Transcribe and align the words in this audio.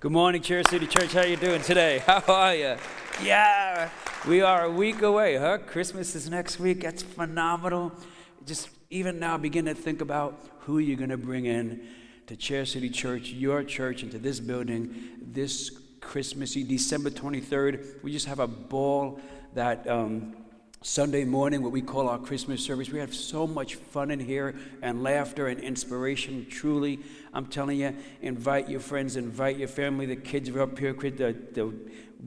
Good 0.00 0.12
morning, 0.12 0.40
Cherry 0.42 0.62
City 0.62 0.86
Church. 0.86 1.12
How 1.12 1.24
you 1.24 1.34
doing 1.34 1.60
today? 1.60 1.98
How 2.06 2.22
are 2.28 2.54
you? 2.54 2.76
Yeah, 3.20 3.90
we 4.28 4.42
are 4.42 4.66
a 4.66 4.70
week 4.70 5.02
away, 5.02 5.34
huh? 5.34 5.58
Christmas 5.66 6.14
is 6.14 6.30
next 6.30 6.60
week. 6.60 6.82
That's 6.82 7.02
phenomenal. 7.02 7.90
Just 8.46 8.68
even 8.90 9.18
now, 9.18 9.36
begin 9.38 9.64
to 9.64 9.74
think 9.74 10.00
about 10.00 10.40
who 10.60 10.78
you're 10.78 10.96
going 10.96 11.10
to 11.10 11.16
bring 11.16 11.46
in 11.46 11.84
to 12.28 12.36
Cherry 12.36 12.64
City 12.64 12.88
Church, 12.88 13.30
your 13.30 13.64
church, 13.64 14.04
into 14.04 14.20
this 14.20 14.38
building 14.38 14.94
this 15.20 15.76
Christmassy 16.00 16.62
December 16.62 17.10
23rd. 17.10 18.00
We 18.04 18.12
just 18.12 18.26
have 18.26 18.38
a 18.38 18.46
ball 18.46 19.18
that. 19.54 19.84
Um, 19.88 20.36
Sunday 20.80 21.24
morning, 21.24 21.62
what 21.62 21.72
we 21.72 21.82
call 21.82 22.08
our 22.08 22.20
Christmas 22.20 22.64
service. 22.64 22.88
We 22.88 23.00
have 23.00 23.12
so 23.12 23.48
much 23.48 23.74
fun 23.74 24.12
in 24.12 24.20
here 24.20 24.54
and 24.80 25.02
laughter 25.02 25.48
and 25.48 25.58
inspiration. 25.58 26.46
Truly, 26.48 27.00
I'm 27.34 27.46
telling 27.46 27.80
you, 27.80 27.96
invite 28.22 28.68
your 28.68 28.78
friends, 28.78 29.16
invite 29.16 29.56
your 29.56 29.66
family. 29.66 30.06
The 30.06 30.14
kids 30.14 30.48
are 30.50 30.62
up 30.62 30.78
here, 30.78 30.92
the, 30.92 31.36
the 31.52 31.74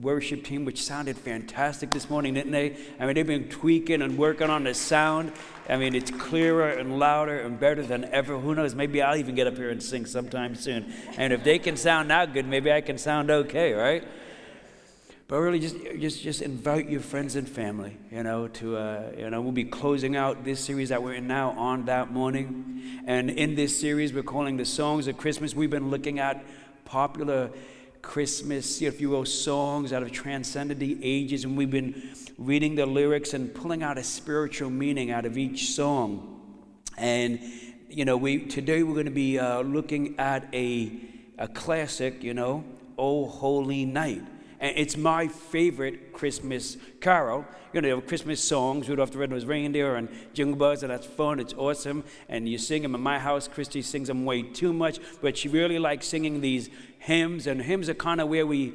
worship 0.02 0.44
team, 0.44 0.66
which 0.66 0.82
sounded 0.82 1.16
fantastic 1.16 1.90
this 1.92 2.10
morning, 2.10 2.34
didn't 2.34 2.52
they? 2.52 2.76
I 3.00 3.06
mean, 3.06 3.14
they've 3.14 3.26
been 3.26 3.48
tweaking 3.48 4.02
and 4.02 4.18
working 4.18 4.50
on 4.50 4.64
the 4.64 4.74
sound. 4.74 5.32
I 5.70 5.78
mean, 5.78 5.94
it's 5.94 6.10
clearer 6.10 6.68
and 6.68 6.98
louder 6.98 7.40
and 7.40 7.58
better 7.58 7.82
than 7.82 8.04
ever. 8.04 8.38
Who 8.38 8.54
knows? 8.54 8.74
Maybe 8.74 9.00
I'll 9.00 9.16
even 9.16 9.34
get 9.34 9.46
up 9.46 9.56
here 9.56 9.70
and 9.70 9.82
sing 9.82 10.04
sometime 10.04 10.56
soon. 10.56 10.92
And 11.16 11.32
if 11.32 11.42
they 11.42 11.58
can 11.58 11.78
sound 11.78 12.10
that 12.10 12.34
good, 12.34 12.46
maybe 12.46 12.70
I 12.70 12.82
can 12.82 12.98
sound 12.98 13.30
okay, 13.30 13.72
right? 13.72 14.04
But 15.28 15.38
really, 15.38 15.60
just 15.60 15.76
just 15.98 16.22
just 16.22 16.42
invite 16.42 16.90
your 16.90 17.00
friends 17.00 17.36
and 17.36 17.48
family. 17.48 17.96
You 18.10 18.22
know, 18.22 18.48
to 18.48 18.76
uh, 18.76 19.12
you 19.16 19.30
know, 19.30 19.40
we'll 19.40 19.52
be 19.52 19.64
closing 19.64 20.16
out 20.16 20.44
this 20.44 20.60
series 20.60 20.90
that 20.90 21.02
we're 21.02 21.14
in 21.14 21.26
now 21.26 21.50
on 21.52 21.86
that 21.86 22.12
morning, 22.12 23.02
and 23.06 23.30
in 23.30 23.54
this 23.54 23.78
series 23.78 24.12
we're 24.12 24.22
calling 24.22 24.56
the 24.56 24.64
songs 24.64 25.08
of 25.08 25.16
Christmas. 25.16 25.54
We've 25.54 25.70
been 25.70 25.90
looking 25.90 26.18
at 26.18 26.44
popular 26.84 27.50
Christmas, 28.02 28.82
if 28.82 29.00
you 29.00 29.10
will, 29.10 29.24
songs 29.24 29.90
that 29.90 30.02
have 30.02 30.12
transcended 30.12 30.80
the 30.80 30.98
ages, 31.02 31.44
and 31.44 31.56
we've 31.56 31.70
been 31.70 32.10
reading 32.36 32.74
the 32.74 32.84
lyrics 32.84 33.32
and 33.32 33.54
pulling 33.54 33.82
out 33.82 33.96
a 33.96 34.02
spiritual 34.02 34.70
meaning 34.70 35.10
out 35.12 35.24
of 35.24 35.38
each 35.38 35.70
song. 35.70 36.40
And 36.98 37.40
you 37.88 38.04
know, 38.04 38.16
we 38.16 38.46
today 38.46 38.82
we're 38.82 38.94
going 38.94 39.06
to 39.06 39.12
be 39.12 39.38
uh, 39.38 39.62
looking 39.62 40.18
at 40.18 40.52
a 40.52 40.92
a 41.38 41.48
classic. 41.48 42.22
You 42.22 42.34
know, 42.34 42.64
"Oh 42.98 43.26
Holy 43.26 43.84
Night." 43.84 44.22
And 44.62 44.78
it's 44.78 44.96
my 44.96 45.26
favorite 45.26 46.12
Christmas 46.12 46.76
carol. 47.00 47.44
You 47.72 47.80
know, 47.80 48.00
Christmas 48.00 48.42
songs, 48.42 48.88
Rudolph 48.88 49.10
the 49.10 49.18
Red-Nosed 49.18 49.48
Reindeer 49.48 49.96
and 49.96 50.08
Jingle 50.34 50.56
Bells, 50.56 50.84
and 50.84 50.92
that's 50.92 51.06
fun. 51.06 51.40
It's 51.40 51.52
awesome. 51.54 52.04
And 52.28 52.48
you 52.48 52.58
sing 52.58 52.82
them 52.82 52.94
in 52.94 53.00
my 53.00 53.18
house. 53.18 53.48
Christy 53.48 53.82
sings 53.82 54.06
them 54.06 54.24
way 54.24 54.42
too 54.42 54.72
much, 54.72 55.00
but 55.20 55.36
she 55.36 55.48
really 55.48 55.80
likes 55.80 56.06
singing 56.06 56.42
these 56.42 56.70
hymns. 57.00 57.48
And 57.48 57.60
hymns 57.60 57.88
are 57.88 57.94
kind 57.94 58.20
of 58.20 58.28
where 58.28 58.46
we, 58.46 58.72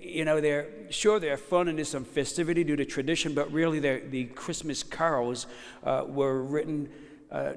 you 0.00 0.24
know, 0.24 0.40
they're 0.40 0.68
sure 0.90 1.20
they're 1.20 1.36
fun 1.36 1.68
and 1.68 1.78
there's 1.78 1.90
some 1.90 2.04
festivity 2.04 2.64
due 2.64 2.74
to 2.74 2.84
tradition, 2.84 3.34
but 3.34 3.52
really 3.52 3.78
the 3.78 4.24
Christmas 4.24 4.82
carols 4.82 5.46
uh, 5.84 6.04
were 6.08 6.42
written 6.42 6.88
uh, 7.30 7.52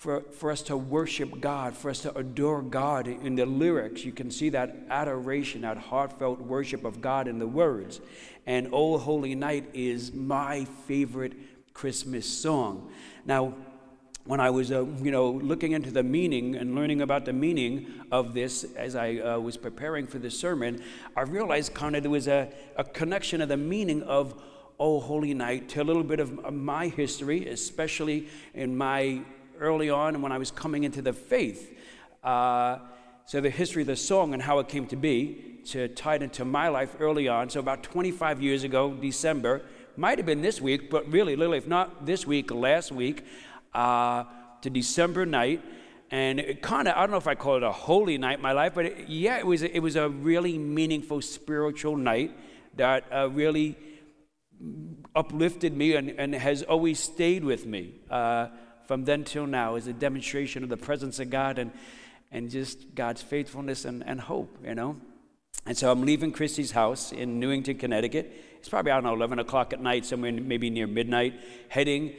for, 0.00 0.22
for 0.32 0.50
us 0.50 0.62
to 0.62 0.78
worship 0.78 1.42
God, 1.42 1.76
for 1.76 1.90
us 1.90 2.00
to 2.00 2.16
adore 2.16 2.62
God 2.62 3.06
in 3.06 3.34
the 3.34 3.44
lyrics. 3.44 4.02
You 4.02 4.12
can 4.12 4.30
see 4.30 4.48
that 4.48 4.74
adoration, 4.88 5.60
that 5.60 5.76
heartfelt 5.76 6.40
worship 6.40 6.86
of 6.86 7.02
God 7.02 7.28
in 7.28 7.38
the 7.38 7.46
words. 7.46 8.00
And 8.46 8.70
"O 8.72 8.96
Holy 8.96 9.34
Night 9.34 9.68
is 9.74 10.14
my 10.14 10.64
favorite 10.86 11.34
Christmas 11.74 12.24
song. 12.24 12.90
Now, 13.26 13.52
when 14.24 14.40
I 14.40 14.48
was, 14.48 14.72
uh, 14.72 14.86
you 15.02 15.10
know, 15.10 15.32
looking 15.32 15.72
into 15.72 15.90
the 15.90 16.02
meaning 16.02 16.56
and 16.56 16.74
learning 16.74 17.02
about 17.02 17.26
the 17.26 17.34
meaning 17.34 17.86
of 18.10 18.32
this 18.32 18.64
as 18.76 18.96
I 18.96 19.18
uh, 19.18 19.38
was 19.38 19.58
preparing 19.58 20.06
for 20.06 20.18
this 20.18 20.38
sermon, 20.38 20.82
I 21.14 21.22
realized 21.22 21.74
kind 21.74 21.94
of 21.94 22.02
there 22.02 22.10
was 22.10 22.26
a, 22.26 22.50
a 22.76 22.84
connection 22.84 23.42
of 23.42 23.50
the 23.50 23.58
meaning 23.58 24.02
of 24.04 24.42
"O 24.78 24.98
Holy 24.98 25.34
Night" 25.34 25.68
to 25.70 25.82
a 25.82 25.84
little 25.84 26.04
bit 26.04 26.20
of 26.20 26.54
my 26.54 26.88
history, 26.88 27.48
especially 27.48 28.28
in 28.54 28.78
my 28.78 29.20
early 29.60 29.90
on 29.90 30.22
when 30.22 30.32
I 30.32 30.38
was 30.38 30.50
coming 30.50 30.84
into 30.84 31.02
the 31.02 31.12
faith. 31.12 31.76
Uh, 32.24 32.78
so, 33.26 33.40
the 33.40 33.50
history 33.50 33.82
of 33.82 33.86
the 33.86 33.96
song 33.96 34.34
and 34.34 34.42
how 34.42 34.58
it 34.58 34.68
came 34.68 34.86
to 34.86 34.96
be, 34.96 35.60
to 35.66 35.88
tie 35.88 36.16
it 36.16 36.22
into 36.22 36.44
my 36.44 36.68
life 36.68 36.96
early 36.98 37.28
on. 37.28 37.48
So, 37.48 37.60
about 37.60 37.82
25 37.82 38.42
years 38.42 38.64
ago, 38.64 38.92
December, 38.92 39.62
might 39.96 40.18
have 40.18 40.26
been 40.26 40.42
this 40.42 40.60
week, 40.60 40.90
but 40.90 41.10
really, 41.12 41.36
literally, 41.36 41.58
if 41.58 41.68
not 41.68 42.06
this 42.06 42.26
week, 42.26 42.50
last 42.50 42.90
week, 42.90 43.24
uh, 43.74 44.24
to 44.62 44.70
December 44.70 45.26
night. 45.26 45.62
And 46.10 46.40
it 46.40 46.60
kind 46.60 46.88
of, 46.88 46.96
I 46.96 47.02
don't 47.02 47.12
know 47.12 47.18
if 47.18 47.28
I 47.28 47.36
call 47.36 47.56
it 47.56 47.62
a 47.62 47.70
holy 47.70 48.18
night 48.18 48.38
in 48.38 48.42
my 48.42 48.52
life, 48.52 48.72
but 48.74 48.86
it, 48.86 49.08
yeah, 49.08 49.38
it 49.38 49.46
was, 49.46 49.62
it 49.62 49.78
was 49.78 49.94
a 49.94 50.08
really 50.08 50.58
meaningful 50.58 51.22
spiritual 51.22 51.96
night 51.96 52.36
that 52.76 53.04
uh, 53.12 53.30
really 53.30 53.76
uplifted 55.14 55.76
me 55.76 55.94
and, 55.94 56.10
and 56.10 56.34
has 56.34 56.62
always 56.62 56.98
stayed 56.98 57.44
with 57.44 57.66
me. 57.66 57.94
Uh, 58.10 58.48
from 58.90 59.04
then 59.04 59.22
till 59.22 59.46
now 59.46 59.76
is 59.76 59.86
a 59.86 59.92
demonstration 59.92 60.64
of 60.64 60.68
the 60.68 60.76
presence 60.76 61.20
of 61.20 61.30
God 61.30 61.60
and, 61.60 61.70
and 62.32 62.50
just 62.50 62.92
God's 62.96 63.22
faithfulness 63.22 63.84
and, 63.84 64.02
and 64.04 64.20
hope, 64.20 64.58
you 64.64 64.74
know. 64.74 64.96
And 65.64 65.78
so 65.78 65.92
I'm 65.92 66.02
leaving 66.02 66.32
Christy's 66.32 66.72
house 66.72 67.12
in 67.12 67.38
Newington, 67.38 67.78
Connecticut. 67.78 68.32
It's 68.58 68.68
probably, 68.68 68.90
I 68.90 68.96
don't 68.96 69.04
know, 69.04 69.14
11 69.14 69.38
o'clock 69.38 69.72
at 69.72 69.80
night, 69.80 70.04
somewhere 70.04 70.32
maybe 70.32 70.70
near 70.70 70.88
midnight, 70.88 71.34
heading 71.68 72.14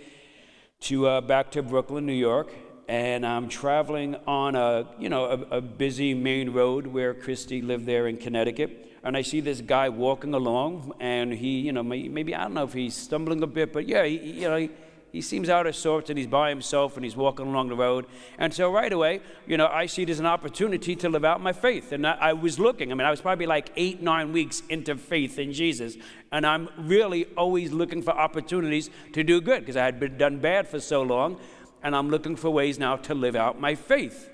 to 0.83 1.07
uh, 1.07 1.19
back 1.19 1.51
to 1.51 1.61
Brooklyn, 1.61 2.05
New 2.05 2.13
York. 2.13 2.53
And 2.87 3.25
I'm 3.25 3.49
traveling 3.49 4.15
on 4.25 4.55
a, 4.55 4.87
you 4.97 5.09
know, 5.09 5.25
a, 5.25 5.57
a 5.57 5.61
busy 5.61 6.13
main 6.13 6.51
road 6.51 6.87
where 6.87 7.13
Christy 7.13 7.61
lived 7.61 7.85
there 7.85 8.07
in 8.07 8.15
Connecticut. 8.15 8.97
And 9.03 9.17
I 9.17 9.23
see 9.23 9.41
this 9.41 9.59
guy 9.59 9.89
walking 9.89 10.33
along, 10.33 10.93
and 11.01 11.33
he, 11.33 11.59
you 11.59 11.73
know, 11.73 11.83
maybe, 11.83 12.33
I 12.33 12.43
don't 12.43 12.53
know 12.53 12.63
if 12.63 12.71
he's 12.71 12.95
stumbling 12.95 13.43
a 13.43 13.47
bit, 13.47 13.73
but 13.73 13.89
yeah, 13.89 14.05
he, 14.05 14.15
you 14.15 14.47
know, 14.47 14.69
he 15.11 15.21
seems 15.21 15.49
out 15.49 15.67
of 15.67 15.75
sorts 15.75 16.09
and 16.09 16.17
he's 16.17 16.27
by 16.27 16.49
himself 16.49 16.95
and 16.95 17.03
he's 17.03 17.17
walking 17.17 17.47
along 17.47 17.67
the 17.67 17.75
road. 17.75 18.05
And 18.37 18.53
so 18.53 18.71
right 18.71 18.91
away, 18.91 19.19
you 19.45 19.57
know, 19.57 19.67
I 19.67 19.85
see 19.85 20.03
it 20.03 20.09
as 20.09 20.19
an 20.19 20.25
opportunity 20.25 20.95
to 20.95 21.09
live 21.09 21.25
out 21.25 21.41
my 21.41 21.51
faith. 21.51 21.91
And 21.91 22.07
I, 22.07 22.13
I 22.13 22.33
was 22.33 22.59
looking, 22.59 22.91
I 22.91 22.95
mean, 22.95 23.05
I 23.05 23.11
was 23.11 23.19
probably 23.19 23.45
like 23.45 23.71
eight, 23.75 24.01
nine 24.01 24.31
weeks 24.31 24.63
into 24.69 24.95
faith 24.95 25.37
in 25.37 25.51
Jesus. 25.51 25.97
And 26.31 26.45
I'm 26.45 26.69
really 26.77 27.25
always 27.35 27.73
looking 27.73 28.01
for 28.01 28.11
opportunities 28.11 28.89
to 29.11 29.23
do 29.23 29.41
good 29.41 29.59
because 29.61 29.75
I 29.75 29.83
had 29.83 29.99
been 29.99 30.17
done 30.17 30.39
bad 30.39 30.67
for 30.69 30.79
so 30.79 31.01
long. 31.01 31.39
And 31.83 31.93
I'm 31.93 32.09
looking 32.09 32.37
for 32.37 32.49
ways 32.49 32.79
now 32.79 32.95
to 32.95 33.13
live 33.13 33.35
out 33.35 33.59
my 33.59 33.75
faith. 33.75 34.29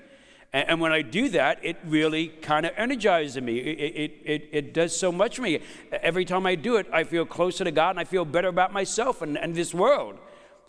And, 0.52 0.68
and 0.68 0.80
when 0.80 0.92
I 0.92 1.02
do 1.02 1.28
that, 1.30 1.58
it 1.64 1.76
really 1.84 2.28
kind 2.28 2.66
of 2.66 2.72
energizes 2.76 3.42
me. 3.42 3.58
It, 3.58 3.80
it, 3.80 4.12
it, 4.24 4.48
it, 4.52 4.74
does 4.74 4.96
so 4.96 5.10
much 5.10 5.36
for 5.36 5.42
me. 5.42 5.60
Every 5.90 6.24
time 6.24 6.46
I 6.46 6.54
do 6.54 6.76
it, 6.76 6.86
I 6.92 7.02
feel 7.02 7.26
closer 7.26 7.64
to 7.64 7.72
God 7.72 7.90
and 7.90 8.00
I 8.00 8.04
feel 8.04 8.24
better 8.24 8.48
about 8.48 8.72
myself 8.72 9.22
and, 9.22 9.36
and 9.36 9.56
this 9.56 9.74
world. 9.74 10.18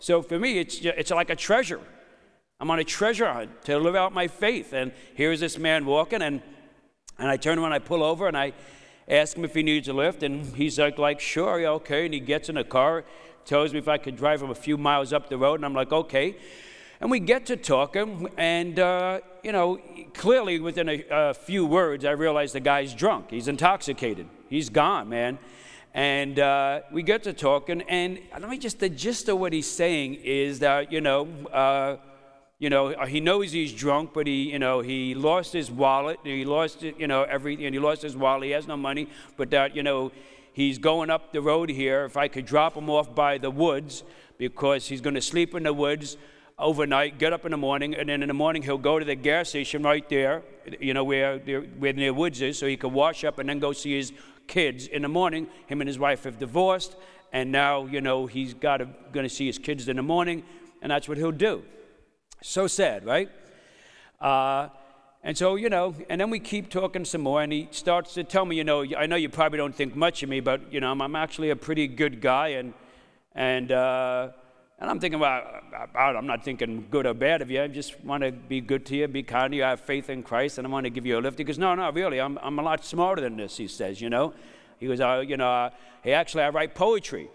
So 0.00 0.22
for 0.22 0.38
me, 0.38 0.58
it's, 0.58 0.80
it's 0.80 1.10
like 1.10 1.28
a 1.28 1.36
treasure. 1.36 1.80
I'm 2.58 2.70
on 2.70 2.78
a 2.78 2.84
treasure 2.84 3.30
hunt 3.30 3.64
to 3.64 3.78
live 3.78 3.94
out 3.94 4.12
my 4.14 4.28
faith. 4.28 4.72
And 4.72 4.92
here's 5.14 5.40
this 5.40 5.58
man 5.58 5.84
walking, 5.84 6.22
and, 6.22 6.42
and 7.18 7.28
I 7.28 7.36
turn 7.36 7.58
around, 7.58 7.74
I 7.74 7.78
pull 7.78 8.02
over, 8.02 8.26
and 8.26 8.36
I 8.36 8.54
ask 9.08 9.36
him 9.36 9.44
if 9.44 9.54
he 9.54 9.62
needs 9.62 9.88
a 9.88 9.92
lift. 9.92 10.22
And 10.22 10.46
he's 10.56 10.78
like, 10.78 10.98
like 10.98 11.20
sure, 11.20 11.60
yeah, 11.60 11.68
okay. 11.68 12.06
And 12.06 12.14
he 12.14 12.20
gets 12.20 12.48
in 12.48 12.56
a 12.56 12.64
car, 12.64 13.04
tells 13.44 13.74
me 13.74 13.78
if 13.78 13.88
I 13.88 13.98
could 13.98 14.16
drive 14.16 14.42
him 14.42 14.50
a 14.50 14.54
few 14.54 14.78
miles 14.78 15.12
up 15.12 15.28
the 15.28 15.36
road. 15.36 15.56
And 15.56 15.66
I'm 15.66 15.74
like, 15.74 15.92
okay. 15.92 16.36
And 17.02 17.10
we 17.10 17.20
get 17.20 17.46
to 17.46 17.56
talking, 17.56 18.28
and, 18.38 18.78
uh, 18.78 19.20
you 19.42 19.52
know, 19.52 19.78
clearly 20.14 20.60
within 20.60 20.88
a, 20.88 21.04
a 21.10 21.34
few 21.34 21.66
words, 21.66 22.06
I 22.06 22.12
realize 22.12 22.52
the 22.52 22.60
guy's 22.60 22.94
drunk. 22.94 23.30
He's 23.30 23.48
intoxicated. 23.48 24.28
He's 24.48 24.70
gone, 24.70 25.10
man. 25.10 25.38
And 25.92 26.38
uh, 26.38 26.82
we 26.92 27.02
get 27.02 27.24
to 27.24 27.32
talking, 27.32 27.82
and 27.82 28.20
let 28.32 28.48
me 28.48 28.58
just, 28.58 28.78
the 28.78 28.88
gist 28.88 29.28
of 29.28 29.38
what 29.38 29.52
he's 29.52 29.68
saying 29.68 30.14
is 30.22 30.60
that, 30.60 30.92
you 30.92 31.00
know, 31.00 31.26
uh, 31.52 31.96
you 32.60 32.70
know, 32.70 33.06
he 33.06 33.20
knows 33.20 33.50
he's 33.50 33.72
drunk, 33.72 34.10
but 34.14 34.26
he, 34.26 34.52
you 34.52 34.58
know, 34.58 34.80
he 34.80 35.14
lost 35.14 35.52
his 35.52 35.68
wallet, 35.70 36.20
he 36.22 36.44
lost, 36.44 36.82
you 36.82 37.08
know, 37.08 37.24
everything, 37.24 37.66
and 37.66 37.74
he 37.74 37.80
lost 37.80 38.02
his 38.02 38.16
wallet, 38.16 38.44
he 38.44 38.50
has 38.50 38.68
no 38.68 38.76
money, 38.76 39.08
but 39.36 39.50
that, 39.50 39.74
you 39.74 39.82
know, 39.82 40.12
he's 40.52 40.78
going 40.78 41.10
up 41.10 41.32
the 41.32 41.40
road 41.40 41.70
here. 41.70 42.04
If 42.04 42.16
I 42.16 42.28
could 42.28 42.46
drop 42.46 42.76
him 42.76 42.88
off 42.88 43.12
by 43.14 43.38
the 43.38 43.50
woods, 43.50 44.04
because 44.38 44.86
he's 44.86 45.00
going 45.00 45.14
to 45.14 45.20
sleep 45.20 45.54
in 45.54 45.64
the 45.64 45.72
woods 45.72 46.16
overnight, 46.58 47.18
get 47.18 47.32
up 47.32 47.44
in 47.46 47.50
the 47.50 47.56
morning, 47.56 47.94
and 47.94 48.08
then 48.08 48.22
in 48.22 48.28
the 48.28 48.34
morning 48.34 48.62
he'll 48.62 48.78
go 48.78 48.98
to 48.98 49.04
the 49.04 49.14
gas 49.16 49.48
station 49.48 49.82
right 49.82 50.08
there, 50.08 50.42
you 50.78 50.94
know, 50.94 51.02
where, 51.02 51.38
where 51.38 51.94
near 51.94 52.12
woods 52.12 52.40
is, 52.42 52.58
so 52.58 52.66
he 52.66 52.76
can 52.76 52.92
wash 52.92 53.24
up 53.24 53.38
and 53.38 53.48
then 53.48 53.58
go 53.58 53.72
see 53.72 53.96
his 53.96 54.12
kids 54.50 54.86
in 54.86 55.02
the 55.02 55.08
morning. 55.08 55.46
Him 55.68 55.80
and 55.80 55.88
his 55.88 55.98
wife 55.98 56.24
have 56.24 56.38
divorced, 56.38 56.96
and 57.32 57.50
now, 57.50 57.86
you 57.86 58.00
know, 58.00 58.26
he's 58.26 58.52
got 58.52 58.78
going 59.12 59.24
to 59.24 59.34
see 59.34 59.46
his 59.46 59.58
kids 59.58 59.88
in 59.88 59.96
the 59.96 60.02
morning, 60.02 60.42
and 60.82 60.90
that's 60.90 61.08
what 61.08 61.16
he'll 61.16 61.30
do. 61.50 61.62
So 62.42 62.66
sad, 62.66 63.06
right? 63.06 63.30
Uh, 64.20 64.68
and 65.22 65.38
so, 65.38 65.54
you 65.54 65.68
know, 65.68 65.94
and 66.08 66.20
then 66.20 66.30
we 66.30 66.40
keep 66.40 66.68
talking 66.68 67.04
some 67.04 67.20
more, 67.20 67.42
and 67.42 67.52
he 67.52 67.68
starts 67.70 68.14
to 68.14 68.24
tell 68.24 68.44
me, 68.44 68.56
you 68.56 68.64
know, 68.64 68.84
I 68.98 69.06
know 69.06 69.16
you 69.16 69.28
probably 69.28 69.58
don't 69.58 69.74
think 69.74 69.94
much 69.94 70.22
of 70.22 70.28
me, 70.28 70.40
but, 70.40 70.60
you 70.72 70.80
know, 70.80 70.90
I'm, 70.90 71.00
I'm 71.00 71.16
actually 71.16 71.50
a 71.50 71.56
pretty 71.56 71.86
good 71.86 72.20
guy, 72.20 72.48
and, 72.48 72.74
and, 73.34 73.70
uh, 73.70 74.28
And 74.80 74.88
I'm 74.88 74.98
thinking, 74.98 75.20
well, 75.20 75.42
I'm 75.94 76.26
not 76.26 76.42
thinking 76.42 76.86
good 76.90 77.04
or 77.04 77.12
bad 77.12 77.42
of 77.42 77.50
you. 77.50 77.62
I 77.62 77.68
just 77.68 78.02
want 78.02 78.22
to 78.22 78.32
be 78.32 78.62
good 78.62 78.86
to 78.86 78.96
you, 78.96 79.06
be 79.08 79.22
kind 79.22 79.50
to 79.50 79.56
you. 79.58 79.64
I 79.64 79.70
have 79.70 79.80
faith 79.80 80.08
in 80.08 80.22
Christ, 80.22 80.56
and 80.56 80.66
I 80.66 80.70
want 80.70 80.84
to 80.84 80.90
give 80.90 81.04
you 81.04 81.18
a 81.18 81.20
lift. 81.20 81.36
He 81.36 81.44
goes, 81.44 81.58
no, 81.58 81.74
no, 81.74 81.90
really, 81.90 82.18
I'm, 82.18 82.38
I'm 82.38 82.58
a 82.58 82.62
lot 82.62 82.82
smarter 82.82 83.20
than 83.20 83.36
this, 83.36 83.58
he 83.58 83.68
says, 83.68 84.00
you 84.00 84.08
know. 84.08 84.32
He 84.78 84.86
goes, 84.86 85.00
uh, 85.00 85.22
you 85.26 85.36
know, 85.36 85.50
uh, 85.50 85.70
hey, 86.02 86.14
actually, 86.14 86.44
I 86.44 86.48
write 86.48 86.74
poetry. 86.74 87.28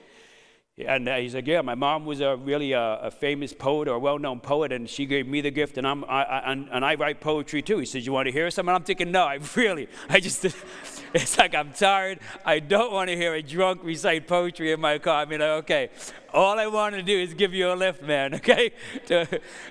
And 0.77 1.07
uh, 1.07 1.16
he's 1.16 1.33
like, 1.33 1.48
yeah, 1.48 1.62
my 1.62 1.75
mom 1.75 2.06
was 2.06 2.19
a 2.19 2.36
really 2.36 2.74
a, 2.74 3.00
a 3.04 3.10
famous 3.10 3.54
poet 3.54 3.88
or 3.88 3.95
a 3.95 4.00
well-known 4.00 4.42
poet, 4.42 4.74
and 4.74 4.89
she 4.89 5.06
gave 5.06 5.25
me 5.25 5.39
the 5.39 5.50
gift, 5.50 5.77
and 5.77 5.88
I'm 5.88 6.04
I, 6.04 6.24
I, 6.24 6.51
and, 6.51 6.68
and 6.69 6.83
I 6.83 6.95
write 6.95 7.22
poetry 7.22 7.62
too. 7.62 7.77
He 7.77 7.86
says, 7.86 8.06
you 8.06 8.12
want 8.12 8.25
to 8.25 8.31
hear 8.33 8.51
something? 8.51 8.75
I'm 8.75 8.83
thinking, 8.83 9.10
no, 9.10 9.24
I 9.24 9.39
really, 9.56 9.88
I 10.10 10.19
just, 10.19 10.44
it's 11.13 11.38
like 11.38 11.56
I'm 11.56 11.72
tired. 11.72 12.19
I 12.44 12.60
don't 12.60 12.92
want 12.92 13.10
to 13.10 13.16
hear 13.16 13.36
a 13.36 13.42
drunk 13.42 13.86
recite 13.86 14.27
poetry 14.27 14.74
in 14.74 14.81
my 14.81 14.98
car. 14.98 15.22
I 15.22 15.25
mean, 15.25 15.42
okay, 15.42 15.92
all 16.33 16.60
I 16.60 16.68
want 16.68 16.94
to 16.95 17.01
do 17.01 17.18
is 17.18 17.33
give 17.33 17.54
you 17.54 17.71
a 17.71 17.75
lift, 17.75 18.04
man. 18.04 18.33
Okay, 18.45 18.74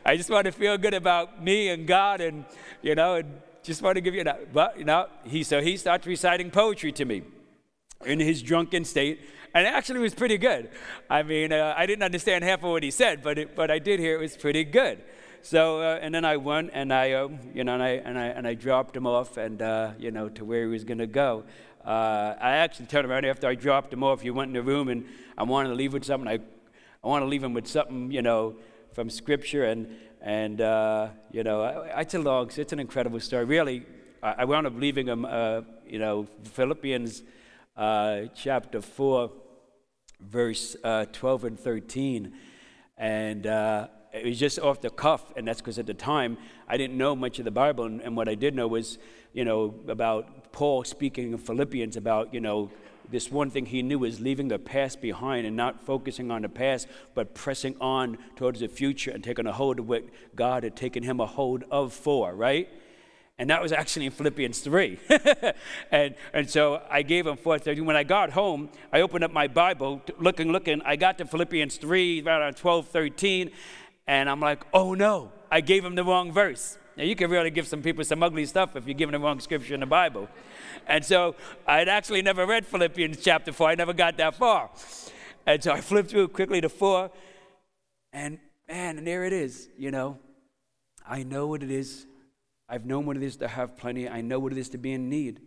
I 0.05 0.17
just 0.17 0.31
want 0.31 0.47
to 0.47 0.53
feel 0.53 0.79
good 0.79 0.95
about 0.95 1.45
me 1.45 1.69
and 1.69 1.87
God, 1.87 2.23
and 2.23 2.47
you 2.83 2.95
know, 2.95 3.17
and 3.17 3.41
just 3.63 3.83
want 3.83 3.97
to 3.97 4.01
give 4.01 4.15
you 4.15 4.25
that. 4.25 4.55
But 4.55 4.79
you 4.79 4.85
know, 4.85 5.09
he 5.25 5.43
so 5.43 5.61
he 5.61 5.77
starts 5.77 6.07
reciting 6.07 6.51
poetry 6.51 6.93
to 6.93 7.05
me 7.05 7.23
in 8.05 8.21
his 8.21 8.43
drunken 8.43 8.85
state 8.85 9.21
and 9.55 9.67
it 9.67 9.73
actually 9.73 10.01
was 10.01 10.15
pretty 10.15 10.37
good. 10.37 10.69
I 11.09 11.23
mean, 11.23 11.53
uh, 11.53 11.75
I 11.77 11.87
didn't 11.87 12.03
understand 12.03 12.43
half 12.43 12.65
of 12.65 12.71
what 12.71 12.83
he 12.83 12.91
said, 12.91 13.23
but 13.23 13.39
it, 13.39 13.55
but 13.55 13.71
I 13.71 13.79
did 13.79 14.01
hear 14.01 14.17
it 14.17 14.21
was 14.21 14.37
pretty 14.37 14.65
good. 14.65 15.01
So 15.43 15.81
uh, 15.81 15.99
and 16.03 16.13
then 16.15 16.25
I 16.25 16.39
went 16.39 16.71
and 16.73 16.93
I 16.93 17.13
uh, 17.13 17.29
you 17.55 17.63
know 17.65 17.75
and 17.75 17.83
I 17.83 17.91
and 17.91 18.19
I 18.19 18.27
and 18.27 18.49
I 18.49 18.55
dropped 18.55 18.97
him 18.97 19.07
off 19.07 19.37
and 19.37 19.63
uh, 19.63 19.93
you 19.99 20.11
know 20.11 20.29
to 20.31 20.45
where 20.45 20.63
he 20.63 20.69
was 20.69 20.85
going 20.85 20.99
to 20.99 21.07
go. 21.07 21.45
Uh, 21.85 22.35
I 22.41 22.57
actually 22.57 22.87
turned 22.87 23.07
around 23.07 23.27
after 23.27 23.47
I 23.47 23.55
dropped 23.55 23.93
him 23.93 24.03
off. 24.03 24.23
He 24.23 24.31
went 24.31 24.49
in 24.49 24.55
the 24.55 24.63
room 24.63 24.89
and 24.89 25.05
I 25.39 25.45
wanted 25.45 25.69
to 25.69 25.75
leave 25.75 25.93
with 25.93 26.05
something. 26.05 26.29
I 26.29 26.41
I 27.05 27.09
want 27.09 27.23
to 27.23 27.27
leave 27.27 27.45
him 27.45 27.53
with 27.53 27.69
something 27.69 28.11
you 28.11 28.23
know 28.23 28.57
from 28.95 29.09
Scripture 29.09 29.65
and 29.65 29.95
and 30.23 30.63
uh, 30.63 31.09
you 31.31 31.45
know 31.45 31.87
it's 31.95 32.15
a 32.15 32.19
long 32.19 32.51
it's 32.57 32.73
an 32.73 32.81
incredible 32.81 33.21
story. 33.21 33.45
Really, 33.45 33.85
I, 34.23 34.35
I 34.39 34.45
wound 34.47 34.67
up 34.67 34.75
leaving 34.75 35.07
him 35.07 35.27
you 35.87 35.99
know 35.99 36.27
Philippians 36.45 37.23
chapter 37.77 38.81
four 38.81 39.31
verse 40.31 40.77
uh, 40.85 41.07
12 41.13 41.45
and 41.45 41.59
13. 41.59 42.33
And 42.97 43.47
uh, 43.47 43.89
it 44.13 44.25
was 44.25 44.39
just 44.39 44.59
off 44.61 44.81
the 44.81 44.91
cuff, 44.91 45.33
and 45.37 45.47
that's 45.47 45.61
because 45.61 45.79
at 45.79 45.87
the 45.87 45.95
time 45.95 46.39
I 46.69 46.77
didn't 46.77 46.97
know 46.97 47.17
much 47.17 47.39
of 47.41 47.45
the 47.45 47.51
Bible, 47.51 47.85
and, 47.85 48.01
and, 48.01 48.17
what 48.17 48.29
I 48.29 48.37
did 48.37 48.55
know 48.55 48.69
was, 48.69 48.99
you 49.33 49.45
know, 49.45 49.75
about 49.89 50.53
Paul 50.53 50.85
speaking 50.85 51.33
in 51.33 51.39
Philippians 51.39 51.97
about, 51.97 52.33
you 52.33 52.41
know, 52.41 52.71
this 53.11 53.31
one 53.31 53.51
thing 53.51 53.67
he 53.67 53.83
knew 53.83 53.99
was 53.99 54.21
leaving 54.21 54.49
the 54.49 54.59
past 54.59 55.03
behind 55.03 55.47
and 55.47 55.57
not 55.57 55.85
focusing 55.85 56.31
on 56.31 56.43
the 56.43 56.49
past, 56.49 56.87
but 57.15 57.35
pressing 57.35 57.77
on 57.81 58.19
towards 58.37 58.61
the 58.61 58.69
future 58.69 59.11
and 59.11 59.23
taking 59.23 59.47
a 59.47 59.53
hold 59.53 59.79
of 59.79 59.89
what 59.89 60.05
God 60.35 60.63
had 60.63 60.75
taken 60.75 61.03
him 61.03 61.21
a 61.21 61.27
hold 61.27 61.65
of 61.71 61.93
for, 61.93 62.35
right? 62.35 62.69
And 63.37 63.51
that 63.51 63.61
was 63.61 63.73
actually 63.73 64.07
in 64.07 64.13
Philippians 64.13 64.61
3. 64.61 64.99
and, 65.91 66.15
and 66.33 66.49
so 66.49 66.83
I 66.89 67.03
gave 67.03 67.27
him 67.27 67.37
430. 67.37 67.81
When 67.81 67.97
I 67.97 68.05
got 68.05 68.31
home, 68.31 68.71
I 68.93 69.01
opened 69.01 69.25
up 69.25 69.33
my 69.33 69.49
Bible, 69.49 70.03
looking, 70.21 70.53
looking. 70.53 70.81
I 70.85 70.95
got 70.95 71.19
to 71.19 71.25
Philippians 71.25 71.77
3, 71.79 72.23
around 72.25 72.57
12, 72.57 72.89
13. 72.89 73.51
And 74.07 74.31
I'm 74.31 74.41
like, 74.41 74.65
oh 74.73 74.95
no, 74.95 75.33
I 75.51 75.61
gave 75.63 75.85
him 75.85 75.97
the 75.97 76.05
wrong 76.05 76.31
verse. 76.31 76.79
Now, 76.97 77.03
you 77.03 77.17
can 77.17 77.29
really 77.29 77.51
give 77.51 77.67
some 77.67 77.83
people 77.83 78.05
some 78.05 78.23
ugly 78.23 78.47
stuff 78.47 78.77
if 78.77 78.87
you're 78.87 78.95
giving 78.95 79.15
the 79.15 79.19
wrong 79.19 79.41
scripture 79.41 79.75
in 79.75 79.81
the 79.81 79.87
Bible. 79.87 80.29
And 80.87 81.05
so 81.05 81.35
I'd 81.67 81.89
actually 81.89 82.23
never 82.23 82.47
read 82.47 82.65
Philippians 82.65 83.21
chapter 83.21 83.53
4. 83.53 83.71
I 83.71 83.75
never 83.75 83.93
got 83.93 84.17
that 84.19 84.37
far. 84.37 84.71
And 85.45 85.63
so 85.63 85.73
I 85.73 85.81
flipped 85.81 86.11
through 86.11 86.29
quickly 86.29 86.61
to 86.61 86.69
4. 86.69 87.11
And 88.13 88.39
man, 88.69 88.99
and 88.99 89.07
there 89.07 89.25
it 89.25 89.33
is, 89.33 89.69
you 89.77 89.91
know. 89.91 90.19
I 91.05 91.25
know 91.25 91.49
what 91.49 91.65
it 91.65 91.71
is 91.73 92.07
I've 92.69 92.87
known 92.87 93.07
what 93.07 93.17
it 93.17 93.23
is 93.23 93.37
to 93.37 93.49
have 93.49 93.77
plenty. 93.77 94.09
I 94.09 94.21
know 94.21 94.39
what 94.39 94.53
it 94.53 94.59
is 94.59 94.69
to 94.71 94.79
be 94.79 94.93
in 94.93 95.09
need. 95.09 95.41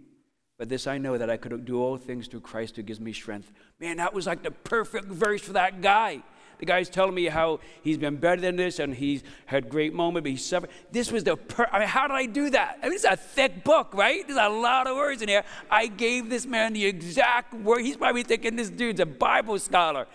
But 0.57 0.69
this 0.69 0.87
I 0.87 0.97
know 0.97 1.17
that 1.17 1.29
I 1.29 1.37
could 1.37 1.65
do 1.65 1.81
all 1.81 1.97
things 1.97 2.27
through 2.27 2.41
Christ 2.41 2.75
who 2.75 2.81
gives 2.81 2.99
me 2.99 3.13
strength. 3.13 3.51
Man, 3.79 3.97
that 3.97 4.13
was 4.13 4.25
like 4.25 4.43
the 4.43 4.51
perfect 4.51 5.05
verse 5.05 5.41
for 5.41 5.53
that 5.53 5.81
guy. 5.81 6.23
The 6.59 6.65
guy's 6.65 6.89
telling 6.89 7.13
me 7.13 7.25
how 7.25 7.59
he's 7.83 7.99
been 7.99 8.17
better 8.17 8.41
than 8.41 8.55
this 8.55 8.79
and 8.79 8.95
he's 8.95 9.23
had 9.45 9.69
great 9.69 9.93
moment, 9.93 10.23
but 10.23 10.31
he's 10.31 10.43
suffered. 10.43 10.71
This 10.91 11.11
was 11.11 11.23
the 11.23 11.37
per- 11.37 11.69
I 11.71 11.79
mean, 11.79 11.87
how 11.87 12.07
did 12.07 12.15
I 12.15 12.25
do 12.25 12.49
that? 12.49 12.79
I 12.81 12.85
mean, 12.85 12.95
it's 12.95 13.03
a 13.03 13.15
thick 13.15 13.63
book, 13.63 13.93
right? 13.93 14.25
There's 14.25 14.39
a 14.39 14.49
lot 14.49 14.87
of 14.87 14.95
words 14.95 15.21
in 15.21 15.29
here. 15.29 15.43
I 15.69 15.85
gave 15.85 16.31
this 16.31 16.47
man 16.47 16.73
the 16.73 16.85
exact 16.85 17.53
word. 17.53 17.81
He's 17.81 17.97
probably 17.97 18.23
thinking 18.23 18.55
this 18.55 18.71
dude's 18.71 18.99
a 18.99 19.05
Bible 19.05 19.59
scholar. 19.59 20.07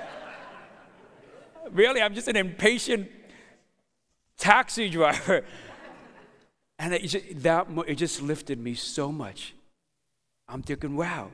really, 1.70 2.00
I'm 2.00 2.14
just 2.14 2.28
an 2.28 2.36
impatient 2.36 3.10
taxi 4.38 4.88
driver. 4.88 5.44
And 6.78 6.94
it 6.94 7.02
just, 7.02 7.42
that, 7.42 7.66
it 7.86 7.96
just 7.96 8.22
lifted 8.22 8.58
me 8.58 8.74
so 8.74 9.10
much. 9.10 9.54
I'm 10.48 10.62
thinking, 10.62 10.96
wow, 10.96 11.30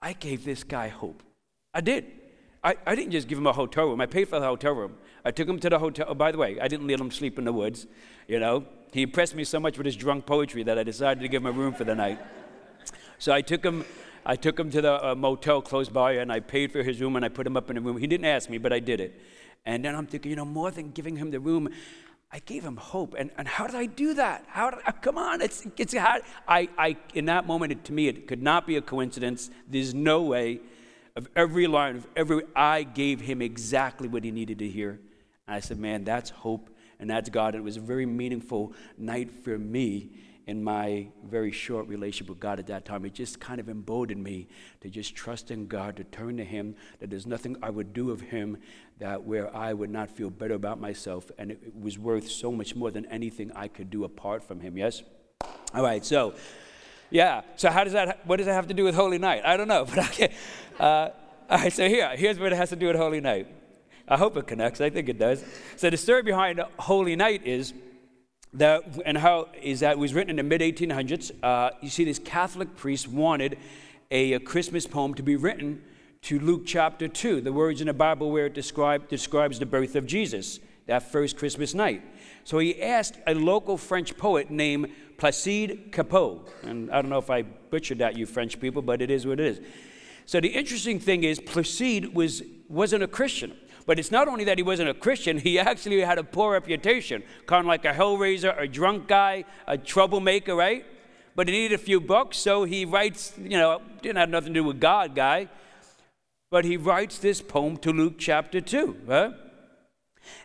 I 0.00 0.12
gave 0.12 0.44
this 0.44 0.64
guy 0.64 0.88
hope. 0.88 1.22
I 1.74 1.80
did. 1.80 2.06
I, 2.62 2.76
I 2.86 2.94
didn't 2.94 3.12
just 3.12 3.26
give 3.26 3.38
him 3.38 3.46
a 3.46 3.52
hotel 3.52 3.86
room. 3.86 4.00
I 4.00 4.06
paid 4.06 4.28
for 4.28 4.38
the 4.38 4.46
hotel 4.46 4.72
room. 4.72 4.94
I 5.24 5.30
took 5.30 5.48
him 5.48 5.58
to 5.60 5.70
the 5.70 5.78
hotel. 5.78 6.06
Oh, 6.08 6.14
by 6.14 6.30
the 6.30 6.38
way, 6.38 6.60
I 6.60 6.68
didn't 6.68 6.86
let 6.86 7.00
him 7.00 7.10
sleep 7.10 7.38
in 7.38 7.44
the 7.44 7.52
woods. 7.52 7.86
You 8.28 8.38
know, 8.38 8.66
he 8.92 9.02
impressed 9.02 9.34
me 9.34 9.44
so 9.44 9.58
much 9.58 9.78
with 9.78 9.86
his 9.86 9.96
drunk 9.96 10.26
poetry 10.26 10.62
that 10.64 10.78
I 10.78 10.82
decided 10.84 11.20
to 11.22 11.28
give 11.28 11.42
him 11.42 11.46
a 11.46 11.52
room 11.52 11.74
for 11.74 11.84
the 11.84 11.94
night. 11.94 12.20
So 13.18 13.32
I 13.32 13.40
took 13.40 13.64
him. 13.64 13.84
I 14.24 14.36
took 14.36 14.56
him 14.56 14.70
to 14.70 14.80
the 14.80 15.04
uh, 15.04 15.14
motel 15.16 15.60
close 15.60 15.88
by, 15.88 16.12
and 16.12 16.30
I 16.30 16.38
paid 16.38 16.70
for 16.70 16.84
his 16.84 17.00
room, 17.00 17.16
and 17.16 17.24
I 17.24 17.28
put 17.28 17.44
him 17.44 17.56
up 17.56 17.70
in 17.70 17.76
a 17.76 17.80
room. 17.80 17.96
He 17.96 18.06
didn't 18.06 18.26
ask 18.26 18.48
me, 18.48 18.58
but 18.58 18.72
I 18.72 18.78
did 18.78 19.00
it. 19.00 19.20
And 19.64 19.84
then 19.84 19.96
I'm 19.96 20.06
thinking, 20.06 20.30
you 20.30 20.36
know, 20.36 20.44
more 20.44 20.70
than 20.70 20.92
giving 20.92 21.16
him 21.16 21.32
the 21.32 21.40
room, 21.40 21.68
I 22.32 22.38
gave 22.38 22.64
him 22.64 22.76
hope. 22.76 23.14
And, 23.18 23.30
and 23.36 23.46
how 23.46 23.66
did 23.66 23.76
I 23.76 23.86
do 23.86 24.14
that? 24.14 24.44
How 24.48 24.70
did 24.70 24.80
I, 24.86 24.92
come 25.02 25.18
on, 25.18 25.42
it's, 25.42 25.66
it's 25.76 25.94
how, 25.94 26.18
I, 26.48 26.68
I, 26.78 26.96
in 27.14 27.26
that 27.26 27.46
moment, 27.46 27.72
it, 27.72 27.84
to 27.84 27.92
me, 27.92 28.08
it 28.08 28.26
could 28.26 28.42
not 28.42 28.66
be 28.66 28.76
a 28.76 28.82
coincidence. 28.82 29.50
There's 29.68 29.92
no 29.94 30.22
way 30.22 30.60
of 31.14 31.28
every 31.36 31.66
line, 31.66 31.96
of 31.96 32.06
every, 32.16 32.42
I 32.56 32.84
gave 32.84 33.20
him 33.20 33.42
exactly 33.42 34.08
what 34.08 34.24
he 34.24 34.30
needed 34.30 34.58
to 34.60 34.68
hear. 34.68 35.00
And 35.46 35.56
I 35.56 35.60
said, 35.60 35.78
man, 35.78 36.04
that's 36.04 36.30
hope 36.30 36.70
and 36.98 37.10
that's 37.10 37.28
God. 37.28 37.54
And 37.54 37.62
it 37.62 37.64
was 37.64 37.76
a 37.76 37.80
very 37.80 38.06
meaningful 38.06 38.72
night 38.96 39.30
for 39.30 39.58
me 39.58 40.12
in 40.46 40.62
my 40.62 41.08
very 41.24 41.52
short 41.52 41.86
relationship 41.86 42.28
with 42.28 42.40
God 42.40 42.58
at 42.58 42.66
that 42.66 42.84
time. 42.84 43.04
It 43.04 43.14
just 43.14 43.38
kind 43.38 43.60
of 43.60 43.68
emboldened 43.68 44.22
me 44.22 44.48
to 44.80 44.88
just 44.88 45.14
trust 45.14 45.50
in 45.50 45.66
God, 45.66 45.96
to 45.96 46.04
turn 46.04 46.36
to 46.38 46.44
Him, 46.44 46.74
that 46.98 47.10
there's 47.10 47.26
nothing 47.26 47.56
I 47.62 47.70
would 47.70 47.92
do 47.92 48.10
of 48.10 48.20
Him 48.20 48.58
that 49.02 49.24
where 49.24 49.54
I 49.54 49.72
would 49.72 49.90
not 49.90 50.10
feel 50.10 50.30
better 50.30 50.54
about 50.54 50.80
myself. 50.80 51.28
And 51.36 51.50
it 51.50 51.74
was 51.74 51.98
worth 51.98 52.30
so 52.30 52.52
much 52.52 52.76
more 52.76 52.92
than 52.92 53.04
anything 53.06 53.50
I 53.52 53.66
could 53.66 53.90
do 53.90 54.04
apart 54.04 54.44
from 54.44 54.60
Him. 54.60 54.78
Yes? 54.78 55.02
All 55.74 55.82
right, 55.82 56.04
so. 56.04 56.34
Yeah. 57.10 57.42
So 57.56 57.68
how 57.68 57.82
does 57.84 57.92
that? 57.94 58.24
What 58.26 58.36
does 58.36 58.46
that 58.46 58.54
have 58.54 58.68
to 58.68 58.74
do 58.74 58.84
with 58.84 58.94
Holy 58.94 59.18
Night? 59.18 59.42
I 59.44 59.56
don't 59.56 59.68
know, 59.68 59.84
but 59.94 59.98
okay. 59.98 60.32
Uh, 60.78 61.10
all 61.50 61.58
right. 61.58 61.72
So 61.72 61.88
here, 61.88 62.16
here's 62.16 62.38
what 62.38 62.52
it 62.52 62.56
has 62.56 62.70
to 62.70 62.76
do 62.76 62.86
with 62.86 62.96
Holy 62.96 63.20
Night. 63.20 63.48
I 64.08 64.16
hope 64.16 64.36
it 64.36 64.46
connects. 64.46 64.80
I 64.80 64.88
think 64.88 65.08
it 65.08 65.18
does. 65.18 65.44
So 65.76 65.90
the 65.90 65.96
story 65.96 66.22
behind 66.22 66.62
Holy 66.78 67.16
Night 67.16 67.44
is 67.44 67.74
that, 68.54 68.84
and 69.04 69.18
how 69.18 69.48
is 69.60 69.80
that 69.80 69.92
it 69.92 69.98
was 69.98 70.14
written 70.14 70.30
in 70.30 70.36
the 70.36 70.42
mid 70.44 70.60
1800s. 70.60 71.32
Uh, 71.42 71.70
you 71.80 71.90
see, 71.90 72.04
this 72.04 72.20
Catholic 72.20 72.76
priest 72.76 73.08
wanted 73.08 73.58
a, 74.10 74.34
a, 74.34 74.40
Christmas 74.40 74.86
poem 74.86 75.14
to 75.14 75.22
be 75.22 75.36
written 75.36 75.82
to 76.22 76.38
Luke 76.38 76.62
chapter 76.64 77.08
2, 77.08 77.40
the 77.40 77.52
words 77.52 77.80
in 77.80 77.88
the 77.88 77.92
Bible 77.92 78.30
where 78.30 78.46
it 78.46 78.54
describe, 78.54 79.08
describes 79.08 79.58
the 79.58 79.66
birth 79.66 79.96
of 79.96 80.06
Jesus, 80.06 80.60
that 80.86 81.10
first 81.10 81.36
Christmas 81.36 81.74
night. 81.74 82.00
So 82.44 82.58
he 82.58 82.80
asked 82.80 83.18
a 83.26 83.34
local 83.34 83.76
French 83.76 84.16
poet 84.16 84.48
named 84.48 84.92
Placide 85.18 85.90
Cappeau, 85.90 86.48
And 86.62 86.92
I 86.92 87.02
don't 87.02 87.08
know 87.08 87.18
if 87.18 87.28
I 87.28 87.42
butchered 87.42 87.98
that, 87.98 88.16
you 88.16 88.26
French 88.26 88.60
people, 88.60 88.82
but 88.82 89.02
it 89.02 89.10
is 89.10 89.26
what 89.26 89.40
it 89.40 89.46
is. 89.46 89.60
So 90.26 90.40
the 90.40 90.48
interesting 90.48 91.00
thing 91.00 91.24
is, 91.24 91.40
Placide 91.40 92.14
was, 92.14 92.42
wasn't 92.68 93.02
a 93.02 93.08
Christian. 93.08 93.56
But 93.84 93.98
it's 93.98 94.12
not 94.12 94.28
only 94.28 94.44
that 94.44 94.58
he 94.58 94.62
wasn't 94.62 94.90
a 94.90 94.94
Christian, 94.94 95.38
he 95.38 95.58
actually 95.58 96.00
had 96.02 96.18
a 96.18 96.24
poor 96.24 96.52
reputation, 96.52 97.24
kind 97.46 97.62
of 97.62 97.66
like 97.66 97.84
a 97.84 97.92
hellraiser, 97.92 98.56
a 98.60 98.68
drunk 98.68 99.08
guy, 99.08 99.44
a 99.66 99.76
troublemaker, 99.76 100.54
right? 100.54 100.86
But 101.34 101.48
he 101.48 101.54
needed 101.54 101.74
a 101.74 101.78
few 101.78 102.00
bucks, 102.00 102.36
so 102.36 102.62
he 102.62 102.84
writes, 102.84 103.32
you 103.36 103.58
know, 103.58 103.82
didn't 104.02 104.18
have 104.18 104.28
nothing 104.28 104.54
to 104.54 104.60
do 104.60 104.64
with 104.64 104.78
God, 104.78 105.16
guy. 105.16 105.48
But 106.52 106.66
he 106.66 106.76
writes 106.76 107.16
this 107.16 107.40
poem 107.40 107.78
to 107.78 107.94
Luke 107.94 108.16
chapter 108.18 108.60
2, 108.60 108.98
right? 109.06 109.32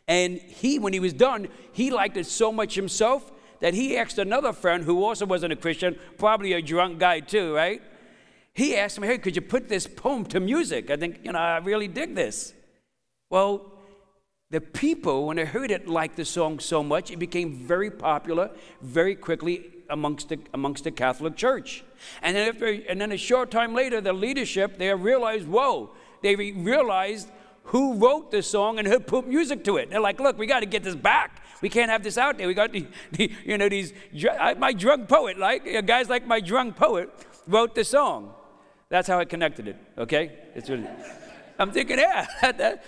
And 0.07 0.37
he, 0.37 0.79
when 0.79 0.93
he 0.93 1.01
was 1.01 1.11
done, 1.11 1.49
he 1.73 1.91
liked 1.91 2.15
it 2.15 2.25
so 2.27 2.49
much 2.49 2.75
himself 2.75 3.29
that 3.59 3.73
he 3.73 3.97
asked 3.97 4.17
another 4.17 4.53
friend 4.53 4.85
who 4.85 5.03
also 5.03 5.25
wasn't 5.25 5.51
a 5.51 5.57
Christian, 5.57 5.99
probably 6.17 6.53
a 6.53 6.61
drunk 6.61 6.97
guy 6.99 7.19
too, 7.19 7.53
right? 7.53 7.81
He 8.53 8.77
asked 8.77 8.97
him, 8.97 9.03
hey, 9.03 9.17
could 9.17 9.35
you 9.35 9.41
put 9.41 9.67
this 9.67 9.85
poem 9.85 10.23
to 10.27 10.39
music? 10.39 10.89
I 10.89 10.95
think, 10.95 11.19
you 11.25 11.33
know, 11.33 11.39
I 11.39 11.57
really 11.57 11.89
dig 11.89 12.15
this. 12.15 12.53
Well, 13.29 13.73
the 14.49 14.61
people, 14.61 15.27
when 15.27 15.35
they 15.35 15.45
heard 15.45 15.71
it, 15.71 15.89
liked 15.89 16.15
the 16.15 16.23
song 16.23 16.59
so 16.59 16.81
much, 16.81 17.11
it 17.11 17.19
became 17.19 17.53
very 17.53 17.91
popular 17.91 18.51
very 18.81 19.13
quickly 19.13 19.65
amongst 19.89 20.29
the, 20.29 20.39
amongst 20.53 20.85
the 20.85 20.91
Catholic 20.91 21.35
Church. 21.35 21.83
And 22.21 22.35
then, 22.35 22.47
after, 22.47 22.67
and 22.67 23.01
then 23.01 23.11
a 23.11 23.17
short 23.17 23.51
time 23.51 23.73
later, 23.73 23.99
the 23.99 24.13
leadership 24.13 24.77
there 24.77 24.95
realized, 24.95 25.47
whoa, 25.47 25.91
they 26.21 26.35
realized 26.35 27.29
who 27.63 27.95
wrote 27.95 28.31
the 28.31 28.41
song 28.41 28.79
and 28.79 28.87
who 28.87 28.99
put 28.99 29.27
music 29.27 29.63
to 29.65 29.77
it. 29.77 29.89
They're 29.89 29.99
like, 29.99 30.19
look, 30.19 30.37
we 30.37 30.47
got 30.47 30.61
to 30.61 30.65
get 30.65 30.83
this 30.83 30.95
back. 30.95 31.43
We 31.61 31.69
can't 31.69 31.91
have 31.91 32.03
this 32.03 32.17
out 32.17 32.37
there. 32.37 32.47
We 32.47 32.53
got 32.53 32.71
the, 32.71 32.87
the 33.11 33.31
you 33.45 33.57
know, 33.57 33.67
these, 33.67 33.93
my 34.57 34.73
drunk 34.73 35.09
poet, 35.09 35.37
like, 35.37 35.67
uh, 35.67 35.81
guys 35.81 36.07
like 36.07 36.25
my 36.25 36.39
drunk 36.39 36.75
poet 36.75 37.09
wrote 37.45 37.75
the 37.75 37.83
song. 37.83 38.33
That's 38.89 39.07
how 39.07 39.19
I 39.19 39.25
connected 39.25 39.67
it, 39.67 39.75
okay? 39.97 40.31
It's 40.55 40.69
really, 40.69 40.87
I'm 41.59 41.71
thinking, 41.71 41.99
yeah. 41.99 42.25
That, 42.41 42.83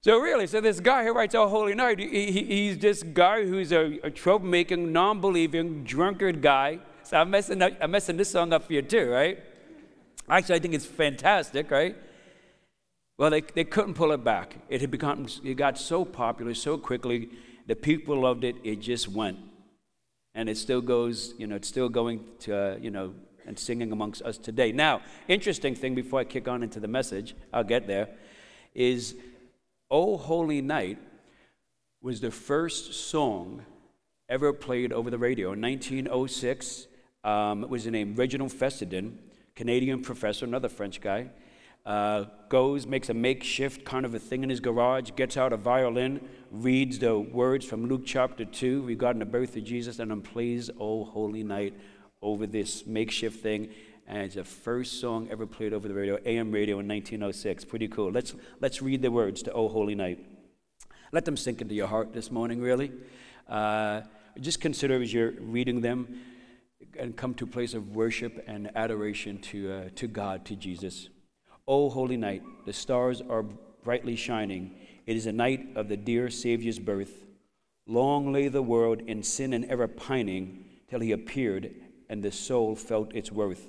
so 0.00 0.18
really, 0.18 0.46
so 0.46 0.60
this 0.60 0.80
guy 0.80 1.04
who 1.04 1.14
writes 1.14 1.34
"Oh 1.34 1.48
Holy 1.48 1.74
Night," 1.74 1.98
he, 1.98 2.30
he, 2.30 2.44
he's 2.44 2.76
this 2.76 3.02
guy 3.02 3.46
who's 3.46 3.72
a, 3.72 4.00
a 4.02 4.10
trope-making, 4.10 4.92
non-believing, 4.92 5.84
drunkard 5.84 6.42
guy. 6.42 6.80
So 7.04 7.16
I'm 7.16 7.30
messing, 7.30 7.62
up, 7.62 7.72
I'm 7.80 7.90
messing 7.90 8.18
this 8.18 8.30
song 8.30 8.52
up 8.52 8.64
for 8.64 8.74
you 8.74 8.82
too, 8.82 9.08
right? 9.08 9.38
Actually, 10.28 10.56
I 10.56 10.58
think 10.58 10.74
it's 10.74 10.86
fantastic, 10.86 11.70
right? 11.70 11.96
Well, 13.18 13.30
they, 13.30 13.42
they 13.42 13.64
couldn't 13.64 13.94
pull 13.94 14.12
it 14.12 14.24
back. 14.24 14.56
It 14.68 14.80
had 14.80 14.90
become, 14.90 15.26
it 15.44 15.54
got 15.54 15.78
so 15.78 16.04
popular 16.04 16.54
so 16.54 16.78
quickly, 16.78 17.28
the 17.66 17.76
people 17.76 18.20
loved 18.20 18.44
it, 18.44 18.56
it 18.64 18.76
just 18.80 19.08
went. 19.08 19.38
And 20.34 20.48
it 20.48 20.56
still 20.56 20.80
goes, 20.80 21.34
you 21.38 21.46
know, 21.46 21.56
it's 21.56 21.68
still 21.68 21.88
going 21.88 22.24
to, 22.40 22.56
uh, 22.56 22.76
you 22.76 22.90
know, 22.90 23.14
and 23.46 23.58
singing 23.58 23.92
amongst 23.92 24.22
us 24.22 24.38
today. 24.38 24.72
Now, 24.72 25.02
interesting 25.28 25.74
thing 25.74 25.94
before 25.94 26.20
I 26.20 26.24
kick 26.24 26.48
on 26.48 26.62
into 26.62 26.80
the 26.80 26.88
message, 26.88 27.36
I'll 27.52 27.62
get 27.64 27.86
there, 27.86 28.08
is 28.74 29.14
Oh 29.90 30.16
Holy 30.16 30.60
Night 30.60 30.98
was 32.02 32.20
the 32.20 32.30
first 32.30 32.94
song 32.94 33.64
ever 34.28 34.52
played 34.52 34.92
over 34.92 35.10
the 35.10 35.18
radio. 35.18 35.52
In 35.52 35.60
1906, 35.60 36.86
um, 37.22 37.64
it 37.64 37.70
was 37.70 37.86
named 37.86 38.18
Reginald 38.18 38.52
Fessenden, 38.52 39.18
Canadian 39.56 40.02
professor, 40.02 40.44
another 40.44 40.68
French 40.68 41.00
guy 41.00 41.28
uh, 41.86 42.24
goes, 42.48 42.86
makes 42.86 43.08
a 43.08 43.14
makeshift 43.14 43.84
kind 43.84 44.04
of 44.04 44.14
a 44.14 44.18
thing 44.18 44.42
in 44.42 44.50
his 44.50 44.58
garage, 44.58 45.10
gets 45.14 45.36
out 45.36 45.52
a 45.52 45.56
violin, 45.56 46.20
reads 46.50 46.98
the 46.98 47.16
words 47.18 47.64
from 47.64 47.86
Luke 47.86 48.02
chapter 48.04 48.44
2 48.44 48.82
regarding 48.82 49.20
the 49.20 49.26
birth 49.26 49.56
of 49.56 49.64
Jesus, 49.64 49.98
and 50.00 50.10
then 50.10 50.22
plays 50.22 50.70
Oh 50.80 51.04
Holy 51.04 51.44
Night 51.44 51.74
over 52.20 52.46
this 52.46 52.84
makeshift 52.86 53.42
thing. 53.42 53.68
And 54.08 54.22
it's 54.22 54.34
the 54.34 54.44
first 54.44 55.00
song 55.00 55.28
ever 55.30 55.46
played 55.46 55.72
over 55.72 55.86
the 55.86 55.94
radio, 55.94 56.18
AM 56.24 56.50
radio 56.50 56.80
in 56.80 56.88
1906. 56.88 57.64
Pretty 57.64 57.88
cool. 57.88 58.10
Let's, 58.10 58.34
let's 58.60 58.82
read 58.82 59.02
the 59.02 59.10
words 59.10 59.42
to 59.44 59.52
Oh 59.52 59.68
Holy 59.68 59.94
Night. 59.94 60.24
Let 61.12 61.24
them 61.24 61.36
sink 61.36 61.60
into 61.60 61.74
your 61.74 61.86
heart 61.86 62.12
this 62.12 62.30
morning, 62.30 62.60
really. 62.60 62.90
Uh, 63.48 64.00
just 64.40 64.60
consider 64.60 65.00
as 65.00 65.12
you're 65.12 65.32
reading 65.38 65.80
them 65.80 66.20
and 66.98 67.16
come 67.16 67.34
to 67.34 67.44
a 67.44 67.48
place 67.48 67.74
of 67.74 67.94
worship 67.94 68.44
and 68.46 68.70
adoration 68.76 69.38
to, 69.38 69.72
uh, 69.72 69.88
to 69.96 70.06
God, 70.06 70.44
to 70.46 70.56
Jesus. 70.56 71.08
O 71.66 71.88
holy 71.88 72.16
night, 72.16 72.42
the 72.66 72.72
stars 72.72 73.22
are 73.22 73.42
brightly 73.82 74.16
shining. 74.16 74.74
It 75.06 75.16
is 75.16 75.26
a 75.26 75.32
night 75.32 75.68
of 75.76 75.88
the 75.88 75.96
dear 75.96 76.30
Savior's 76.30 76.78
birth. 76.78 77.24
Long 77.86 78.32
lay 78.32 78.48
the 78.48 78.62
world 78.62 79.02
in 79.06 79.22
sin 79.22 79.52
and 79.52 79.64
ever 79.66 79.88
pining 79.88 80.64
till 80.88 81.00
he 81.00 81.12
appeared 81.12 81.70
and 82.08 82.22
the 82.22 82.32
soul 82.32 82.74
felt 82.76 83.14
its 83.14 83.32
worth. 83.32 83.68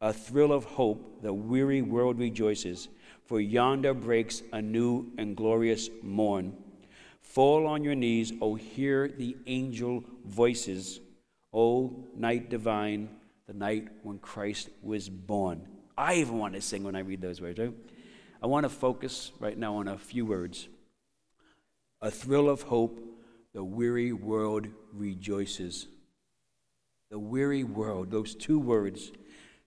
A 0.00 0.12
thrill 0.12 0.52
of 0.52 0.64
hope, 0.64 1.22
the 1.22 1.32
weary 1.32 1.82
world 1.82 2.18
rejoices, 2.18 2.88
for 3.24 3.40
yonder 3.40 3.94
breaks 3.94 4.42
a 4.52 4.60
new 4.60 5.12
and 5.16 5.36
glorious 5.36 5.88
morn. 6.02 6.56
Fall 7.22 7.66
on 7.66 7.84
your 7.84 7.94
knees, 7.94 8.32
O 8.40 8.54
hear 8.54 9.08
the 9.08 9.36
angel 9.46 10.04
voices. 10.26 11.00
O 11.54 12.04
night 12.16 12.50
divine, 12.50 13.08
the 13.46 13.54
night 13.54 13.88
when 14.02 14.18
Christ 14.18 14.68
was 14.82 15.08
born. 15.08 15.68
I 15.96 16.14
even 16.14 16.38
want 16.38 16.54
to 16.54 16.60
sing 16.60 16.82
when 16.82 16.96
I 16.96 17.00
read 17.00 17.20
those 17.20 17.40
words. 17.40 17.58
Right? 17.58 17.72
I 18.42 18.46
want 18.46 18.64
to 18.64 18.68
focus 18.68 19.30
right 19.38 19.56
now 19.56 19.76
on 19.76 19.88
a 19.88 19.96
few 19.96 20.26
words. 20.26 20.68
A 22.02 22.10
thrill 22.10 22.50
of 22.50 22.62
hope, 22.62 23.00
the 23.54 23.62
weary 23.62 24.12
world 24.12 24.66
rejoices. 24.92 25.86
The 27.10 27.18
weary 27.18 27.62
world, 27.62 28.10
those 28.10 28.34
two 28.34 28.58
words. 28.58 29.12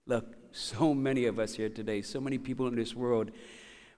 Look, 0.05 0.35
so 0.51 0.93
many 0.93 1.25
of 1.25 1.39
us 1.39 1.55
here 1.55 1.69
today, 1.69 2.01
so 2.01 2.19
many 2.19 2.37
people 2.37 2.67
in 2.67 2.75
this 2.75 2.93
world, 2.93 3.31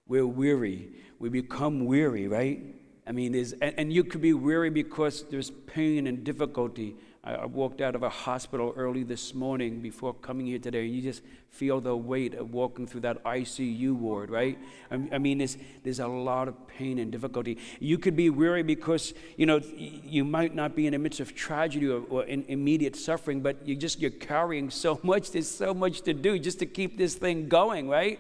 we're 0.08 0.28
weary. 0.28 0.92
We 1.18 1.30
become 1.30 1.86
weary, 1.86 2.28
right? 2.28 2.76
I 3.08 3.12
mean, 3.12 3.34
and, 3.36 3.74
and 3.78 3.92
you 3.92 4.04
could 4.04 4.22
be 4.22 4.34
weary 4.34 4.70
because 4.70 5.24
there's 5.24 5.50
pain 5.50 6.06
and 6.06 6.24
difficulty. 6.24 6.96
I 7.36 7.46
walked 7.46 7.82
out 7.82 7.96
of 7.96 8.04
a 8.04 8.10
hospital 8.10 8.74
early 8.76 9.04
this 9.04 9.34
morning 9.34 9.82
before 9.82 10.14
coming 10.14 10.48
here 10.48 10.60
today, 10.60 10.86
you 10.86 11.02
just 11.02 11.22
feel 11.50 11.80
the 11.80 11.96
weight 11.96 12.34
of 12.34 12.54
walking 12.54 12.88
through 12.88 13.02
that 13.02 13.24
ICU 13.24 13.94
ward, 13.94 14.30
right? 14.30 14.58
I 14.90 15.18
mean, 15.18 15.40
there's, 15.40 15.58
there's 15.84 16.00
a 16.00 16.08
lot 16.08 16.48
of 16.48 16.68
pain 16.68 16.98
and 16.98 17.12
difficulty. 17.12 17.58
You 17.80 17.98
could 17.98 18.16
be 18.16 18.30
weary 18.30 18.64
because, 18.64 19.14
you 19.38 19.46
know, 19.46 19.60
you 19.76 20.24
might 20.24 20.56
not 20.56 20.76
be 20.76 20.88
in 20.88 20.94
the 20.94 21.00
midst 21.00 21.20
of 21.20 21.36
tragedy 21.36 21.88
or, 21.88 22.04
or 22.10 22.26
immediate 22.26 22.96
suffering, 22.96 23.42
but 23.42 23.68
you 23.68 23.76
just, 23.76 24.00
you're 24.00 24.12
carrying 24.12 24.70
so 24.70 25.00
much. 25.04 25.32
There's 25.32 25.50
so 25.50 25.74
much 25.74 26.02
to 26.02 26.14
do 26.14 26.40
just 26.40 26.60
to 26.60 26.66
keep 26.66 26.98
this 26.98 27.16
thing 27.16 27.48
going, 27.48 27.90
right? 27.90 28.20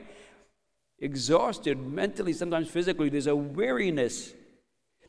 Exhausted 1.00 1.80
mentally, 1.80 2.34
sometimes 2.34 2.70
physically. 2.70 3.10
There's 3.10 3.28
a 3.28 3.36
weariness. 3.36 4.34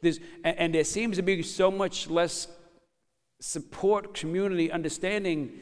There's, 0.00 0.20
and 0.44 0.74
there 0.74 0.84
seems 0.84 1.16
to 1.16 1.22
be 1.22 1.42
so 1.42 1.70
much 1.70 2.08
less 2.08 2.46
support, 3.40 4.14
community, 4.14 4.70
understanding, 4.70 5.60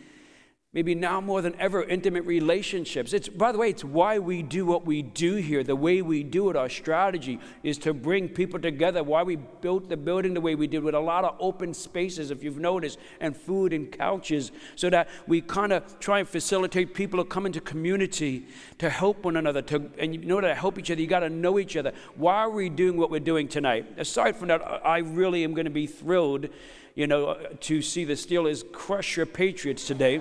maybe 0.75 0.95
now 0.95 1.19
more 1.21 1.41
than 1.41 1.55
ever, 1.59 1.83
intimate 1.83 2.25
relationships. 2.25 3.15
It's, 3.15 3.29
by 3.29 3.53
the 3.53 3.59
way, 3.59 3.71
it's 3.71 3.83
why 3.83 4.19
we 4.19 4.43
do 4.43 4.67
what 4.67 4.85
we 4.85 5.01
do 5.01 5.37
here. 5.37 5.65
The 5.65 5.75
way 5.75 6.03
we 6.03 6.23
do 6.23 6.51
it, 6.51 6.57
our 6.57 6.69
strategy 6.69 7.41
is 7.63 7.79
to 7.79 7.95
bring 7.95 8.29
people 8.29 8.61
together. 8.61 9.03
Why 9.03 9.23
we 9.23 9.37
built 9.37 9.89
the 9.89 9.97
building 9.97 10.35
the 10.35 10.43
way 10.43 10.55
we 10.55 10.67
did 10.67 10.83
with 10.83 10.95
a 10.95 11.01
lot 11.01 11.25
of 11.25 11.37
open 11.41 11.73
spaces, 11.73 12.31
if 12.31 12.45
you've 12.45 12.59
noticed, 12.59 12.99
and 13.21 13.35
food 13.35 13.73
and 13.73 13.91
couches, 13.91 14.53
so 14.77 14.91
that 14.91 15.09
we 15.27 15.41
kind 15.41 15.73
of 15.73 15.99
try 16.01 16.19
and 16.19 16.29
facilitate 16.29 16.93
people 16.93 17.25
to 17.25 17.29
come 17.29 17.47
into 17.47 17.63
community 17.63 18.47
to 18.77 18.91
help 18.91 19.25
one 19.25 19.37
another. 19.37 19.63
To, 19.63 19.91
and 19.99 20.15
you 20.15 20.21
know 20.27 20.41
to 20.43 20.55
help 20.55 20.79
each 20.79 20.91
other, 20.91 21.01
you 21.01 21.07
got 21.07 21.21
to 21.21 21.31
know 21.31 21.59
each 21.59 21.77
other. 21.77 21.93
Why 22.17 22.35
are 22.35 22.51
we 22.51 22.69
doing 22.69 22.99
what 22.99 23.11
we're 23.11 23.21
doing 23.21 23.49
tonight? 23.49 23.87
Aside 23.97 24.37
from 24.37 24.49
that, 24.49 24.61
I 24.85 24.99
really 24.99 25.45
am 25.45 25.55
going 25.55 25.65
to 25.65 25.71
be 25.71 25.87
thrilled 25.87 26.51
you 26.99 27.07
know, 27.07 27.27
uh, 27.27 27.51
to 27.61 27.81
see 27.81 28.05
the 28.05 28.15
Steelers 28.15 28.65
crush 28.73 29.17
your 29.17 29.25
Patriots 29.25 29.87
today. 29.87 30.21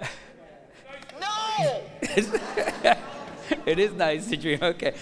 No! 1.20 1.82
it 3.66 3.78
is 3.78 3.92
nice 3.92 4.30
to 4.30 4.36
dream. 4.36 4.60
Okay. 4.62 4.94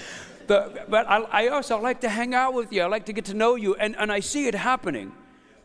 But, 0.46 0.90
but 0.90 1.06
I, 1.06 1.18
I, 1.20 1.48
also 1.48 1.78
like 1.78 2.00
to 2.00 2.08
hang 2.08 2.34
out 2.34 2.54
with 2.54 2.72
you. 2.72 2.82
I 2.82 2.86
like 2.86 3.04
to 3.06 3.12
get 3.12 3.26
to 3.26 3.34
know 3.34 3.56
you. 3.56 3.74
And, 3.74 3.94
and 3.96 4.10
I 4.10 4.20
see 4.20 4.46
it 4.46 4.54
happening. 4.54 5.12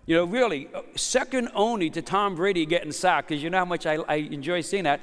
You 0.06 0.18
know, 0.18 0.26
really, 0.26 0.68
uh, 0.74 0.82
second 0.96 1.50
only 1.56 1.90
to 1.92 2.02
Tom 2.02 2.36
Brady 2.36 2.66
getting 2.66 2.92
sacked, 2.92 3.30
because 3.30 3.42
you 3.42 3.50
know 3.50 3.60
how 3.60 3.66
much 3.66 3.86
I, 3.86 3.96
I 4.08 4.16
enjoy 4.16 4.62
seeing 4.62 4.84
that, 4.84 5.00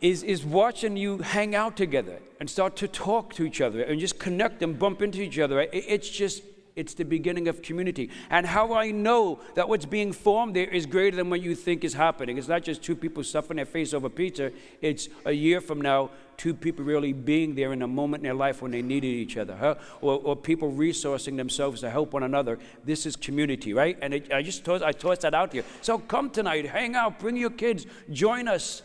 is, 0.00 0.22
is 0.22 0.44
watching 0.44 0.96
you 0.96 1.18
hang 1.18 1.56
out 1.56 1.76
together 1.76 2.20
and 2.38 2.48
start 2.48 2.76
to 2.76 2.86
talk 2.86 3.34
to 3.34 3.44
each 3.44 3.60
other 3.60 3.82
and 3.82 3.98
just 3.98 4.20
connect 4.20 4.62
and 4.62 4.78
bump 4.78 5.02
into 5.02 5.20
each 5.20 5.38
other. 5.40 5.60
It, 5.60 5.70
it's 5.72 6.08
just, 6.08 6.42
it's 6.80 6.94
the 6.94 7.04
beginning 7.04 7.46
of 7.46 7.60
community. 7.60 8.08
And 8.30 8.46
how 8.46 8.72
I 8.72 8.90
know 8.90 9.40
that 9.54 9.68
what's 9.68 9.84
being 9.84 10.12
formed 10.12 10.56
there 10.56 10.68
is 10.68 10.86
greater 10.86 11.14
than 11.14 11.28
what 11.28 11.42
you 11.42 11.54
think 11.54 11.84
is 11.84 11.92
happening. 11.92 12.38
It's 12.38 12.48
not 12.48 12.62
just 12.62 12.82
two 12.82 12.96
people 12.96 13.22
stuffing 13.22 13.58
their 13.58 13.66
face 13.66 13.92
over 13.92 14.08
pizza, 14.08 14.50
it's 14.80 15.10
a 15.26 15.32
year 15.32 15.60
from 15.60 15.82
now, 15.82 16.10
two 16.38 16.54
people 16.54 16.82
really 16.82 17.12
being 17.12 17.54
there 17.54 17.74
in 17.74 17.82
a 17.82 17.86
moment 17.86 18.22
in 18.22 18.24
their 18.24 18.34
life 18.34 18.62
when 18.62 18.70
they 18.70 18.80
needed 18.80 19.08
each 19.08 19.36
other, 19.36 19.54
huh? 19.54 19.74
or, 20.00 20.20
or 20.24 20.34
people 20.34 20.72
resourcing 20.72 21.36
themselves 21.36 21.82
to 21.82 21.90
help 21.90 22.14
one 22.14 22.22
another. 22.22 22.58
This 22.82 23.04
is 23.04 23.14
community, 23.14 23.74
right? 23.74 23.98
And 24.00 24.14
it, 24.14 24.32
I 24.32 24.40
just 24.40 24.66
I 24.66 24.92
tossed 24.92 25.20
that 25.20 25.34
out 25.34 25.52
here. 25.52 25.64
So 25.82 25.98
come 25.98 26.30
tonight, 26.30 26.64
hang 26.64 26.96
out, 26.96 27.18
bring 27.18 27.36
your 27.36 27.50
kids, 27.50 27.84
join 28.10 28.48
us. 28.48 28.80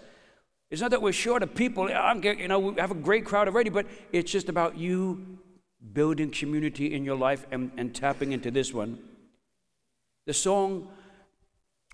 It's 0.69 0.81
not 0.81 0.91
that 0.91 1.01
we're 1.01 1.13
short 1.13 1.43
of 1.43 1.55
people. 1.55 1.87
I'm, 1.93 2.21
you 2.21 2.49
know, 2.49 2.59
we 2.59 2.81
have 2.81 2.91
a 2.91 2.95
great 2.95 3.23
crowd 3.23 3.47
already, 3.47 3.69
but 3.69 3.85
it's 4.11 4.29
just 4.29 4.49
about 4.49 4.77
you 4.77 5.39
building 5.93 6.31
community 6.31 6.93
in 6.93 7.03
your 7.03 7.15
life 7.15 7.45
and, 7.51 7.71
and 7.77 7.93
tapping 7.93 8.31
into 8.31 8.51
this 8.51 8.73
one. 8.73 8.97
The 10.25 10.33
song 10.33 10.89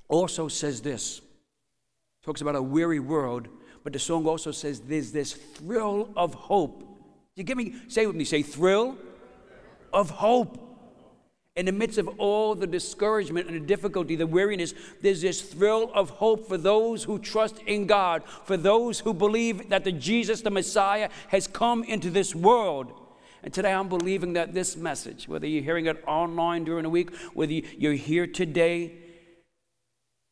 also 0.07 0.47
says 0.47 0.81
this 0.81 1.21
talks 2.23 2.41
about 2.41 2.55
a 2.55 2.61
weary 2.61 2.99
world, 2.99 3.47
but 3.83 3.93
the 3.93 3.99
song 3.99 4.27
also 4.27 4.51
says 4.51 4.81
there's 4.81 5.11
this 5.11 5.33
thrill 5.33 6.09
of 6.15 6.33
hope. 6.33 6.83
You 7.35 7.43
give 7.43 7.57
me, 7.57 7.73
say 7.87 8.05
with 8.05 8.15
me, 8.15 8.25
say 8.25 8.43
thrill 8.43 8.97
of 9.91 10.09
hope. 10.09 10.67
In 11.55 11.65
the 11.65 11.71
midst 11.73 11.97
of 11.97 12.07
all 12.17 12.55
the 12.55 12.67
discouragement 12.67 13.47
and 13.47 13.55
the 13.55 13.65
difficulty, 13.65 14.15
the 14.15 14.27
weariness, 14.27 14.73
there's 15.01 15.21
this 15.21 15.41
thrill 15.41 15.91
of 15.93 16.09
hope 16.11 16.47
for 16.47 16.57
those 16.57 17.03
who 17.03 17.19
trust 17.19 17.59
in 17.65 17.87
God, 17.87 18.23
for 18.23 18.55
those 18.55 19.01
who 19.01 19.13
believe 19.13 19.67
that 19.69 19.83
the 19.83 19.91
Jesus, 19.91 20.41
the 20.41 20.49
Messiah, 20.49 21.09
has 21.27 21.47
come 21.47 21.83
into 21.83 22.09
this 22.09 22.33
world. 22.33 22.93
And 23.43 23.53
today 23.53 23.73
I'm 23.73 23.89
believing 23.89 24.33
that 24.33 24.53
this 24.53 24.77
message, 24.77 25.27
whether 25.27 25.47
you're 25.47 25.63
hearing 25.63 25.87
it 25.87 26.03
online 26.07 26.63
during 26.63 26.83
the 26.83 26.89
week, 26.89 27.15
whether 27.33 27.51
you're 27.51 27.93
here 27.93 28.27
today, 28.27 28.93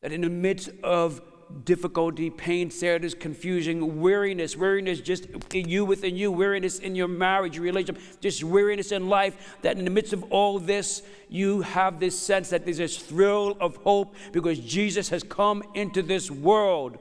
that 0.02 0.12
in 0.12 0.22
the 0.22 0.30
midst 0.30 0.70
of 0.84 1.22
difficulty, 1.66 2.30
pain, 2.30 2.70
sadness, 2.70 3.14
confusion, 3.16 4.00
weariness, 4.00 4.56
weariness 4.56 5.02
just 5.02 5.26
in 5.54 5.68
you 5.68 5.84
within 5.84 6.16
you, 6.16 6.32
weariness 6.32 6.80
in 6.80 6.96
your 6.96 7.08
marriage, 7.08 7.56
your 7.56 7.64
relationship, 7.64 8.02
just 8.22 8.44
weariness 8.44 8.92
in 8.92 9.10
life, 9.10 9.58
that 9.64 9.78
in 9.78 9.84
the 9.84 9.92
midst 9.92 10.14
of 10.14 10.24
all 10.32 10.60
this, 10.60 11.02
you 11.28 11.62
have 11.62 12.00
this 12.00 12.18
sense 12.18 12.50
that 12.52 12.66
there's 12.66 12.78
this 12.78 12.98
thrill 12.98 13.58
of 13.60 13.78
hope 13.78 14.14
because 14.32 14.60
Jesus 14.60 15.10
has 15.10 15.24
come 15.24 15.64
into 15.74 16.04
this 16.04 16.30
world. 16.30 16.98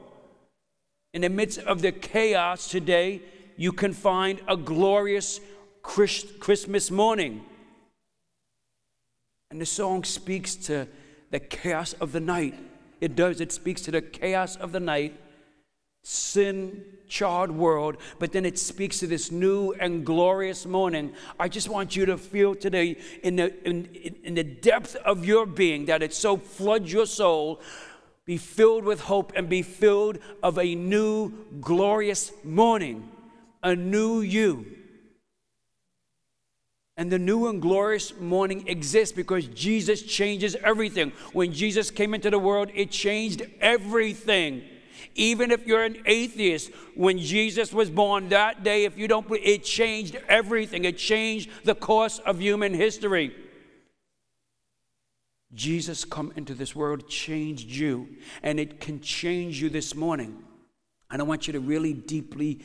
In 1.13 1.21
the 1.21 1.29
midst 1.29 1.59
of 1.59 1.81
the 1.81 1.91
chaos 1.91 2.69
today, 2.69 3.21
you 3.55 3.71
can 3.71 3.93
find 3.93 4.41
a 4.47 4.55
glorious 4.55 5.39
Christmas 5.89 6.91
morning. 6.91 7.43
And 9.49 9.59
the 9.59 9.65
song 9.65 10.03
speaks 10.03 10.55
to 10.67 10.87
the 11.31 11.39
chaos 11.39 11.93
of 11.93 12.11
the 12.11 12.19
night. 12.19 12.53
It 13.01 13.15
does, 13.15 13.41
it 13.41 13.51
speaks 13.51 13.81
to 13.83 13.91
the 13.91 14.01
chaos 14.01 14.55
of 14.55 14.71
the 14.71 14.79
night, 14.79 15.19
sin 16.03 16.83
charred 17.07 17.51
world, 17.51 17.97
but 18.19 18.31
then 18.31 18.45
it 18.45 18.59
speaks 18.59 18.99
to 18.99 19.07
this 19.07 19.31
new 19.31 19.73
and 19.79 20.05
glorious 20.05 20.67
morning. 20.67 21.13
I 21.39 21.47
just 21.47 21.69
want 21.69 21.95
you 21.95 22.05
to 22.05 22.17
feel 22.17 22.53
today 22.53 22.97
in 23.23 23.37
the, 23.37 23.67
in, 23.67 23.89
in 24.23 24.35
the 24.35 24.43
depth 24.43 24.95
of 24.97 25.25
your 25.25 25.47
being 25.47 25.85
that 25.87 26.03
it 26.03 26.13
so 26.13 26.37
floods 26.37 26.93
your 26.93 27.07
soul. 27.07 27.61
Be 28.25 28.37
filled 28.37 28.83
with 28.83 29.01
hope 29.01 29.33
and 29.35 29.49
be 29.49 29.63
filled 29.63 30.19
of 30.43 30.59
a 30.59 30.75
new 30.75 31.33
glorious 31.61 32.31
morning, 32.43 33.09
a 33.63 33.75
new 33.75 34.21
you. 34.21 34.78
And 36.99 37.09
the 37.09 37.17
new 37.17 37.47
and 37.47 37.61
glorious 37.61 38.13
morning 38.19 38.67
exists 38.67 39.15
because 39.15 39.47
Jesus 39.47 40.01
changes 40.01 40.57
everything. 40.61 41.13
When 41.31 41.53
Jesus 41.53 41.89
came 41.91 42.13
into 42.13 42.29
the 42.29 42.37
world, 42.37 42.71
it 42.75 42.91
changed 42.91 43.41
everything. 43.61 44.63
Even 45.15 45.49
if 45.49 45.65
you're 45.65 45.85
an 45.85 46.03
atheist, 46.05 46.71
when 46.95 47.17
Jesus 47.17 47.71
was 47.71 47.89
born 47.89 48.27
that 48.29 48.65
day, 48.65 48.83
if 48.83 48.97
you 48.97 49.07
don't, 49.07 49.25
it 49.31 49.63
changed 49.63 50.17
everything. 50.27 50.83
It 50.83 50.97
changed 50.97 51.49
the 51.63 51.73
course 51.73 52.19
of 52.19 52.41
human 52.41 52.73
history. 52.73 53.33
Jesus 55.53 56.03
come 56.03 56.33
into 56.35 56.53
this 56.53 56.75
world 56.75 57.07
changed 57.07 57.69
you, 57.69 58.09
and 58.43 58.59
it 58.59 58.81
can 58.81 58.99
change 58.99 59.61
you 59.61 59.69
this 59.69 59.95
morning. 59.95 60.43
And 61.09 61.21
I 61.21 61.23
want 61.23 61.47
you 61.47 61.53
to 61.53 61.61
really 61.61 61.93
deeply 61.93 62.59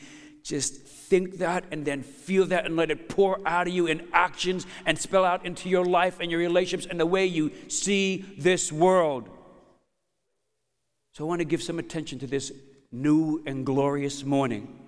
just 0.45 0.75
think 0.75 1.39
that 1.39 1.65
and 1.71 1.83
then 1.83 2.03
feel 2.03 2.45
that 2.45 2.65
and 2.65 2.75
let 2.75 2.91
it 2.91 3.09
pour 3.09 3.39
out 3.47 3.67
of 3.67 3.73
you 3.73 3.87
in 3.87 4.07
actions 4.13 4.67
and 4.85 4.97
spell 4.97 5.25
out 5.25 5.43
into 5.43 5.69
your 5.69 5.83
life 5.83 6.19
and 6.19 6.29
your 6.29 6.39
relationships 6.39 6.87
and 6.89 6.99
the 6.99 7.05
way 7.05 7.25
you 7.25 7.51
see 7.67 8.23
this 8.37 8.71
world. 8.71 9.27
So 11.13 11.25
I 11.25 11.27
want 11.27 11.39
to 11.39 11.45
give 11.45 11.63
some 11.63 11.79
attention 11.79 12.19
to 12.19 12.27
this 12.27 12.51
new 12.91 13.41
and 13.47 13.65
glorious 13.65 14.23
morning 14.23 14.84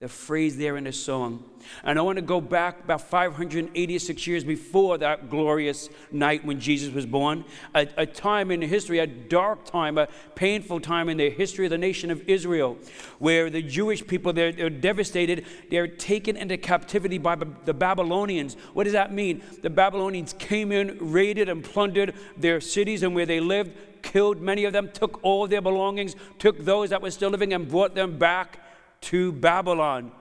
the 0.00 0.08
phrase 0.08 0.56
there 0.56 0.76
in 0.76 0.84
the 0.84 0.92
song. 0.92 1.42
And 1.82 1.98
I 1.98 2.02
want 2.02 2.18
to 2.18 2.22
go 2.22 2.40
back 2.40 2.84
about 2.84 3.00
586 3.00 4.26
years 4.28 4.44
before 4.44 4.96
that 4.98 5.28
glorious 5.28 5.90
night 6.12 6.44
when 6.44 6.60
Jesus 6.60 6.94
was 6.94 7.04
born, 7.04 7.44
a, 7.74 7.88
a, 7.96 8.06
time 8.06 8.52
in 8.52 8.62
history, 8.62 9.00
a 9.00 9.08
dark 9.08 9.64
time, 9.64 9.98
a 9.98 10.06
painful 10.36 10.78
time 10.78 11.08
in 11.08 11.16
the 11.16 11.30
history 11.30 11.66
of 11.66 11.70
the 11.70 11.78
nation 11.78 12.12
of 12.12 12.22
Israel, 12.28 12.78
where 13.18 13.50
the 13.50 13.60
Jewish 13.60 14.06
people, 14.06 14.32
they're, 14.32 14.52
they're 14.52 14.70
devastated. 14.70 15.46
They're 15.68 15.88
taken 15.88 16.36
into 16.36 16.56
captivity 16.58 17.18
by 17.18 17.34
the 17.34 17.74
Babylonians. 17.74 18.54
What 18.74 18.84
does 18.84 18.92
that 18.92 19.12
mean? 19.12 19.42
The 19.62 19.70
Babylonians 19.70 20.32
came 20.32 20.70
in, 20.70 20.96
raided, 21.00 21.48
and 21.48 21.64
plundered 21.64 22.14
their 22.36 22.60
cities 22.60 23.02
and 23.02 23.16
where 23.16 23.26
they 23.26 23.40
lived, 23.40 23.72
killed 24.02 24.40
many 24.40 24.64
of 24.64 24.72
them, 24.72 24.90
took 24.92 25.18
all 25.24 25.48
their 25.48 25.60
belongings, 25.60 26.14
took 26.38 26.64
those 26.64 26.90
that 26.90 27.02
were 27.02 27.10
still 27.10 27.30
living, 27.30 27.52
and 27.52 27.68
brought 27.68 27.96
them 27.96 28.16
back 28.16 28.60
to 29.02 29.32
Babylon. 29.32 30.12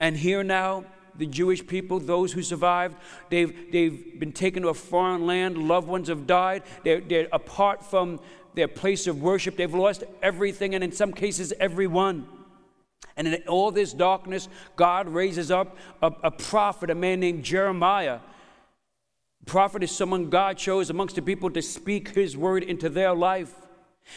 And 0.00 0.16
here 0.16 0.42
now, 0.42 0.84
the 1.16 1.26
Jewish 1.26 1.66
people, 1.66 2.00
those 2.00 2.32
who 2.32 2.42
survived, 2.42 2.96
they've, 3.30 3.70
they've 3.70 4.18
been 4.18 4.32
taken 4.32 4.62
to 4.62 4.68
a 4.68 4.74
foreign 4.74 5.26
land, 5.26 5.56
loved 5.56 5.88
ones 5.88 6.08
have 6.08 6.26
died, 6.26 6.62
they're, 6.82 7.00
they're 7.00 7.28
apart 7.32 7.84
from 7.84 8.20
their 8.54 8.68
place 8.68 9.06
of 9.06 9.22
worship, 9.22 9.56
they've 9.56 9.74
lost 9.74 10.04
everything, 10.22 10.74
and 10.74 10.82
in 10.82 10.92
some 10.92 11.12
cases, 11.12 11.52
everyone. 11.60 12.26
And 13.16 13.28
in 13.28 13.42
all 13.46 13.70
this 13.70 13.92
darkness, 13.92 14.48
God 14.76 15.08
raises 15.08 15.50
up 15.50 15.76
a, 16.02 16.12
a 16.24 16.30
prophet, 16.30 16.90
a 16.90 16.94
man 16.94 17.20
named 17.20 17.44
Jeremiah. 17.44 18.18
prophet 19.46 19.82
is 19.82 19.92
someone 19.92 20.30
God 20.30 20.56
chose 20.56 20.90
amongst 20.90 21.14
the 21.14 21.22
people 21.22 21.50
to 21.50 21.62
speak 21.62 22.10
his 22.10 22.36
word 22.36 22.64
into 22.64 22.88
their 22.88 23.14
life. 23.14 23.54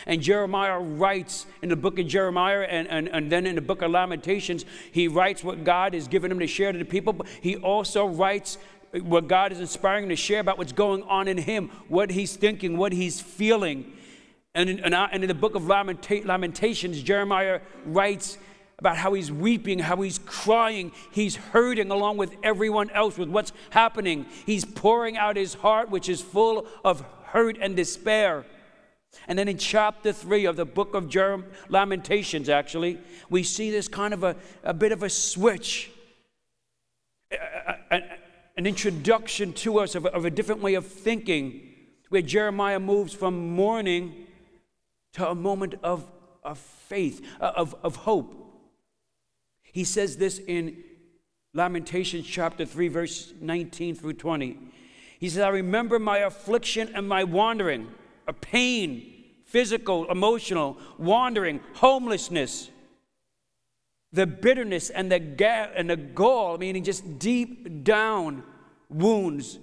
And 0.05 0.21
Jeremiah 0.21 0.79
writes 0.79 1.45
in 1.61 1.69
the 1.69 1.75
book 1.75 1.97
of 1.99 2.07
Jeremiah 2.07 2.61
and, 2.61 2.87
and, 2.87 3.07
and 3.07 3.31
then 3.31 3.45
in 3.45 3.55
the 3.55 3.61
book 3.61 3.81
of 3.81 3.91
Lamentations, 3.91 4.65
he 4.91 5.07
writes 5.07 5.43
what 5.43 5.63
God 5.63 5.93
has 5.93 6.07
given 6.07 6.31
him 6.31 6.39
to 6.39 6.47
share 6.47 6.71
to 6.71 6.77
the 6.77 6.85
people, 6.85 7.13
but 7.13 7.27
he 7.41 7.55
also 7.55 8.05
writes 8.05 8.57
what 9.01 9.27
God 9.27 9.51
is 9.51 9.59
inspiring 9.59 10.03
him 10.03 10.09
to 10.09 10.15
share 10.15 10.39
about 10.39 10.57
what's 10.57 10.71
going 10.71 11.03
on 11.03 11.27
in 11.27 11.37
him, 11.37 11.69
what 11.87 12.11
he's 12.11 12.35
thinking, 12.35 12.77
what 12.77 12.93
he's 12.93 13.19
feeling. 13.19 13.93
And 14.55 14.69
in, 14.69 14.93
and 14.93 15.23
in 15.23 15.27
the 15.27 15.35
book 15.35 15.55
of 15.55 15.63
Lamenta- 15.63 16.25
Lamentations, 16.25 17.01
Jeremiah 17.01 17.61
writes 17.85 18.37
about 18.79 18.97
how 18.97 19.13
he's 19.13 19.31
weeping, 19.31 19.79
how 19.79 20.01
he's 20.01 20.19
crying, 20.19 20.91
he's 21.11 21.35
hurting 21.35 21.89
along 21.91 22.17
with 22.17 22.35
everyone 22.43 22.89
else 22.91 23.17
with 23.17 23.29
what's 23.29 23.51
happening. 23.71 24.25
He's 24.45 24.65
pouring 24.65 25.17
out 25.17 25.35
his 25.35 25.55
heart, 25.55 25.89
which 25.89 26.09
is 26.09 26.21
full 26.21 26.67
of 26.83 27.03
hurt 27.25 27.57
and 27.59 27.75
despair. 27.75 28.45
And 29.27 29.37
then 29.37 29.47
in 29.47 29.57
chapter 29.57 30.13
3 30.13 30.45
of 30.45 30.55
the 30.55 30.65
book 30.65 30.93
of 30.93 31.05
Jerem- 31.05 31.45
Lamentations, 31.69 32.49
actually, 32.49 32.99
we 33.29 33.43
see 33.43 33.71
this 33.71 33.87
kind 33.87 34.13
of 34.13 34.23
a, 34.23 34.35
a 34.63 34.73
bit 34.73 34.91
of 34.91 35.03
a 35.03 35.09
switch, 35.09 35.91
a, 37.31 37.35
a, 37.91 38.01
an 38.57 38.65
introduction 38.65 39.53
to 39.53 39.79
us 39.79 39.95
of, 39.95 40.05
of 40.05 40.25
a 40.25 40.29
different 40.29 40.61
way 40.61 40.75
of 40.75 40.85
thinking, 40.85 41.61
where 42.09 42.21
Jeremiah 42.21 42.79
moves 42.79 43.13
from 43.13 43.49
mourning 43.49 44.27
to 45.13 45.29
a 45.29 45.35
moment 45.35 45.75
of, 45.83 46.09
of 46.43 46.57
faith, 46.57 47.25
uh, 47.41 47.51
of, 47.55 47.75
of 47.83 47.97
hope. 47.97 48.33
He 49.61 49.83
says 49.83 50.17
this 50.17 50.39
in 50.39 50.83
Lamentations 51.53 52.25
chapter 52.25 52.65
3, 52.65 52.87
verse 52.87 53.33
19 53.41 53.95
through 53.95 54.13
20. 54.13 54.57
He 55.19 55.29
says, 55.29 55.41
I 55.41 55.49
remember 55.49 55.99
my 55.99 56.19
affliction 56.19 56.91
and 56.93 57.09
my 57.09 57.23
wandering 57.23 57.87
pain, 58.33 59.13
physical, 59.45 60.09
emotional, 60.11 60.77
wandering, 60.97 61.59
homelessness, 61.75 62.69
the 64.11 64.27
bitterness 64.27 64.89
and 64.89 65.11
the, 65.11 65.19
and 65.75 65.89
the 65.89 65.97
gall, 65.97 66.57
meaning 66.57 66.83
just 66.83 67.19
deep 67.19 67.83
down 67.83 68.43
wounds, 68.89 69.59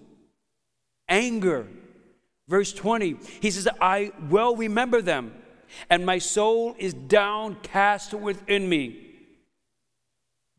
anger. 1.09 1.67
Verse 2.49 2.73
20, 2.73 3.17
he 3.41 3.51
says, 3.51 3.69
I 3.81 4.13
well 4.29 4.55
remember 4.55 5.01
them, 5.01 5.33
and 5.89 6.05
my 6.05 6.19
soul 6.19 6.75
is 6.79 6.93
downcast 6.93 8.13
within 8.13 8.69
me. 8.69 9.01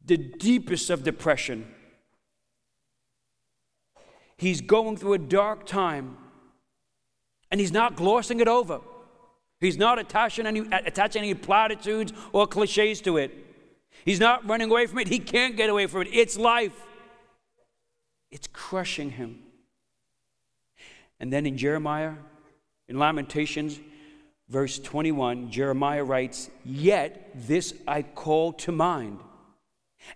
The 0.04 0.18
deepest 0.18 0.90
of 0.90 1.04
depression. 1.04 1.68
He's 4.38 4.62
going 4.62 4.98
through 4.98 5.14
a 5.14 5.20
dark 5.20 5.66
time. 5.66 6.18
And 7.52 7.60
he's 7.60 7.72
not 7.72 7.96
glossing 7.96 8.40
it 8.40 8.48
over. 8.48 8.82
He's 9.60 9.78
not 9.78 10.00
attaching 10.00 10.46
any, 10.46 10.60
attaching 10.60 11.24
any 11.24 11.34
platitudes 11.34 12.12
or 12.34 12.48
cliches 12.48 13.02
to 13.02 13.18
it. 13.18 13.32
He's 14.04 14.20
not 14.20 14.48
running 14.48 14.70
away 14.70 14.86
from 14.88 15.00
it. 15.00 15.08
He 15.08 15.20
can't 15.20 15.56
get 15.56 15.70
away 15.70 15.88
from 15.88 16.04
it. 16.04 16.10
It's 16.12 16.38
life. 16.38 16.80
It's 18.32 18.48
crushing 18.48 19.12
him. 19.12 19.40
And 21.20 21.32
then 21.32 21.46
in 21.46 21.58
Jeremiah, 21.58 22.14
in 22.88 23.00
Lamentations, 23.00 23.80
verse 24.50 24.78
21, 24.80 25.50
Jeremiah 25.50 26.04
writes, 26.04 26.50
Yet 26.64 27.32
this 27.34 27.74
I 27.88 28.02
call 28.02 28.54
to 28.54 28.72
mind, 28.72 29.20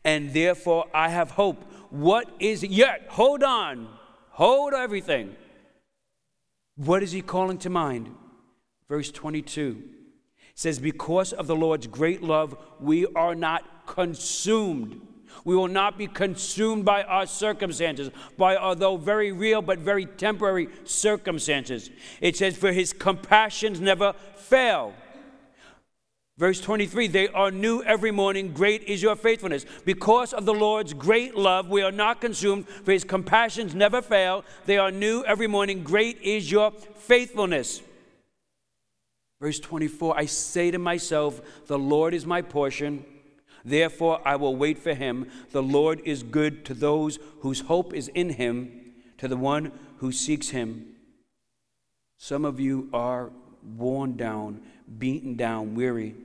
and 0.04 0.34
therefore 0.34 0.86
I 0.94 1.10
have 1.10 1.32
hope. 1.32 1.64
What 1.90 2.30
is 2.40 2.64
yet? 2.64 3.08
Hold 3.10 3.44
on. 3.44 3.88
Hold 4.32 4.74
everything. 4.74 5.36
What 6.80 7.04
is 7.04 7.12
he 7.12 7.22
calling 7.22 7.58
to 7.60 7.70
mind? 7.70 8.10
Verse 8.88 9.12
22 9.12 9.84
says, 10.56 10.80
Because 10.80 11.34
of 11.34 11.46
the 11.46 11.56
Lord's 11.56 11.88
great 11.88 12.24
love, 12.24 12.56
we 12.80 13.06
are 13.08 13.36
not 13.36 13.86
consumed. 13.86 15.02
We 15.44 15.58
will 15.58 15.68
not 15.68 15.98
be 15.98 16.08
consumed 16.08 16.86
by 16.86 17.04
our 17.04 17.26
circumstances, 17.26 18.12
by 18.38 18.56
although 18.56 18.96
very 18.96 19.34
real 19.34 19.62
but 19.62 19.80
very 19.80 20.06
temporary 20.06 20.70
circumstances. 20.86 21.90
It 22.22 22.38
says, 22.38 22.56
For 22.56 22.72
his 22.72 22.94
compassions 22.94 23.82
never 23.82 24.14
fail. 24.38 24.94
Verse 26.40 26.62
23 26.62 27.10
They 27.10 27.28
are 27.28 27.52
new 27.52 27.84
every 27.84 28.12
morning. 28.12 28.54
Great 28.54 28.84
is 28.84 29.04
your 29.04 29.18
faithfulness. 29.18 29.66
Because 29.84 30.32
of 30.32 30.46
the 30.46 30.54
Lord's 30.54 30.94
great 30.94 31.36
love, 31.36 31.70
we 31.70 31.82
are 31.82 31.92
not 31.92 32.22
consumed, 32.22 32.68
for 32.68 32.94
his 32.94 33.04
compassions 33.04 33.76
never 33.76 34.02
fail. 34.02 34.46
They 34.66 34.78
are 34.78 34.90
new 34.90 35.22
every 35.26 35.48
morning. 35.48 35.84
Great 35.84 36.22
is 36.22 36.50
your 36.50 36.72
faithfulness. 36.72 37.82
Verse 39.42 39.60
24 39.60 40.18
I 40.18 40.26
say 40.26 40.72
to 40.72 40.80
myself, 40.80 41.42
The 41.68 41.78
Lord 41.78 42.14
is 42.14 42.26
my 42.26 42.42
portion. 42.42 43.04
Therefore, 43.66 44.22
I 44.24 44.38
will 44.38 44.56
wait 44.56 44.80
for 44.80 44.94
him. 44.94 45.30
The 45.52 45.62
Lord 45.62 46.02
is 46.06 46.24
good 46.24 46.64
to 46.66 46.74
those 46.74 47.20
whose 47.42 47.60
hope 47.60 47.94
is 47.94 48.08
in 48.08 48.30
him, 48.30 48.94
to 49.18 49.28
the 49.28 49.36
one 49.36 49.74
who 49.98 50.14
seeks 50.14 50.50
him. 50.50 50.96
Some 52.18 52.46
of 52.46 52.62
you 52.62 52.90
are 52.94 53.30
worn 53.76 54.16
down, 54.16 54.62
beaten 54.98 55.36
down, 55.36 55.76
weary. 55.76 56.16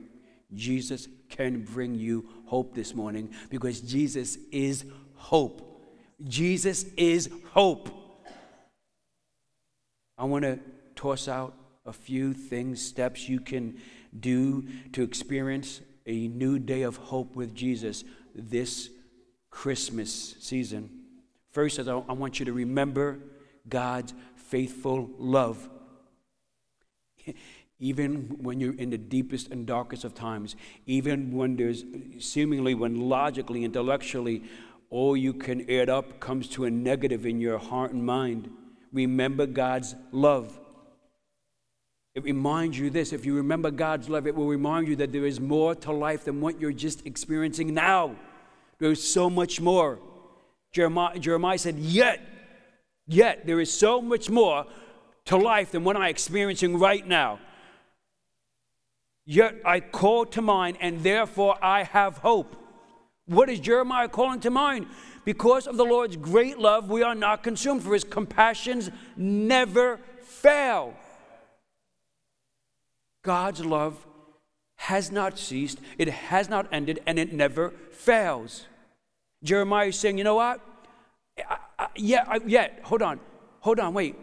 Jesus 0.53 1.07
can 1.29 1.63
bring 1.63 1.95
you 1.95 2.27
hope 2.45 2.75
this 2.75 2.93
morning 2.93 3.31
because 3.49 3.81
Jesus 3.81 4.37
is 4.51 4.85
hope. 5.15 5.83
Jesus 6.23 6.85
is 6.95 7.29
hope. 7.51 7.89
I 10.17 10.23
want 10.23 10.43
to 10.43 10.59
toss 10.95 11.27
out 11.27 11.53
a 11.85 11.91
few 11.91 12.33
things, 12.33 12.81
steps 12.81 13.27
you 13.27 13.39
can 13.39 13.77
do 14.17 14.65
to 14.93 15.03
experience 15.03 15.81
a 16.05 16.27
new 16.29 16.57
day 16.57 16.83
of 16.83 16.95
hope 16.97 17.35
with 17.35 17.53
Jesus 17.53 18.03
this 18.33 18.89
Christmas 19.49 20.35
season. 20.39 20.89
First, 21.51 21.79
I 21.79 21.95
want 21.95 22.39
you 22.39 22.45
to 22.45 22.53
remember 22.53 23.19
God's 23.67 24.13
faithful 24.35 25.09
love. 25.17 25.69
Even 27.79 28.37
when 28.41 28.59
you're 28.59 28.75
in 28.75 28.89
the 28.89 28.97
deepest 28.97 29.51
and 29.51 29.67
darkest 29.67 30.03
of 30.03 30.15
times, 30.15 30.55
even 30.85 31.33
when 31.33 31.57
there's 31.57 31.83
seemingly, 32.19 32.73
when 32.73 33.09
logically, 33.09 33.63
intellectually, 33.63 34.43
all 34.89 35.17
you 35.17 35.33
can 35.33 35.69
add 35.69 35.89
up 35.89 36.19
comes 36.19 36.47
to 36.49 36.65
a 36.65 36.71
negative 36.71 37.25
in 37.25 37.39
your 37.39 37.57
heart 37.57 37.91
and 37.91 38.05
mind, 38.05 38.49
remember 38.93 39.45
God's 39.45 39.95
love. 40.11 40.57
It 42.13 42.23
reminds 42.23 42.79
you 42.79 42.89
this 42.89 43.11
if 43.11 43.25
you 43.25 43.35
remember 43.35 43.71
God's 43.71 44.07
love, 44.07 44.25
it 44.25 44.35
will 44.35 44.47
remind 44.47 44.87
you 44.87 44.95
that 44.97 45.11
there 45.11 45.25
is 45.25 45.41
more 45.41 45.75
to 45.75 45.91
life 45.91 46.23
than 46.23 46.39
what 46.39 46.61
you're 46.61 46.71
just 46.71 47.05
experiencing 47.05 47.73
now. 47.73 48.15
There's 48.79 49.03
so 49.03 49.29
much 49.29 49.59
more. 49.59 49.99
Jeremiah, 50.71 51.19
Jeremiah 51.19 51.57
said, 51.57 51.77
Yet, 51.77 52.21
yet, 53.05 53.45
there 53.45 53.59
is 53.59 53.71
so 53.71 54.01
much 54.01 54.29
more 54.29 54.65
to 55.25 55.37
life 55.37 55.71
than 55.71 55.83
what 55.83 55.97
I'm 55.97 56.03
experiencing 56.03 56.79
right 56.79 57.05
now. 57.05 57.39
Yet 59.25 59.55
I 59.65 59.79
call 59.79 60.25
to 60.27 60.41
mind, 60.41 60.77
and 60.79 61.01
therefore 61.03 61.57
I 61.61 61.83
have 61.83 62.19
hope. 62.19 62.55
What 63.25 63.49
is 63.49 63.59
Jeremiah 63.59 64.07
calling 64.07 64.39
to 64.41 64.51
mind? 64.51 64.87
Because 65.23 65.65
of 65.65 65.77
the 65.77 65.85
Lord's 65.85 66.15
great 66.15 66.59
love, 66.59 66.89
we 66.89 67.01
are 67.01 67.15
not 67.15 67.41
consumed, 67.41 67.81
for 67.81 67.93
his 67.93 68.03
compassions 68.03 68.91
never 69.17 69.99
fail. 70.21 70.93
God's 73.23 73.65
love 73.65 74.05
has 74.75 75.11
not 75.11 75.39
ceased, 75.39 75.79
it 75.97 76.07
has 76.07 76.47
not 76.47 76.67
ended, 76.71 76.99
and 77.07 77.17
it 77.17 77.33
never 77.33 77.71
fails. 77.91 78.67
Jeremiah 79.43 79.87
is 79.87 79.97
saying, 79.97 80.19
you 80.19 80.23
know 80.23 80.35
what? 80.35 80.61
I, 81.49 81.57
I, 81.79 81.87
yeah, 81.95 82.25
I, 82.27 82.39
yeah, 82.45 82.67
hold 82.83 83.01
on, 83.01 83.19
hold 83.61 83.79
on, 83.79 83.95
wait. 83.95 84.15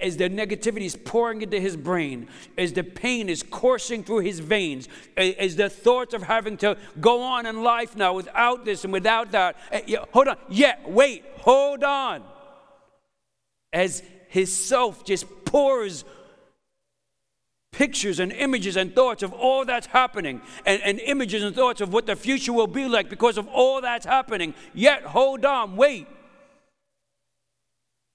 As 0.00 0.16
the 0.16 0.28
negativity 0.28 0.82
is 0.82 0.96
pouring 0.96 1.42
into 1.42 1.58
his 1.60 1.76
brain, 1.76 2.28
as 2.56 2.72
the 2.72 2.84
pain 2.84 3.28
is 3.28 3.42
coursing 3.42 4.04
through 4.04 4.20
his 4.20 4.40
veins, 4.40 4.88
as 5.16 5.56
the 5.56 5.70
thoughts 5.70 6.14
of 6.14 6.22
having 6.22 6.56
to 6.58 6.76
go 7.00 7.22
on 7.22 7.46
in 7.46 7.62
life 7.62 7.96
now 7.96 8.12
without 8.14 8.64
this 8.64 8.84
and 8.84 8.92
without 8.92 9.32
that, 9.32 9.56
hold 10.12 10.28
on, 10.28 10.36
yeah, 10.48 10.76
wait, 10.86 11.24
hold 11.38 11.82
on. 11.84 12.22
As 13.72 14.02
his 14.28 14.54
self 14.54 15.04
just 15.04 15.26
pours 15.44 16.04
pictures 17.72 18.20
and 18.20 18.32
images 18.32 18.76
and 18.76 18.94
thoughts 18.94 19.22
of 19.22 19.32
all 19.32 19.64
that's 19.64 19.86
happening, 19.86 20.40
and, 20.66 20.82
and 20.82 21.00
images 21.00 21.42
and 21.42 21.54
thoughts 21.54 21.80
of 21.80 21.92
what 21.92 22.06
the 22.06 22.16
future 22.16 22.52
will 22.52 22.66
be 22.66 22.86
like 22.86 23.08
because 23.08 23.38
of 23.38 23.46
all 23.48 23.80
that's 23.80 24.04
happening. 24.04 24.54
Yet, 24.74 25.02
hold 25.02 25.44
on, 25.44 25.76
wait. 25.76 26.06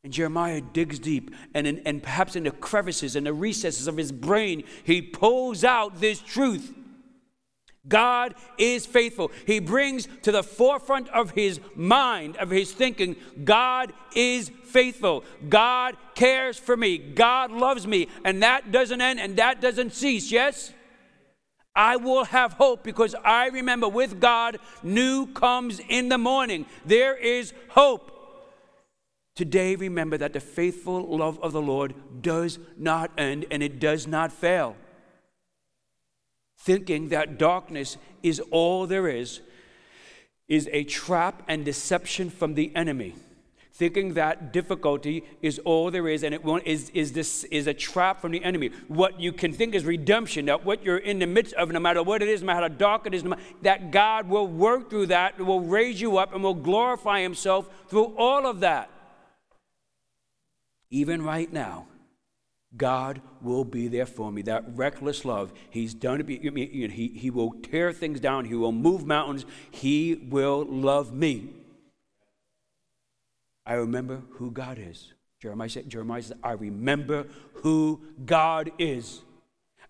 And 0.05 0.13
Jeremiah 0.13 0.61
digs 0.61 0.99
deep, 0.99 1.33
and, 1.55 1.65
in, 1.65 1.79
and 1.79 2.03
perhaps 2.03 2.35
in 2.35 2.43
the 2.43 2.51
crevices 2.51 3.15
and 3.15 3.25
the 3.25 3.33
recesses 3.33 3.87
of 3.87 3.97
his 3.97 4.11
brain, 4.11 4.63
he 4.83 5.01
pulls 5.01 5.63
out 5.63 5.99
this 5.99 6.21
truth. 6.21 6.75
God 7.87 8.35
is 8.59 8.85
faithful. 8.85 9.31
He 9.47 9.57
brings 9.57 10.07
to 10.21 10.31
the 10.31 10.43
forefront 10.43 11.09
of 11.09 11.31
his 11.31 11.59
mind, 11.73 12.37
of 12.37 12.51
his 12.51 12.71
thinking, 12.71 13.15
God 13.43 13.93
is 14.15 14.51
faithful. 14.65 15.23
God 15.49 15.97
cares 16.13 16.59
for 16.59 16.77
me. 16.77 16.99
God 16.99 17.51
loves 17.51 17.87
me. 17.87 18.07
And 18.23 18.43
that 18.43 18.71
doesn't 18.71 19.01
end 19.01 19.19
and 19.19 19.37
that 19.37 19.59
doesn't 19.59 19.93
cease, 19.93 20.31
yes? 20.31 20.71
I 21.75 21.95
will 21.95 22.25
have 22.25 22.53
hope 22.53 22.83
because 22.83 23.15
I 23.25 23.47
remember 23.47 23.89
with 23.89 24.19
God, 24.19 24.59
new 24.83 25.25
comes 25.25 25.81
in 25.89 26.09
the 26.09 26.19
morning. 26.19 26.67
There 26.85 27.17
is 27.17 27.55
hope. 27.69 28.14
Today, 29.35 29.75
remember 29.75 30.17
that 30.17 30.33
the 30.33 30.39
faithful 30.39 31.17
love 31.17 31.39
of 31.41 31.51
the 31.51 31.61
Lord 31.61 31.93
does 32.21 32.57
not 32.77 33.11
end 33.17 33.45
and 33.51 33.61
it 33.61 33.79
does 33.79 34.07
not 34.07 34.31
fail 34.31 34.75
thinking 36.65 37.09
that 37.09 37.37
darkness 37.37 37.97
is 38.23 38.39
all 38.51 38.87
there 38.87 39.07
is, 39.07 39.41
is 40.47 40.67
a 40.71 40.83
trap 40.83 41.43
and 41.47 41.63
deception 41.63 42.29
from 42.29 42.55
the 42.55 42.75
enemy. 42.75 43.13
Thinking 43.71 44.13
that 44.13 44.53
difficulty 44.53 45.23
is 45.41 45.59
all 45.59 45.91
there 45.91 46.07
is, 46.07 46.23
and 46.23 46.33
it 46.33 46.43
won't, 46.43 46.65
is, 46.65 46.89
is, 46.91 47.11
this, 47.11 47.43
is 47.45 47.67
a 47.67 47.73
trap 47.73 48.21
from 48.21 48.31
the 48.31 48.43
enemy. 48.43 48.71
What 48.87 49.19
you 49.19 49.31
can 49.31 49.51
think 49.51 49.75
is 49.75 49.83
redemption, 49.83 50.45
that 50.45 50.65
what 50.65 50.83
you're 50.83 50.97
in 50.97 51.19
the 51.19 51.27
midst 51.27 51.53
of, 51.55 51.69
no 51.69 51.79
matter 51.79 52.01
what 52.01 52.23
it 52.23 52.29
is, 52.29 52.41
no 52.41 52.47
matter 52.47 52.61
how 52.61 52.67
dark 52.69 53.05
it 53.05 53.13
is, 53.13 53.23
that 53.61 53.91
God 53.91 54.29
will 54.29 54.47
work 54.47 54.89
through 54.89 55.07
that, 55.07 55.37
will 55.37 55.59
raise 55.59 55.99
you 55.99 56.17
up, 56.17 56.33
and 56.33 56.41
will 56.41 56.53
glorify 56.53 57.21
Himself 57.21 57.69
through 57.89 58.15
all 58.17 58.47
of 58.47 58.61
that. 58.61 58.89
Even 60.89 61.21
right 61.21 61.51
now, 61.51 61.87
God 62.77 63.21
will 63.41 63.63
be 63.63 63.87
there 63.87 64.05
for 64.05 64.31
me. 64.31 64.41
That 64.43 64.63
reckless 64.75 65.25
love, 65.25 65.53
He's 65.69 65.93
done 65.93 66.21
it. 66.21 66.91
He, 66.91 67.07
he 67.15 67.29
will 67.29 67.51
tear 67.63 67.93
things 67.93 68.19
down. 68.19 68.45
He 68.45 68.55
will 68.55 68.71
move 68.71 69.05
mountains. 69.05 69.45
He 69.71 70.15
will 70.29 70.65
love 70.65 71.13
me. 71.13 71.49
I 73.65 73.75
remember 73.75 74.21
who 74.31 74.51
God 74.51 74.77
is. 74.79 75.13
Jeremiah 75.41 75.69
said, 75.69 75.89
Jeremiah 75.89 76.21
said, 76.21 76.37
I 76.43 76.51
remember 76.51 77.27
who 77.55 78.01
God 78.25 78.71
is, 78.77 79.21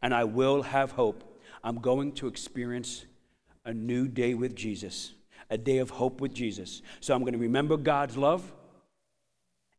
and 0.01 0.13
I 0.13 0.23
will 0.23 0.63
have 0.63 0.91
hope. 0.91 1.23
I'm 1.63 1.79
going 1.79 2.11
to 2.13 2.27
experience 2.27 3.05
a 3.65 3.73
new 3.73 4.07
day 4.07 4.33
with 4.33 4.55
Jesus, 4.55 5.13
a 5.49 5.57
day 5.57 5.79
of 5.79 5.89
hope 5.89 6.21
with 6.21 6.33
Jesus. 6.33 6.81
So 6.99 7.13
I'm 7.13 7.21
going 7.21 7.33
to 7.33 7.39
remember 7.39 7.77
God's 7.77 8.15
love, 8.15 8.51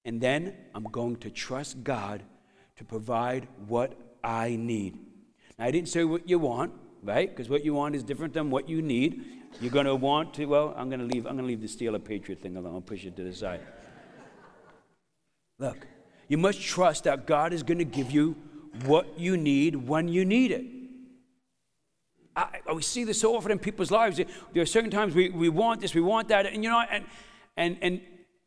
and 0.07 0.21
then 0.21 0.55
I'm 0.73 0.85
going 0.85 1.16
to 1.16 1.31
trust 1.31 1.83
God 1.83 2.23
to 2.77 2.85
provide 2.85 3.49
what 3.66 3.92
I 4.23 4.57
need. 4.57 4.97
Now, 5.59 5.66
I 5.66 5.71
didn't 5.73 5.88
say 5.88 6.05
what 6.05 6.29
you 6.29 6.38
want, 6.38 6.73
right? 7.03 7.29
Because 7.29 7.51
what 7.51 7.64
you 7.64 7.75
want 7.75 7.97
is 7.97 8.05
different 8.05 8.33
than 8.33 8.49
what 8.49 8.69
you 8.69 8.81
need. 8.81 9.25
You're 9.61 9.73
going 9.73 9.87
to 9.87 9.97
want 9.97 10.33
to, 10.35 10.47
well, 10.47 10.73
I'm 10.77 10.88
going 10.88 11.01
to 11.01 11.07
leave, 11.07 11.27
I'm 11.27 11.37
going 11.37 11.45
to 11.45 11.49
leave 11.49 11.61
the 11.61 11.66
Steeler 11.66 12.03
Patriot 12.03 12.40
thing 12.40 12.57
alone. 12.57 12.75
I'll 12.75 12.81
push 12.81 13.05
it 13.05 13.16
to 13.16 13.25
the 13.25 13.35
side. 13.35 13.61
Look, 15.59 15.87
you 16.29 16.38
must 16.38 16.61
trust 16.61 17.05
that 17.05 17.27
God 17.27 17.53
is 17.53 17.64
going 17.64 17.79
to 17.79 17.85
give 17.85 18.12
you 18.12 18.37
what 18.85 19.19
you 19.19 19.37
need 19.37 19.75
when 19.75 20.07
you 20.07 20.25
need 20.25 20.53
it. 20.53 20.64
I, 22.37 22.61
I, 22.69 22.73
we 22.75 22.83
see 22.83 23.03
this 23.03 23.21
so 23.21 23.35
often 23.35 23.51
in 23.51 23.59
people's 23.59 23.90
lives. 23.90 24.19
There 24.19 24.62
are 24.62 24.66
certain 24.66 24.90
times 24.90 25.14
we, 25.14 25.31
we 25.31 25.49
want 25.49 25.81
this, 25.81 25.95
we 25.95 26.01
want 26.03 26.29
that, 26.29 26.47
and 26.47 26.62
you 26.62 26.71
know, 26.71 26.85
and 26.90 27.05
and 27.57 27.79
and 27.81 28.01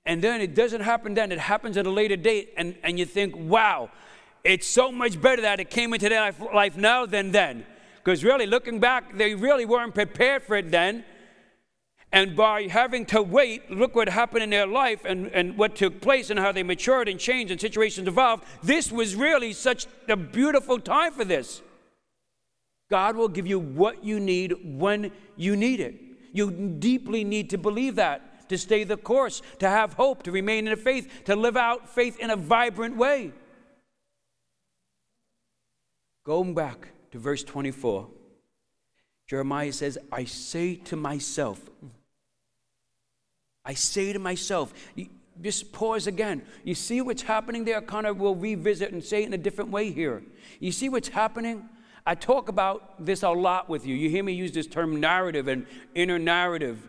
and 0.10 0.24
then 0.24 0.42
it 0.42 0.56
doesn't 0.56 0.82
happen 0.82 1.14
then, 1.14 1.32
it 1.32 1.38
happens 1.38 1.78
at 1.78 1.86
a 1.86 1.90
later 1.92 2.16
date, 2.16 2.52
and, 2.58 2.76
and 2.82 2.98
you 2.98 3.06
think, 3.06 3.36
wow, 3.36 3.92
it's 4.44 4.66
so 4.66 4.92
much 4.92 5.22
better 5.22 5.44
that 5.44 5.60
it 5.60 5.70
came 5.70 5.94
into 5.94 6.10
their 6.10 6.22
life, 6.22 6.42
life 6.52 6.76
now 6.76 7.06
than 7.06 7.32
then. 7.32 7.64
Because 7.98 8.24
really, 8.24 8.48
looking 8.48 8.80
back, 8.80 9.16
they 9.16 9.36
really 9.36 9.66
weren't 9.66 9.94
prepared 9.94 10.42
for 10.42 10.56
it 10.56 10.72
then. 10.72 11.06
And 12.12 12.36
by 12.36 12.64
having 12.64 13.06
to 13.08 13.22
wait, 13.22 13.70
look 13.70 13.96
what 13.96 14.10
happened 14.10 14.42
in 14.42 14.50
their 14.50 14.66
life 14.66 15.06
and, 15.06 15.28
and 15.28 15.56
what 15.60 15.76
took 15.76 16.02
place 16.02 16.32
and 16.32 16.40
how 16.40 16.52
they 16.52 16.64
matured 16.64 17.08
and 17.08 17.20
changed 17.20 17.52
and 17.52 17.62
situations 17.62 18.08
evolved. 18.08 18.46
This 18.64 18.92
was 18.92 19.16
really 19.16 19.54
such 19.54 19.86
a 20.08 20.18
beautiful 20.18 20.80
time 20.80 21.14
for 21.14 21.24
this. 21.24 21.62
God 22.90 23.16
will 23.16 23.30
give 23.30 23.46
you 23.46 23.60
what 23.60 24.04
you 24.04 24.20
need 24.20 24.56
when 24.64 25.12
you 25.38 25.56
need 25.56 25.80
it. 25.80 26.02
You 26.34 26.50
deeply 26.50 27.24
need 27.24 27.52
to 27.52 27.60
believe 27.60 27.94
that, 27.98 28.29
to 28.50 28.58
stay 28.58 28.84
the 28.84 28.98
course, 28.98 29.42
to 29.60 29.70
have 29.70 29.94
hope, 29.94 30.24
to 30.24 30.32
remain 30.32 30.68
in 30.68 30.76
faith, 30.76 31.24
to 31.26 31.36
live 31.36 31.56
out 31.56 31.90
faith 31.90 32.20
in 32.20 32.30
a 32.30 32.36
vibrant 32.36 32.98
way. 32.98 33.32
Going 36.26 36.54
back 36.54 36.90
to 37.12 37.18
verse 37.18 37.44
24, 37.44 38.08
Jeremiah 39.28 39.72
says, 39.72 39.98
I 40.12 40.26
say 40.26 40.76
to 40.76 40.96
myself, 40.96 41.70
I 43.64 43.74
say 43.76 44.14
to 44.14 44.20
myself, 44.20 44.74
just 45.42 45.72
pause 45.72 46.08
again. 46.08 46.42
You 46.64 46.76
see 46.76 47.02
what's 47.02 47.22
happening 47.22 47.64
there? 47.64 47.82
Kind 47.82 48.08
of 48.08 48.20
will 48.20 48.36
revisit 48.36 48.92
and 48.92 49.04
say 49.04 49.24
it 49.24 49.28
in 49.28 49.34
a 49.34 49.38
different 49.38 49.72
way 49.72 49.92
here. 49.92 50.24
You 50.60 50.72
see 50.72 50.90
what's 50.90 51.08
happening? 51.08 51.70
I 52.06 52.16
talk 52.16 52.50
about 52.50 53.06
this 53.06 53.24
a 53.24 53.30
lot 53.30 53.70
with 53.70 53.86
you. 53.86 53.96
You 53.96 54.10
hear 54.10 54.24
me 54.24 54.34
use 54.34 54.52
this 54.52 54.68
term 54.68 55.00
narrative 55.00 55.48
and 55.48 55.68
inner 55.94 56.18
narrative. 56.18 56.80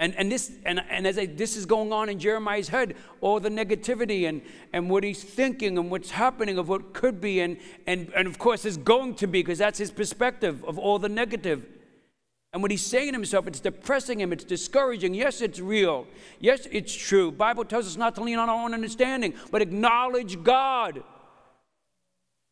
And, 0.00 0.16
and, 0.16 0.32
this, 0.32 0.50
and, 0.64 0.82
and 0.88 1.06
as 1.06 1.18
I, 1.18 1.26
this 1.26 1.56
is 1.58 1.66
going 1.66 1.92
on 1.92 2.08
in 2.08 2.18
Jeremiah's 2.18 2.70
head, 2.70 2.96
all 3.20 3.38
the 3.38 3.50
negativity 3.50 4.26
and, 4.26 4.40
and 4.72 4.88
what 4.88 5.04
he's 5.04 5.22
thinking 5.22 5.76
and 5.76 5.90
what's 5.90 6.10
happening 6.10 6.56
of 6.56 6.70
what 6.70 6.94
could 6.94 7.20
be, 7.20 7.40
and, 7.40 7.58
and, 7.86 8.10
and 8.16 8.26
of 8.26 8.38
course 8.38 8.64
is 8.64 8.78
going 8.78 9.14
to 9.16 9.26
be, 9.26 9.42
because 9.42 9.58
that's 9.58 9.78
his 9.78 9.90
perspective 9.90 10.64
of 10.64 10.78
all 10.78 10.98
the 10.98 11.10
negative. 11.10 11.66
And 12.54 12.62
what 12.62 12.70
he's 12.70 12.84
saying 12.84 13.12
to 13.12 13.12
himself, 13.12 13.46
it's 13.46 13.60
depressing 13.60 14.20
him, 14.20 14.32
it's 14.32 14.42
discouraging. 14.42 15.12
Yes, 15.12 15.42
it's 15.42 15.60
real. 15.60 16.06
Yes, 16.38 16.66
it's 16.72 16.94
true. 16.94 17.30
Bible 17.30 17.66
tells 17.66 17.86
us 17.86 17.98
not 17.98 18.14
to 18.14 18.22
lean 18.22 18.38
on 18.38 18.48
our 18.48 18.64
own 18.64 18.72
understanding, 18.72 19.34
but 19.50 19.60
acknowledge 19.60 20.42
God. 20.42 21.04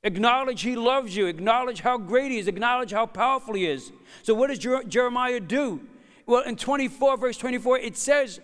Acknowledge 0.03 0.61
he 0.61 0.77
loves 0.77 1.17
you. 1.17 1.27
Acknowledge 1.27 1.81
how 1.81 1.97
great 1.97 2.31
he 2.31 2.39
is. 2.39 2.47
Acknowledge 2.47 2.93
how 2.93 3.07
powerful 3.07 3.55
he 3.55 3.67
is. 3.67 3.91
So 4.23 4.35
what 4.35 4.49
does 4.49 4.59
Jeremiah 4.87 5.41
do? 5.41 5.81
Well, 6.29 6.43
in 6.43 6.57
24, 6.57 7.17
verse 7.17 7.39
24, 7.39 7.79
it 7.79 7.97
says, 7.97 8.39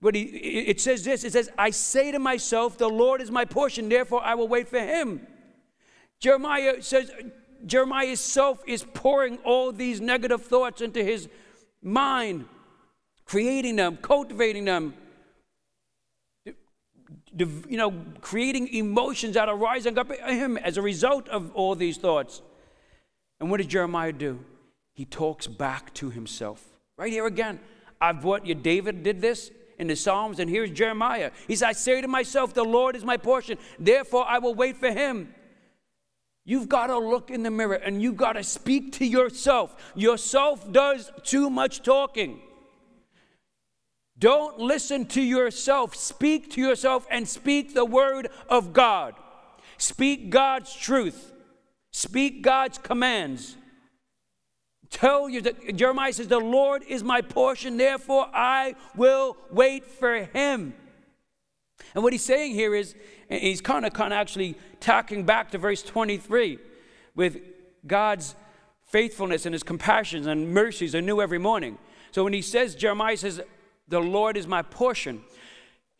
but 0.00 0.14
he, 0.14 0.22
it 0.22 0.80
says 0.80 1.04
this 1.04 1.24
it 1.24 1.32
says, 1.32 1.50
I 1.58 1.68
say 1.68 2.10
to 2.10 2.18
myself, 2.18 2.78
the 2.78 2.88
Lord 2.88 3.20
is 3.20 3.30
my 3.30 3.44
portion, 3.44 3.90
therefore 3.90 4.24
I 4.24 4.34
will 4.34 4.48
wait 4.48 4.66
for 4.66 4.80
him. 4.80 5.26
Jeremiah 6.20 6.80
says, 6.80 7.10
Jeremiah's 7.66 8.20
self 8.20 8.62
is 8.66 8.82
pouring 8.94 9.36
all 9.44 9.72
these 9.72 10.00
negative 10.00 10.42
thoughts 10.42 10.80
into 10.80 11.04
his 11.04 11.28
mind, 11.82 12.46
creating 13.26 13.76
them, 13.76 13.98
cultivating 13.98 14.64
them, 14.64 14.94
you 17.36 17.76
know, 17.76 17.92
creating 18.22 18.68
emotions 18.68 19.34
that 19.34 19.50
are 19.50 19.56
rising 19.56 19.98
up 19.98 20.10
in 20.10 20.34
him 20.34 20.56
as 20.56 20.78
a 20.78 20.82
result 20.82 21.28
of 21.28 21.52
all 21.52 21.74
these 21.74 21.98
thoughts. 21.98 22.40
And 23.38 23.50
what 23.50 23.58
does 23.58 23.66
Jeremiah 23.66 24.12
do? 24.12 24.42
He 24.94 25.04
talks 25.04 25.46
back 25.46 25.92
to 25.94 26.08
himself. 26.08 26.69
Right 27.00 27.10
here 27.10 27.24
again. 27.24 27.58
I've 27.98 28.20
brought 28.20 28.44
you, 28.44 28.54
David 28.54 29.02
did 29.02 29.22
this 29.22 29.50
in 29.78 29.86
the 29.86 29.96
Psalms, 29.96 30.38
and 30.38 30.50
here's 30.50 30.70
Jeremiah. 30.70 31.30
He 31.48 31.56
said, 31.56 31.68
I 31.68 31.72
say 31.72 31.98
to 32.02 32.08
myself, 32.08 32.52
The 32.52 32.62
Lord 32.62 32.94
is 32.94 33.06
my 33.06 33.16
portion, 33.16 33.56
therefore 33.78 34.26
I 34.28 34.38
will 34.38 34.54
wait 34.54 34.76
for 34.76 34.90
him. 34.92 35.34
You've 36.44 36.68
got 36.68 36.88
to 36.88 36.98
look 36.98 37.30
in 37.30 37.42
the 37.42 37.50
mirror 37.50 37.76
and 37.76 38.02
you've 38.02 38.18
got 38.18 38.34
to 38.34 38.42
speak 38.42 38.92
to 38.94 39.06
yourself. 39.06 39.74
Yourself 39.94 40.70
does 40.70 41.10
too 41.22 41.48
much 41.48 41.82
talking. 41.82 42.40
Don't 44.18 44.58
listen 44.58 45.06
to 45.06 45.22
yourself. 45.22 45.94
Speak 45.94 46.50
to 46.50 46.60
yourself 46.60 47.06
and 47.10 47.26
speak 47.26 47.72
the 47.72 47.86
word 47.86 48.28
of 48.46 48.74
God. 48.74 49.14
Speak 49.78 50.28
God's 50.28 50.74
truth. 50.74 51.32
Speak 51.92 52.42
God's 52.42 52.76
commands 52.76 53.56
tell 54.90 55.28
you 55.28 55.40
that 55.42 55.76
Jeremiah 55.76 56.12
says, 56.12 56.28
The 56.28 56.38
Lord 56.38 56.82
is 56.86 57.02
my 57.02 57.20
portion, 57.20 57.76
therefore 57.76 58.28
I 58.34 58.74
will 58.96 59.36
wait 59.50 59.86
for 59.86 60.24
him. 60.24 60.74
And 61.94 62.04
what 62.04 62.12
he's 62.12 62.24
saying 62.24 62.52
here 62.52 62.74
is, 62.74 62.94
he's 63.28 63.60
kind 63.60 63.86
of 63.86 63.92
kind 63.92 64.12
of 64.12 64.18
actually 64.18 64.56
tacking 64.80 65.24
back 65.24 65.50
to 65.52 65.58
verse 65.58 65.82
23 65.82 66.58
with 67.14 67.38
God's 67.86 68.34
faithfulness 68.82 69.46
and 69.46 69.52
his 69.52 69.62
compassions 69.62 70.26
and 70.26 70.52
mercies 70.52 70.94
are 70.94 71.00
new 71.00 71.20
every 71.20 71.38
morning. 71.38 71.78
So 72.10 72.24
when 72.24 72.32
he 72.32 72.42
says, 72.42 72.74
Jeremiah 72.74 73.16
says, 73.16 73.40
The 73.88 74.00
Lord 74.00 74.36
is 74.36 74.46
my 74.46 74.62
portion, 74.62 75.22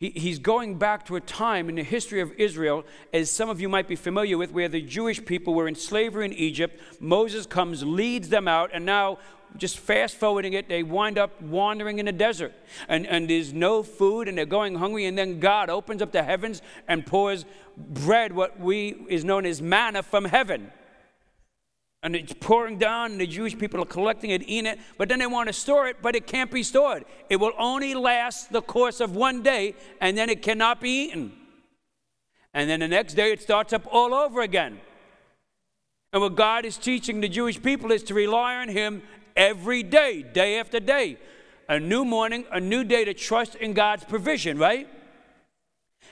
he's 0.01 0.39
going 0.39 0.79
back 0.79 1.05
to 1.05 1.15
a 1.15 1.21
time 1.21 1.69
in 1.69 1.75
the 1.75 1.83
history 1.83 2.21
of 2.21 2.31
Israel, 2.33 2.83
as 3.13 3.29
some 3.29 3.49
of 3.49 3.61
you 3.61 3.69
might 3.69 3.87
be 3.87 3.95
familiar 3.95 4.37
with, 4.37 4.51
where 4.51 4.67
the 4.67 4.81
Jewish 4.81 5.23
people 5.23 5.53
were 5.53 5.67
in 5.67 5.75
slavery 5.75 6.25
in 6.25 6.33
Egypt. 6.33 6.79
Moses 6.99 7.45
comes, 7.45 7.83
leads 7.83 8.29
them 8.29 8.47
out, 8.47 8.71
and 8.73 8.83
now, 8.83 9.19
just 9.57 9.77
fast 9.77 10.15
forwarding 10.15 10.53
it, 10.53 10.67
they 10.67 10.81
wind 10.81 11.19
up 11.19 11.39
wandering 11.41 11.99
in 11.99 12.07
the 12.07 12.11
desert. 12.11 12.53
And, 12.87 13.05
and 13.05 13.29
there's 13.29 13.53
no 13.53 13.83
food, 13.83 14.27
and 14.27 14.37
they're 14.37 14.45
going 14.45 14.75
hungry, 14.75 15.05
and 15.05 15.15
then 15.15 15.39
God 15.39 15.69
opens 15.69 16.01
up 16.01 16.11
the 16.11 16.23
heavens 16.23 16.63
and 16.87 17.05
pours 17.05 17.45
bread, 17.77 18.33
what 18.33 18.59
we 18.59 19.05
is 19.07 19.23
known 19.23 19.45
as 19.45 19.61
manna 19.61 20.01
from 20.01 20.25
heaven 20.25 20.71
and 22.03 22.15
it's 22.15 22.33
pouring 22.33 22.77
down, 22.77 23.11
and 23.11 23.21
the 23.21 23.27
Jewish 23.27 23.57
people 23.57 23.81
are 23.81 23.85
collecting 23.85 24.31
it, 24.31 24.41
eating 24.43 24.65
it, 24.65 24.79
but 24.97 25.07
then 25.07 25.19
they 25.19 25.27
want 25.27 25.47
to 25.47 25.53
store 25.53 25.87
it, 25.87 25.97
but 26.01 26.15
it 26.15 26.25
can't 26.25 26.49
be 26.49 26.63
stored. 26.63 27.05
It 27.29 27.35
will 27.35 27.53
only 27.59 27.93
last 27.93 28.51
the 28.51 28.61
course 28.61 28.99
of 28.99 29.15
one 29.15 29.43
day, 29.43 29.75
and 29.99 30.17
then 30.17 30.29
it 30.29 30.41
cannot 30.41 30.81
be 30.81 31.03
eaten. 31.05 31.33
And 32.53 32.69
then 32.69 32.79
the 32.79 32.87
next 32.87 33.13
day 33.13 33.31
it 33.31 33.41
starts 33.41 33.71
up 33.71 33.87
all 33.91 34.13
over 34.13 34.41
again. 34.41 34.79
And 36.11 36.21
what 36.21 36.35
God 36.35 36.65
is 36.65 36.77
teaching 36.77 37.21
the 37.21 37.29
Jewish 37.29 37.61
people 37.61 37.91
is 37.91 38.03
to 38.03 38.13
rely 38.13 38.55
on 38.55 38.67
Him 38.67 39.03
every 39.35 39.83
day, 39.83 40.23
day 40.23 40.59
after 40.59 40.79
day. 40.79 41.17
A 41.69 41.79
new 41.79 42.03
morning, 42.03 42.45
a 42.51 42.59
new 42.59 42.83
day 42.83 43.05
to 43.05 43.13
trust 43.13 43.55
in 43.55 43.73
God's 43.73 44.03
provision, 44.03 44.57
right? 44.57 44.89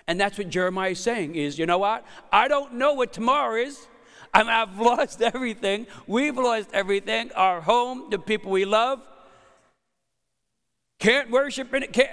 And 0.07 0.19
that's 0.19 0.37
what 0.37 0.49
Jeremiah 0.49 0.91
is 0.91 0.99
saying 0.99 1.35
is, 1.35 1.59
you 1.59 1.65
know 1.65 1.79
what? 1.79 2.05
I 2.31 2.47
don't 2.47 2.75
know 2.75 2.93
what 2.93 3.11
tomorrow 3.11 3.55
is. 3.55 3.87
I 4.33 4.43
mean, 4.43 4.51
I've 4.51 4.79
lost 4.79 5.21
everything. 5.21 5.87
We've 6.07 6.37
lost 6.37 6.69
everything 6.73 7.31
our 7.33 7.61
home, 7.61 8.09
the 8.09 8.19
people 8.19 8.51
we 8.51 8.65
love. 8.65 9.01
Can't 10.99 11.31
worship 11.31 11.73
in 11.73 11.83
it. 11.83 11.93
Can't, 11.93 12.11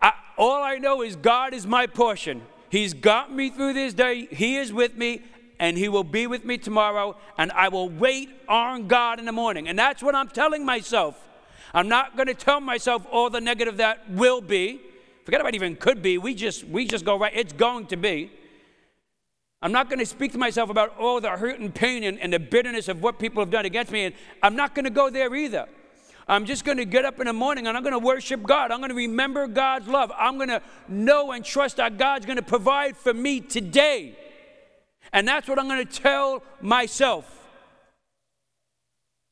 I, 0.00 0.12
all 0.38 0.62
I 0.62 0.76
know 0.76 1.02
is 1.02 1.16
God 1.16 1.52
is 1.52 1.66
my 1.66 1.86
portion. 1.86 2.42
He's 2.70 2.94
got 2.94 3.32
me 3.32 3.50
through 3.50 3.74
this 3.74 3.92
day. 3.92 4.26
He 4.30 4.56
is 4.56 4.72
with 4.72 4.96
me, 4.96 5.22
and 5.58 5.76
He 5.76 5.88
will 5.88 6.04
be 6.04 6.26
with 6.28 6.44
me 6.44 6.56
tomorrow. 6.56 7.16
And 7.36 7.50
I 7.52 7.68
will 7.68 7.88
wait 7.88 8.30
on 8.48 8.86
God 8.86 9.18
in 9.18 9.24
the 9.24 9.32
morning. 9.32 9.68
And 9.68 9.78
that's 9.78 10.02
what 10.02 10.14
I'm 10.14 10.28
telling 10.28 10.64
myself. 10.64 11.20
I'm 11.74 11.88
not 11.88 12.16
going 12.16 12.28
to 12.28 12.34
tell 12.34 12.60
myself 12.60 13.06
all 13.10 13.30
the 13.30 13.40
negative 13.40 13.76
that 13.78 14.08
will 14.10 14.40
be. 14.40 14.80
Forget 15.24 15.40
about 15.40 15.54
even 15.54 15.76
could 15.76 16.00
be. 16.02 16.18
We 16.18 16.34
just 16.34 16.64
we 16.64 16.86
just 16.86 17.04
go 17.04 17.18
right. 17.18 17.32
It's 17.34 17.52
going 17.52 17.86
to 17.86 17.96
be. 17.96 18.30
I'm 19.62 19.72
not 19.72 19.90
going 19.90 19.98
to 19.98 20.06
speak 20.06 20.32
to 20.32 20.38
myself 20.38 20.70
about 20.70 20.96
all 20.98 21.20
the 21.20 21.30
hurt 21.30 21.60
and 21.60 21.74
pain 21.74 22.02
and, 22.04 22.18
and 22.18 22.32
the 22.32 22.38
bitterness 22.38 22.88
of 22.88 23.02
what 23.02 23.18
people 23.18 23.42
have 23.42 23.50
done 23.50 23.66
against 23.66 23.92
me. 23.92 24.04
And 24.04 24.14
I'm 24.42 24.56
not 24.56 24.74
going 24.74 24.84
to 24.84 24.90
go 24.90 25.10
there 25.10 25.34
either. 25.34 25.68
I'm 26.26 26.46
just 26.46 26.64
going 26.64 26.78
to 26.78 26.84
get 26.84 27.04
up 27.04 27.20
in 27.20 27.26
the 27.26 27.32
morning 27.32 27.66
and 27.66 27.76
I'm 27.76 27.82
going 27.82 27.92
to 27.92 27.98
worship 27.98 28.42
God. 28.44 28.70
I'm 28.70 28.78
going 28.78 28.90
to 28.90 28.96
remember 28.96 29.46
God's 29.46 29.88
love. 29.88 30.12
I'm 30.16 30.36
going 30.36 30.48
to 30.48 30.62
know 30.88 31.32
and 31.32 31.44
trust 31.44 31.76
that 31.76 31.98
God's 31.98 32.24
going 32.24 32.36
to 32.36 32.42
provide 32.42 32.96
for 32.96 33.12
me 33.12 33.40
today. 33.40 34.16
And 35.12 35.26
that's 35.26 35.48
what 35.48 35.58
I'm 35.58 35.66
going 35.66 35.86
to 35.86 35.92
tell 35.92 36.42
myself. 36.60 37.36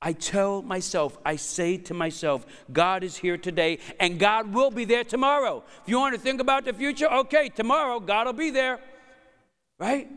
I 0.03 0.13
tell 0.13 0.63
myself, 0.63 1.19
I 1.25 1.37
say 1.37 1.77
to 1.79 1.95
myself, 1.95 2.47
God 2.73 3.03
is 3.03 3.17
here 3.17 3.39
today 3.39 3.79
and 3.99 4.19
God 4.19 4.53
will 4.53 4.71
be 4.71 4.85
there 4.85 5.05
tomorrow. 5.05 5.65
If 5.83 5.89
you 5.89 5.99
want 5.99 6.15
to 6.15 6.21
think 6.21 6.41
about 6.41 6.65
the 6.65 6.73
future, 6.73 7.11
okay, 7.11 7.49
tomorrow 7.49 7.99
God 7.99 8.27
will 8.27 8.33
be 8.33 8.51
there 8.51 8.79
right? 9.79 10.09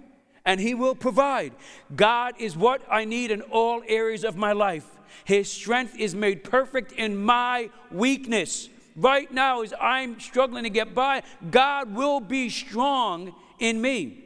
And 0.46 0.60
He 0.60 0.74
will 0.74 0.96
provide. 0.96 1.54
God 1.96 2.34
is 2.40 2.58
what 2.58 2.82
I 2.90 3.06
need 3.06 3.32
in 3.32 3.42
all 3.42 3.84
areas 3.88 4.24
of 4.24 4.36
my 4.36 4.54
life. 4.54 4.86
His 5.26 5.52
strength 5.52 5.98
is 6.00 6.16
made 6.16 6.44
perfect 6.44 6.92
in 6.94 7.18
my 7.18 7.70
weakness. 7.92 8.70
Right 8.96 9.32
now, 9.32 9.62
as 9.62 9.74
I'm 9.80 10.20
struggling 10.20 10.64
to 10.64 10.70
get 10.70 10.94
by, 10.94 11.24
God 11.50 11.94
will 11.94 12.20
be 12.20 12.50
strong 12.50 13.34
in 13.60 13.82
me. 13.82 14.18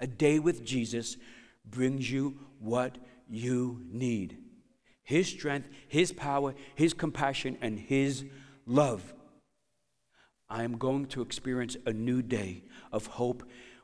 A 0.00 0.06
day 0.06 0.38
with 0.38 0.64
Jesus 0.64 1.16
brings 1.64 2.10
you 2.10 2.38
what 2.58 2.98
you 3.28 3.82
need 3.90 4.38
His 5.02 5.28
strength, 5.28 5.68
His 5.88 6.12
power, 6.12 6.54
His 6.74 6.94
compassion, 6.94 7.56
and 7.60 7.78
His 7.78 8.24
love. 8.66 9.14
I 10.50 10.64
am 10.64 10.78
going 10.78 11.06
to 11.06 11.22
experience 11.22 11.76
a 11.84 11.92
new 11.92 12.22
day 12.22 12.64
of 12.90 13.06
hope 13.06 13.42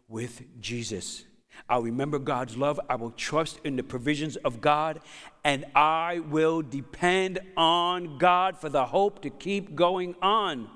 with 0.08 0.42
Jesus. 0.60 1.24
I'll 1.68 1.82
remember 1.82 2.18
God's 2.18 2.56
love. 2.56 2.80
I 2.88 2.96
will 2.96 3.12
trust 3.12 3.60
in 3.64 3.76
the 3.76 3.82
provisions 3.82 4.36
of 4.36 4.60
God, 4.60 5.00
and 5.44 5.64
I 5.74 6.20
will 6.20 6.62
depend 6.62 7.38
on 7.56 8.18
God 8.18 8.58
for 8.58 8.68
the 8.68 8.86
hope 8.86 9.22
to 9.22 9.30
keep 9.30 9.74
going 9.74 10.14
on. 10.20 10.68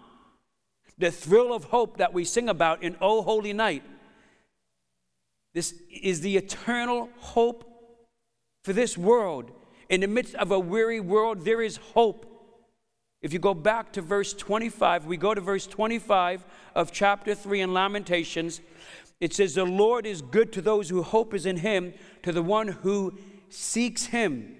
The 0.96 1.10
thrill 1.10 1.52
of 1.52 1.64
hope 1.64 1.98
that 1.98 2.12
we 2.12 2.24
sing 2.24 2.48
about 2.48 2.82
in 2.82 2.96
O 3.00 3.22
Holy 3.22 3.52
Night. 3.52 3.82
This 5.54 5.74
is 5.90 6.20
the 6.20 6.36
eternal 6.36 7.10
hope 7.18 7.64
for 8.64 8.72
this 8.72 8.98
world. 8.98 9.50
In 9.88 10.00
the 10.00 10.06
midst 10.06 10.34
of 10.34 10.50
a 10.50 10.58
weary 10.58 11.00
world, 11.00 11.44
there 11.44 11.62
is 11.62 11.76
hope. 11.76 12.26
If 13.22 13.32
you 13.32 13.38
go 13.38 13.54
back 13.54 13.92
to 13.94 14.02
verse 14.02 14.32
25, 14.32 15.06
we 15.06 15.16
go 15.16 15.34
to 15.34 15.40
verse 15.40 15.66
25 15.66 16.44
of 16.74 16.92
chapter 16.92 17.34
3 17.34 17.62
in 17.62 17.72
Lamentations. 17.74 18.60
It 19.20 19.34
says, 19.34 19.54
The 19.54 19.64
Lord 19.64 20.06
is 20.06 20.22
good 20.22 20.52
to 20.52 20.62
those 20.62 20.88
who 20.88 21.02
hope 21.02 21.34
is 21.34 21.46
in 21.46 21.58
him, 21.58 21.94
to 22.22 22.32
the 22.32 22.42
one 22.42 22.68
who 22.68 23.18
seeks 23.48 24.06
him. 24.06 24.56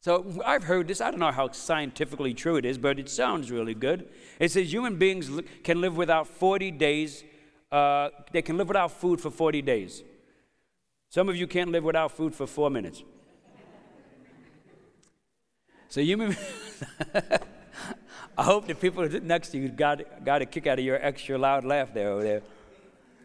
So 0.00 0.42
I've 0.44 0.64
heard 0.64 0.88
this. 0.88 1.00
I 1.00 1.10
don't 1.10 1.20
know 1.20 1.32
how 1.32 1.50
scientifically 1.52 2.34
true 2.34 2.56
it 2.56 2.66
is, 2.66 2.76
but 2.76 2.98
it 2.98 3.08
sounds 3.08 3.50
really 3.50 3.74
good. 3.74 4.08
It 4.38 4.50
says 4.50 4.70
human 4.70 4.96
beings 4.96 5.30
can 5.62 5.80
live 5.80 5.96
without 5.96 6.26
40 6.26 6.72
days, 6.72 7.24
uh, 7.72 8.10
they 8.32 8.42
can 8.42 8.58
live 8.58 8.68
without 8.68 8.92
food 8.92 9.20
for 9.20 9.30
40 9.30 9.62
days. 9.62 10.02
Some 11.08 11.28
of 11.28 11.36
you 11.36 11.46
can't 11.46 11.70
live 11.70 11.84
without 11.84 12.12
food 12.12 12.34
for 12.34 12.46
four 12.46 12.68
minutes. 12.70 13.02
So 15.88 16.00
you, 16.00 16.34
I 18.36 18.42
hope 18.42 18.66
the 18.66 18.74
people 18.74 19.08
next 19.08 19.50
to 19.50 19.58
you 19.58 19.68
got, 19.68 20.24
got 20.24 20.42
a 20.42 20.46
kick 20.46 20.66
out 20.66 20.78
of 20.78 20.84
your 20.84 20.96
extra 21.00 21.38
loud 21.38 21.64
laugh 21.64 21.94
there 21.94 22.10
over 22.10 22.22
there. 22.22 22.42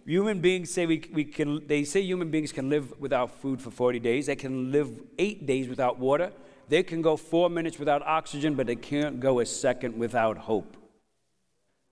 Human 0.10 0.40
beings 0.40 0.72
say 0.72 0.88
we, 0.88 1.04
we 1.14 1.24
can, 1.24 1.68
they 1.68 1.84
say 1.84 2.02
human 2.02 2.32
beings 2.32 2.52
can 2.52 2.68
live 2.68 3.00
without 3.00 3.30
food 3.30 3.62
for 3.62 3.70
40 3.70 4.00
days. 4.00 4.26
They 4.26 4.36
can 4.36 4.72
live 4.72 4.90
eight 5.20 5.46
days 5.46 5.68
without 5.68 6.00
water. 6.00 6.32
They 6.68 6.82
can 6.82 7.04
go 7.04 7.16
four 7.16 7.48
minutes 7.48 7.78
without 7.78 8.02
oxygen, 8.02 8.56
but 8.56 8.66
they 8.66 8.76
can't 8.76 9.20
go 9.20 9.40
a 9.40 9.46
second 9.46 10.00
without 10.00 10.40
hope. 10.40 10.76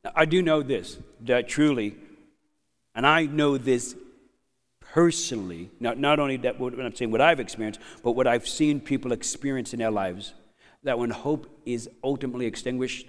Now, 0.03 0.13
I 0.15 0.25
do 0.25 0.41
know 0.41 0.63
this, 0.63 0.97
that 1.25 1.47
truly, 1.47 1.95
and 2.95 3.05
I 3.05 3.27
know 3.27 3.55
this 3.55 3.95
personally, 4.79 5.69
not, 5.79 5.99
not 5.99 6.19
only 6.19 6.37
that 6.37 6.59
what 6.59 6.73
I'm 6.73 6.95
saying 6.95 7.11
what 7.11 7.21
I've 7.21 7.39
experienced, 7.39 7.79
but 8.01 8.13
what 8.13 8.25
I've 8.25 8.47
seen 8.47 8.79
people 8.79 9.11
experience 9.11 9.73
in 9.73 9.79
their 9.79 9.91
lives, 9.91 10.33
that 10.81 10.97
when 10.97 11.11
hope 11.11 11.45
is 11.67 11.87
ultimately 12.03 12.47
extinguished, 12.47 13.05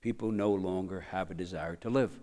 people 0.00 0.30
no 0.30 0.52
longer 0.52 1.06
have 1.10 1.32
a 1.32 1.34
desire 1.34 1.74
to 1.74 1.90
live. 1.90 2.20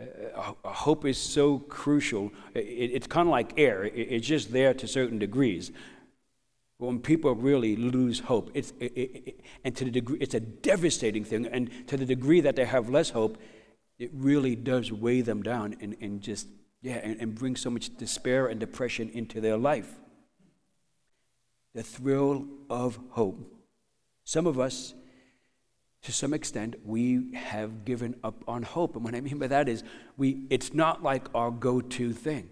Uh, 0.00 0.52
hope 0.64 1.04
is 1.04 1.18
so 1.18 1.58
crucial. 1.58 2.32
It, 2.54 2.60
it's 2.60 3.06
kind 3.06 3.28
of 3.28 3.32
like 3.32 3.58
air, 3.58 3.84
it, 3.84 3.92
it's 3.94 4.26
just 4.26 4.52
there 4.52 4.72
to 4.74 4.88
certain 4.88 5.18
degrees 5.18 5.72
when 6.80 6.98
people 6.98 7.34
really 7.34 7.76
lose 7.76 8.20
hope. 8.20 8.50
It's, 8.54 8.72
it, 8.80 8.92
it, 8.96 9.40
and 9.64 9.76
to 9.76 9.84
the 9.84 9.90
degree, 9.90 10.18
it's 10.20 10.34
a 10.34 10.40
devastating 10.40 11.24
thing. 11.24 11.46
And 11.46 11.70
to 11.88 11.96
the 11.96 12.06
degree 12.06 12.40
that 12.40 12.56
they 12.56 12.64
have 12.64 12.88
less 12.88 13.10
hope, 13.10 13.36
it 13.98 14.10
really 14.14 14.56
does 14.56 14.90
weigh 14.90 15.20
them 15.20 15.42
down 15.42 15.76
and, 15.80 15.94
and 16.00 16.22
just, 16.22 16.46
yeah, 16.80 17.00
and, 17.02 17.20
and 17.20 17.34
bring 17.34 17.54
so 17.54 17.68
much 17.68 17.94
despair 17.98 18.46
and 18.46 18.58
depression 18.58 19.10
into 19.10 19.42
their 19.42 19.58
life. 19.58 19.94
The 21.74 21.82
thrill 21.82 22.46
of 22.70 22.98
hope. 23.10 23.38
Some 24.24 24.46
of 24.46 24.58
us, 24.58 24.94
to 26.02 26.12
some 26.12 26.32
extent, 26.32 26.76
we 26.84 27.32
have 27.34 27.84
given 27.84 28.16
up 28.24 28.42
on 28.48 28.62
hope. 28.62 28.96
And 28.96 29.04
what 29.04 29.14
I 29.14 29.20
mean 29.20 29.38
by 29.38 29.48
that 29.48 29.68
is, 29.68 29.82
we, 30.16 30.46
it's 30.48 30.72
not 30.72 31.02
like 31.02 31.28
our 31.34 31.50
go 31.50 31.80
to 31.80 32.12
thing. 32.12 32.48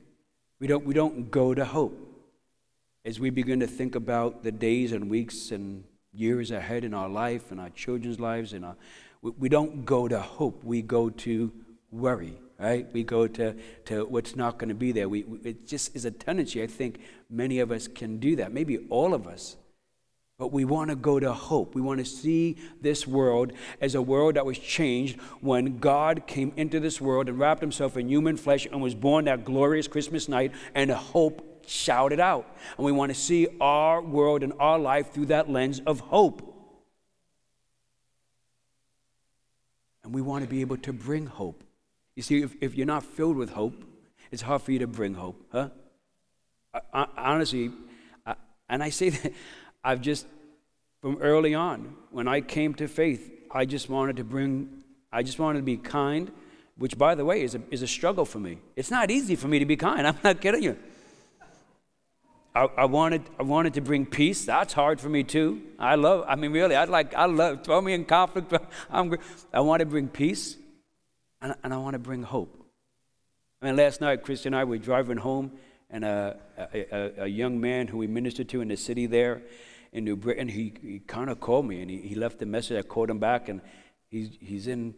We 0.61 0.67
don't, 0.67 0.85
we 0.85 0.95
don't 0.95 1.31
go 1.31 1.55
to 1.55 1.65
hope. 1.65 2.05
As 3.05 3.19
we 3.19 3.31
begin 3.31 3.61
to 3.61 3.67
think 3.67 3.95
about 3.95 4.43
the 4.43 4.53
days 4.53 4.93
and 4.93 5.09
weeks 5.09 5.51
and 5.51 5.85
years 6.13 6.51
ahead 6.51 6.85
in 6.85 6.93
our 6.93 7.09
life 7.09 7.51
and 7.51 7.61
our 7.61 7.71
children's 7.71 8.21
lives 8.21 8.53
and 8.53 8.65
our, 8.65 8.77
we, 9.23 9.31
we 9.39 9.49
don't 9.49 9.87
go 9.87 10.09
to 10.09 10.21
hope. 10.21 10.63
We 10.63 10.83
go 10.83 11.11
to 11.11 11.53
worry 11.91 12.39
right? 12.59 12.89
We 12.93 13.05
go 13.05 13.29
to, 13.29 13.55
to 13.87 14.05
what's 14.07 14.35
not 14.35 14.59
going 14.59 14.69
to 14.69 14.75
be 14.75 14.93
there. 14.93 15.09
We, 15.09 15.25
it 15.45 15.67
just 15.67 15.95
is 15.95 16.05
a 16.05 16.11
tendency 16.11 16.63
i 16.63 16.67
think 16.67 17.01
many 17.31 17.61
of 17.61 17.71
us 17.71 17.87
can 17.87 18.19
do 18.19 18.37
that. 18.37 18.53
Maybe 18.53 18.79
all 18.91 19.15
of 19.15 19.27
us 19.27 19.57
but 20.39 20.53
we 20.53 20.65
want 20.65 20.89
to 20.89 20.95
go 20.95 21.19
to 21.19 21.33
hope. 21.33 21.75
We 21.75 21.81
want 21.81 21.99
to 21.99 22.05
see 22.05 22.57
this 22.81 23.09
world 23.09 23.53
as 23.81 23.97
a 23.97 24.03
world 24.03 24.37
that 24.37 24.47
was 24.47 24.57
changed 24.57 25.21
when 25.41 25.79
God 25.79 26.29
came 26.29 26.53
into 26.57 26.79
this 26.79 27.01
world 27.01 27.29
and 27.29 27.39
wrapped 27.41 27.61
himself 27.61 27.97
in 27.97 28.09
human 28.09 28.37
flesh 28.37 28.65
and 28.65 28.81
was 28.81 28.95
born 28.95 29.25
that 29.25 29.45
glorious 29.45 29.89
Christmas 29.89 30.29
night, 30.29 30.53
and 30.77 30.93
hope 30.93 31.65
shouted 31.67 32.21
out. 32.21 32.57
And 32.77 32.87
we 32.87 32.93
want 32.93 33.13
to 33.13 33.21
see 33.21 33.49
our 33.61 34.01
world 34.01 34.45
and 34.45 34.53
our 34.61 34.79
life 34.79 35.13
through 35.13 35.27
that 35.27 35.51
lens 35.51 35.81
of 35.85 36.01
hope. 36.01 36.55
And 40.05 40.15
we 40.15 40.23
want 40.23 40.45
to 40.45 40.49
be 40.49 40.61
able 40.61 40.77
to 40.79 40.93
bring 40.93 41.27
hope. 41.27 41.65
You 42.15 42.23
see, 42.23 42.43
if, 42.43 42.55
if 42.61 42.77
you're 42.77 42.87
not 42.87 43.03
filled 43.03 43.37
with 43.37 43.51
hope, 43.51 43.75
it's 44.31 44.43
hard 44.43 44.63
for 44.63 44.71
you 44.71 44.79
to 44.79 44.87
bring 44.87 45.15
hope, 45.15 45.45
huh? 45.51 45.71
I, 46.73 46.81
I, 46.93 47.07
honestly, 47.17 47.73
I, 48.25 48.37
and 48.69 48.83
I 48.85 48.91
say 48.91 49.11
that 49.11 49.33
I've 49.89 50.03
just, 50.03 50.27
from 51.01 51.17
early 51.23 51.55
on, 51.55 51.97
when 52.11 52.29
I 52.29 52.43
came 52.43 52.75
to 52.75 52.87
faith, 52.87 53.33
I 53.51 53.65
just 53.65 53.89
wanted 53.89 54.17
to 54.17 54.25
bring, 54.25 54.85
I 55.11 55.23
just 55.23 55.39
wanted 55.39 55.61
to 55.61 55.65
be 55.65 55.79
kind, 55.79 56.31
which, 56.77 56.99
by 56.99 57.15
the 57.15 57.25
way, 57.25 57.41
is 57.41 57.55
a, 57.55 57.63
is 57.71 57.81
a 57.81 57.87
struggle 57.87 58.27
for 58.27 58.39
me. 58.39 58.59
It's 58.77 58.91
not 58.91 59.11
easy 59.11 59.35
for 59.35 59.49
me 59.49 59.61
to 59.61 59.65
be 59.65 59.79
kind. 59.79 60.07
I'm 60.07 60.19
not 60.23 60.43
kidding 60.43 60.63
you. 60.63 60.77
I, 62.55 62.65
I, 62.65 62.85
wanted, 62.85 63.23
I 63.39 63.45
wanted 63.45 63.73
to 63.75 63.81
bring 63.81 64.05
peace. 64.05 64.45
That's 64.45 64.75
hard 64.75 65.01
for 65.01 65.09
me 65.09 65.25
too. 65.25 65.63
I 65.79 65.95
love, 65.95 66.27
I 66.29 66.37
mean, 66.37 66.53
really, 66.53 66.77
I'd 66.77 66.91
like, 66.91 67.15
I 67.15 67.25
love, 67.25 67.65
throw 67.65 67.81
me 67.81 67.95
in 67.95 68.05
conflict. 68.05 68.53
I'm, 68.91 69.17
I 69.55 69.61
want 69.61 69.81
to 69.81 69.87
bring 69.87 70.09
peace 70.09 70.59
and, 71.41 71.55
and 71.65 71.73
I 71.73 71.79
want 71.79 71.95
to 71.95 71.99
bring 71.99 72.25
hope. 72.25 72.55
I 73.63 73.67
mean, 73.67 73.77
last 73.77 74.03
night, 74.03 74.23
Christy 74.23 74.51
and 74.51 74.57
I 74.57 74.65
were 74.65 74.77
driving 74.77 75.17
home, 75.17 75.53
and 75.89 76.05
a, 76.05 76.37
a, 76.75 77.23
a, 77.23 77.27
young 77.27 77.59
man 77.59 77.87
who 77.87 77.97
we 77.97 78.07
ministered 78.07 78.51
to 78.51 78.61
in 78.61 78.69
the 78.69 78.77
city 78.77 79.07
there 79.07 79.41
in 79.93 80.05
New 80.05 80.17
Britain, 80.17 80.49
he, 80.49 80.75
he 80.83 80.99
kind 81.01 81.31
of 81.31 81.41
called 81.41 81.67
me 81.67 81.81
and 81.81 81.91
he, 81.91 81.99
he 81.99 82.15
left 82.15 82.43
a 82.43 82.47
message. 82.47 82.79
I 82.79 82.83
called 82.83 83.11
him 83.11 83.19
back, 83.19 83.49
and 83.49 83.61
he's, 84.09 84.31
he's, 84.41 84.67
in, 84.67 84.95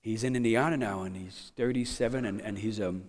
he's 0.00 0.24
in 0.24 0.36
Indiana 0.36 0.76
now, 0.76 1.02
and 1.02 1.16
he's 1.16 1.52
37, 1.56 2.24
and, 2.24 2.40
and 2.40 2.58
he's, 2.58 2.80
um, 2.80 3.04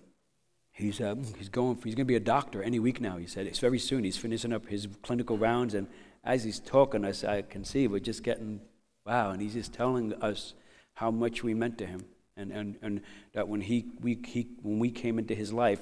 He's, 0.75 0.99
uh, 0.99 1.15
he's 1.37 1.49
going 1.49 1.75
he's 1.83 1.93
going 1.93 2.05
to 2.05 2.05
be 2.05 2.15
a 2.15 2.19
doctor 2.19 2.63
any 2.63 2.79
week 2.79 2.99
now, 2.99 3.17
he 3.17 3.27
said. 3.27 3.45
It's 3.45 3.59
very 3.59 3.77
soon. 3.77 4.03
He's 4.03 4.17
finishing 4.17 4.51
up 4.51 4.65
his 4.65 4.87
clinical 5.03 5.37
rounds. 5.37 5.75
And 5.75 5.87
as 6.23 6.43
he's 6.43 6.59
talking, 6.59 7.05
us, 7.05 7.23
I 7.23 7.43
can 7.43 7.63
see 7.63 7.87
we're 7.87 7.99
just 7.99 8.23
getting, 8.23 8.59
wow. 9.05 9.29
And 9.29 9.39
he's 9.39 9.53
just 9.53 9.71
telling 9.71 10.13
us 10.15 10.55
how 10.95 11.11
much 11.11 11.43
we 11.43 11.53
meant 11.53 11.77
to 11.77 11.85
him. 11.85 12.05
And, 12.35 12.51
and, 12.51 12.75
and 12.81 13.01
that 13.33 13.47
when, 13.47 13.61
he, 13.61 13.85
we, 14.01 14.17
he, 14.25 14.47
when 14.63 14.79
we 14.79 14.89
came 14.89 15.19
into 15.19 15.35
his 15.35 15.53
life, 15.53 15.79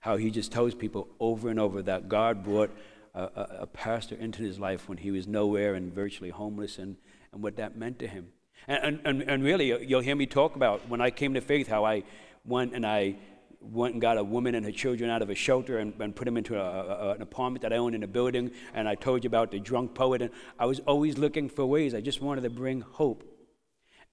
how 0.00 0.16
he 0.16 0.30
just 0.30 0.50
tells 0.50 0.74
people 0.74 1.08
over 1.20 1.50
and 1.50 1.60
over 1.60 1.82
that 1.82 2.08
God 2.08 2.42
brought 2.42 2.70
a, 3.14 3.22
a, 3.60 3.66
pastor 3.66 4.14
into 4.14 4.42
his 4.42 4.58
life 4.58 4.88
when 4.88 4.98
he 4.98 5.10
was 5.10 5.26
nowhere 5.26 5.74
and 5.74 5.92
virtually 5.92 6.30
homeless 6.30 6.78
and, 6.78 6.96
and 7.32 7.42
what 7.42 7.56
that 7.56 7.76
meant 7.76 7.98
to 7.98 8.06
him. 8.06 8.28
And, 8.66 9.00
and, 9.04 9.22
and 9.22 9.42
really, 9.42 9.86
you'll 9.86 10.00
hear 10.00 10.16
me 10.16 10.26
talk 10.26 10.56
about 10.56 10.88
when 10.88 11.00
I 11.00 11.10
came 11.10 11.34
to 11.34 11.40
faith, 11.40 11.68
how 11.68 11.84
I 11.84 12.04
went 12.44 12.74
and 12.74 12.86
I 12.86 13.16
went 13.60 13.94
and 13.94 14.00
got 14.00 14.18
a 14.18 14.24
woman 14.24 14.54
and 14.54 14.64
her 14.64 14.72
children 14.72 15.10
out 15.10 15.22
of 15.22 15.30
a 15.30 15.34
shelter 15.34 15.78
and, 15.78 15.92
and 16.00 16.16
put 16.16 16.24
them 16.24 16.36
into 16.36 16.58
a, 16.58 16.62
a, 16.62 17.10
an 17.12 17.22
apartment 17.22 17.62
that 17.62 17.72
I 17.72 17.76
owned 17.76 17.94
in 17.94 18.02
a 18.02 18.08
building. 18.08 18.50
And 18.74 18.88
I 18.88 18.94
told 18.94 19.24
you 19.24 19.28
about 19.28 19.50
the 19.50 19.60
drunk 19.60 19.94
poet. 19.94 20.22
And 20.22 20.30
I 20.58 20.66
was 20.66 20.80
always 20.80 21.18
looking 21.18 21.48
for 21.48 21.64
ways. 21.66 21.94
I 21.94 22.00
just 22.00 22.20
wanted 22.20 22.42
to 22.42 22.50
bring 22.50 22.80
hope. 22.80 23.24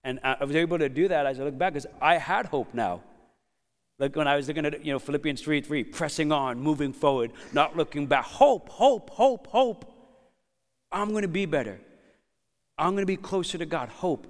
And 0.03 0.19
I 0.23 0.43
was 0.43 0.55
able 0.55 0.79
to 0.79 0.89
do 0.89 1.07
that 1.07 1.25
as 1.25 1.39
I 1.39 1.43
look 1.43 1.57
back 1.57 1.73
because 1.73 1.87
I 2.01 2.17
had 2.17 2.45
hope 2.47 2.73
now. 2.73 3.01
Like 3.99 4.15
when 4.15 4.27
I 4.27 4.35
was 4.35 4.47
looking 4.47 4.65
at, 4.65 4.83
you 4.83 4.93
know, 4.93 4.99
Philippians 4.99 5.41
3 5.41 5.61
3, 5.61 5.83
pressing 5.83 6.31
on, 6.31 6.59
moving 6.59 6.93
forward, 6.93 7.31
not 7.53 7.77
looking 7.77 8.07
back. 8.07 8.25
Hope, 8.25 8.69
hope, 8.69 9.09
hope, 9.11 9.47
hope. 9.47 9.93
I'm 10.91 11.09
going 11.09 11.21
to 11.21 11.27
be 11.27 11.45
better. 11.45 11.79
I'm 12.77 12.91
going 12.91 13.03
to 13.03 13.05
be 13.05 13.17
closer 13.17 13.57
to 13.57 13.65
God. 13.65 13.89
Hope. 13.89 14.25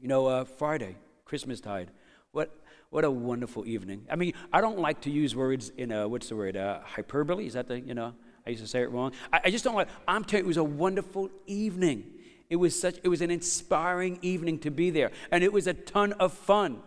You 0.00 0.08
know, 0.08 0.26
uh, 0.26 0.44
Friday, 0.44 0.96
Christmas 1.24 1.60
tide. 1.60 1.90
What 2.32 2.50
what 2.90 3.04
a 3.04 3.10
wonderful 3.10 3.66
evening. 3.66 4.06
I 4.10 4.16
mean, 4.16 4.32
I 4.52 4.60
don't 4.60 4.78
like 4.78 5.02
to 5.02 5.10
use 5.10 5.36
words 5.36 5.70
in 5.76 5.92
a, 5.92 6.08
what's 6.08 6.28
the 6.30 6.36
word, 6.36 6.56
uh, 6.56 6.80
hyperbole? 6.82 7.46
Is 7.46 7.52
that 7.52 7.68
the, 7.68 7.78
you 7.78 7.94
know, 7.94 8.14
I 8.46 8.50
used 8.50 8.62
to 8.62 8.68
say 8.68 8.80
it 8.80 8.90
wrong. 8.90 9.12
I, 9.32 9.40
I 9.44 9.50
just 9.50 9.62
don't 9.64 9.74
like, 9.74 9.88
I'm 10.06 10.24
telling 10.24 10.44
you, 10.44 10.46
it 10.46 10.48
was 10.48 10.56
a 10.56 10.64
wonderful 10.64 11.28
evening. 11.46 12.04
It 12.48 12.56
was 12.56 12.78
such, 12.78 12.96
it 13.02 13.08
was 13.08 13.20
an 13.20 13.30
inspiring 13.30 14.18
evening 14.22 14.58
to 14.60 14.70
be 14.70 14.88
there. 14.88 15.10
And 15.30 15.44
it 15.44 15.52
was 15.52 15.66
a 15.66 15.74
ton 15.74 16.14
of 16.14 16.32
fun. 16.32 16.80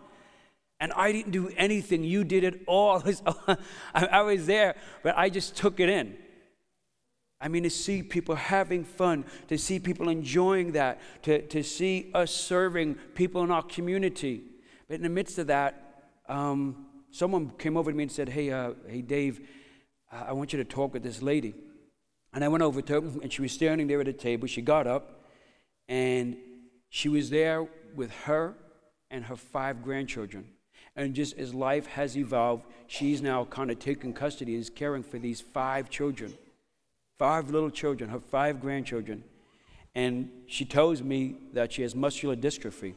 And 0.82 0.92
I 0.94 1.12
didn't 1.12 1.30
do 1.30 1.48
anything. 1.56 2.02
You 2.02 2.24
did 2.24 2.42
it 2.42 2.62
all. 2.66 3.04
I 3.94 4.22
was 4.22 4.46
there, 4.46 4.74
but 5.04 5.16
I 5.16 5.28
just 5.28 5.54
took 5.54 5.78
it 5.78 5.88
in. 5.88 6.16
I 7.40 7.46
mean, 7.46 7.62
to 7.62 7.70
see 7.70 8.02
people 8.02 8.34
having 8.34 8.82
fun, 8.82 9.24
to 9.46 9.56
see 9.56 9.78
people 9.78 10.08
enjoying 10.08 10.72
that, 10.72 10.98
to, 11.22 11.46
to 11.46 11.62
see 11.62 12.10
us 12.14 12.32
serving 12.32 12.96
people 13.14 13.44
in 13.44 13.52
our 13.52 13.62
community. 13.62 14.42
But 14.88 14.94
in 14.94 15.02
the 15.04 15.08
midst 15.08 15.38
of 15.38 15.46
that, 15.46 16.10
um, 16.28 16.86
someone 17.12 17.52
came 17.58 17.76
over 17.76 17.92
to 17.92 17.96
me 17.96 18.02
and 18.02 18.10
said, 18.10 18.28
Hey, 18.28 18.50
uh, 18.50 18.72
hey 18.88 19.02
Dave, 19.02 19.40
I 20.10 20.32
want 20.32 20.52
you 20.52 20.56
to 20.56 20.64
talk 20.64 20.94
with 20.94 21.04
this 21.04 21.22
lady. 21.22 21.54
And 22.32 22.42
I 22.42 22.48
went 22.48 22.64
over 22.64 22.82
to 22.82 22.92
her, 22.92 22.98
and 23.22 23.32
she 23.32 23.40
was 23.40 23.52
standing 23.52 23.86
there 23.86 24.00
at 24.00 24.08
a 24.08 24.12
table. 24.12 24.48
She 24.48 24.62
got 24.62 24.88
up, 24.88 25.26
and 25.88 26.36
she 26.88 27.08
was 27.08 27.30
there 27.30 27.68
with 27.94 28.10
her 28.24 28.56
and 29.12 29.26
her 29.26 29.36
five 29.36 29.84
grandchildren. 29.84 30.46
And 30.94 31.14
just 31.14 31.38
as 31.38 31.54
life 31.54 31.86
has 31.86 32.16
evolved, 32.16 32.64
she's 32.86 33.22
now 33.22 33.44
kind 33.46 33.70
of 33.70 33.78
taken 33.78 34.12
custody 34.12 34.54
and 34.54 34.60
is 34.60 34.70
caring 34.70 35.02
for 35.02 35.18
these 35.18 35.40
five 35.40 35.88
children, 35.88 36.34
five 37.18 37.50
little 37.50 37.70
children, 37.70 38.10
her 38.10 38.20
five 38.20 38.60
grandchildren. 38.60 39.24
And 39.94 40.30
she 40.46 40.64
tells 40.64 41.02
me 41.02 41.36
that 41.54 41.72
she 41.72 41.82
has 41.82 41.94
muscular 41.94 42.36
dystrophy. 42.36 42.94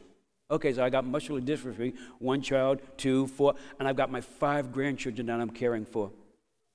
Okay, 0.50 0.72
so 0.72 0.84
I 0.84 0.90
got 0.90 1.04
muscular 1.04 1.40
dystrophy, 1.40 1.94
one 2.18 2.40
child, 2.40 2.80
two, 2.96 3.26
four, 3.26 3.54
and 3.78 3.88
I've 3.88 3.96
got 3.96 4.10
my 4.12 4.20
five 4.20 4.72
grandchildren 4.72 5.26
that 5.26 5.40
I'm 5.40 5.50
caring 5.50 5.84
for. 5.84 6.10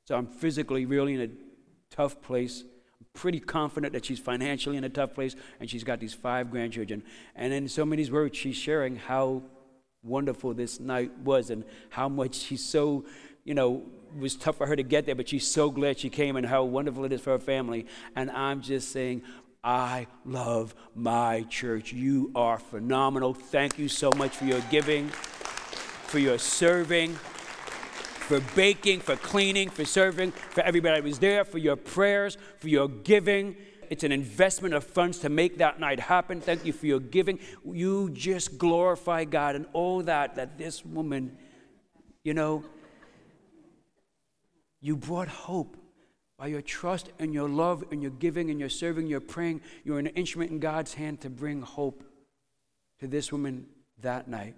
So 0.08 0.16
I'm 0.16 0.28
physically 0.28 0.86
really 0.86 1.14
in 1.14 1.22
a 1.22 1.30
tough 1.96 2.22
place. 2.22 2.64
I'm 3.00 3.06
pretty 3.14 3.40
confident 3.40 3.94
that 3.94 4.06
she's 4.06 4.20
financially 4.20 4.76
in 4.76 4.84
a 4.84 4.90
tough 4.90 5.14
place, 5.14 5.36
and 5.60 5.70
she's 5.70 5.84
got 5.84 6.00
these 6.00 6.14
five 6.14 6.52
grandchildren. 6.52 7.04
And 7.36 7.54
in 7.54 7.68
so 7.70 7.86
many 7.86 8.10
words, 8.10 8.38
she's 8.38 8.58
sharing 8.58 8.98
how 8.98 9.44
wonderful 10.04 10.54
this 10.54 10.80
night 10.80 11.12
was 11.20 11.50
and 11.50 11.64
how 11.90 12.10
much 12.10 12.36
she's 12.36 12.64
so 12.64 13.06
you 13.44 13.54
know, 13.54 13.84
was 14.18 14.36
tough 14.36 14.58
for 14.58 14.68
her 14.68 14.76
to 14.76 14.84
get 14.84 15.06
there, 15.06 15.16
but 15.16 15.30
she's 15.30 15.48
so 15.48 15.70
glad 15.70 15.98
she 16.00 16.10
came 16.10 16.36
and 16.36 16.46
how 16.46 16.64
wonderful 16.64 17.06
it 17.06 17.12
is 17.12 17.22
for 17.22 17.32
her 17.32 17.40
family. 17.40 17.86
And 18.16 18.30
I'm 18.32 18.62
just 18.62 18.92
saying, 18.92 19.24
I 19.64 20.08
love 20.26 20.76
my 20.96 21.44
church. 21.44 21.94
You 21.94 22.32
are 22.36 22.60
phenomenal. 22.60 23.34
Thank 23.34 23.78
you 23.78 23.88
so 23.88 24.12
much 24.18 24.36
for 24.36 24.46
your 24.46 24.62
giving, 24.70 25.10
for 25.10 26.20
your 26.20 26.38
serving, 26.38 27.14
for 27.14 28.40
baking, 28.56 29.00
for 29.00 29.16
cleaning, 29.16 29.70
for 29.70 29.86
serving, 29.86 30.32
for 30.32 30.62
everybody 30.62 31.00
that 31.00 31.04
was 31.04 31.20
there, 31.20 31.46
for 31.46 31.58
your 31.58 31.76
prayers, 31.76 32.38
for 32.60 32.70
your 32.70 32.88
giving. 32.90 33.56
It's 33.92 34.06
an 34.06 34.14
investment 34.14 34.74
of 34.74 34.86
funds 34.86 35.20
to 35.20 35.28
make 35.28 35.58
that 35.58 35.78
night 35.78 36.00
happen. 36.00 36.40
Thank 36.40 36.64
you 36.64 36.72
for 36.72 36.86
your 36.86 37.02
giving. 37.02 37.40
You 37.66 38.10
just 38.12 38.58
glorify 38.58 39.26
God 39.26 39.58
and 39.58 39.66
all 39.74 40.02
that, 40.04 40.36
that 40.36 40.58
this 40.58 40.86
woman, 40.86 41.38
you 42.24 42.34
know, 42.34 42.64
you 44.80 44.96
brought 44.96 45.28
hope 45.28 45.76
by 46.38 46.48
your 46.48 46.62
trust 46.62 47.10
and 47.20 47.34
your 47.34 47.50
love 47.50 47.84
and 47.92 48.02
your 48.02 48.12
giving 48.12 48.50
and 48.50 48.62
your 48.62 48.70
serving, 48.70 49.08
your 49.08 49.20
praying, 49.20 49.60
you're 49.84 50.00
an 50.00 50.08
instrument 50.08 50.52
in 50.52 50.60
God's 50.60 50.94
hand 50.94 51.20
to 51.20 51.30
bring 51.30 51.62
hope 51.62 52.02
to 53.02 53.08
this 53.08 53.30
woman 53.30 53.66
that 54.00 54.30
night. 54.30 54.56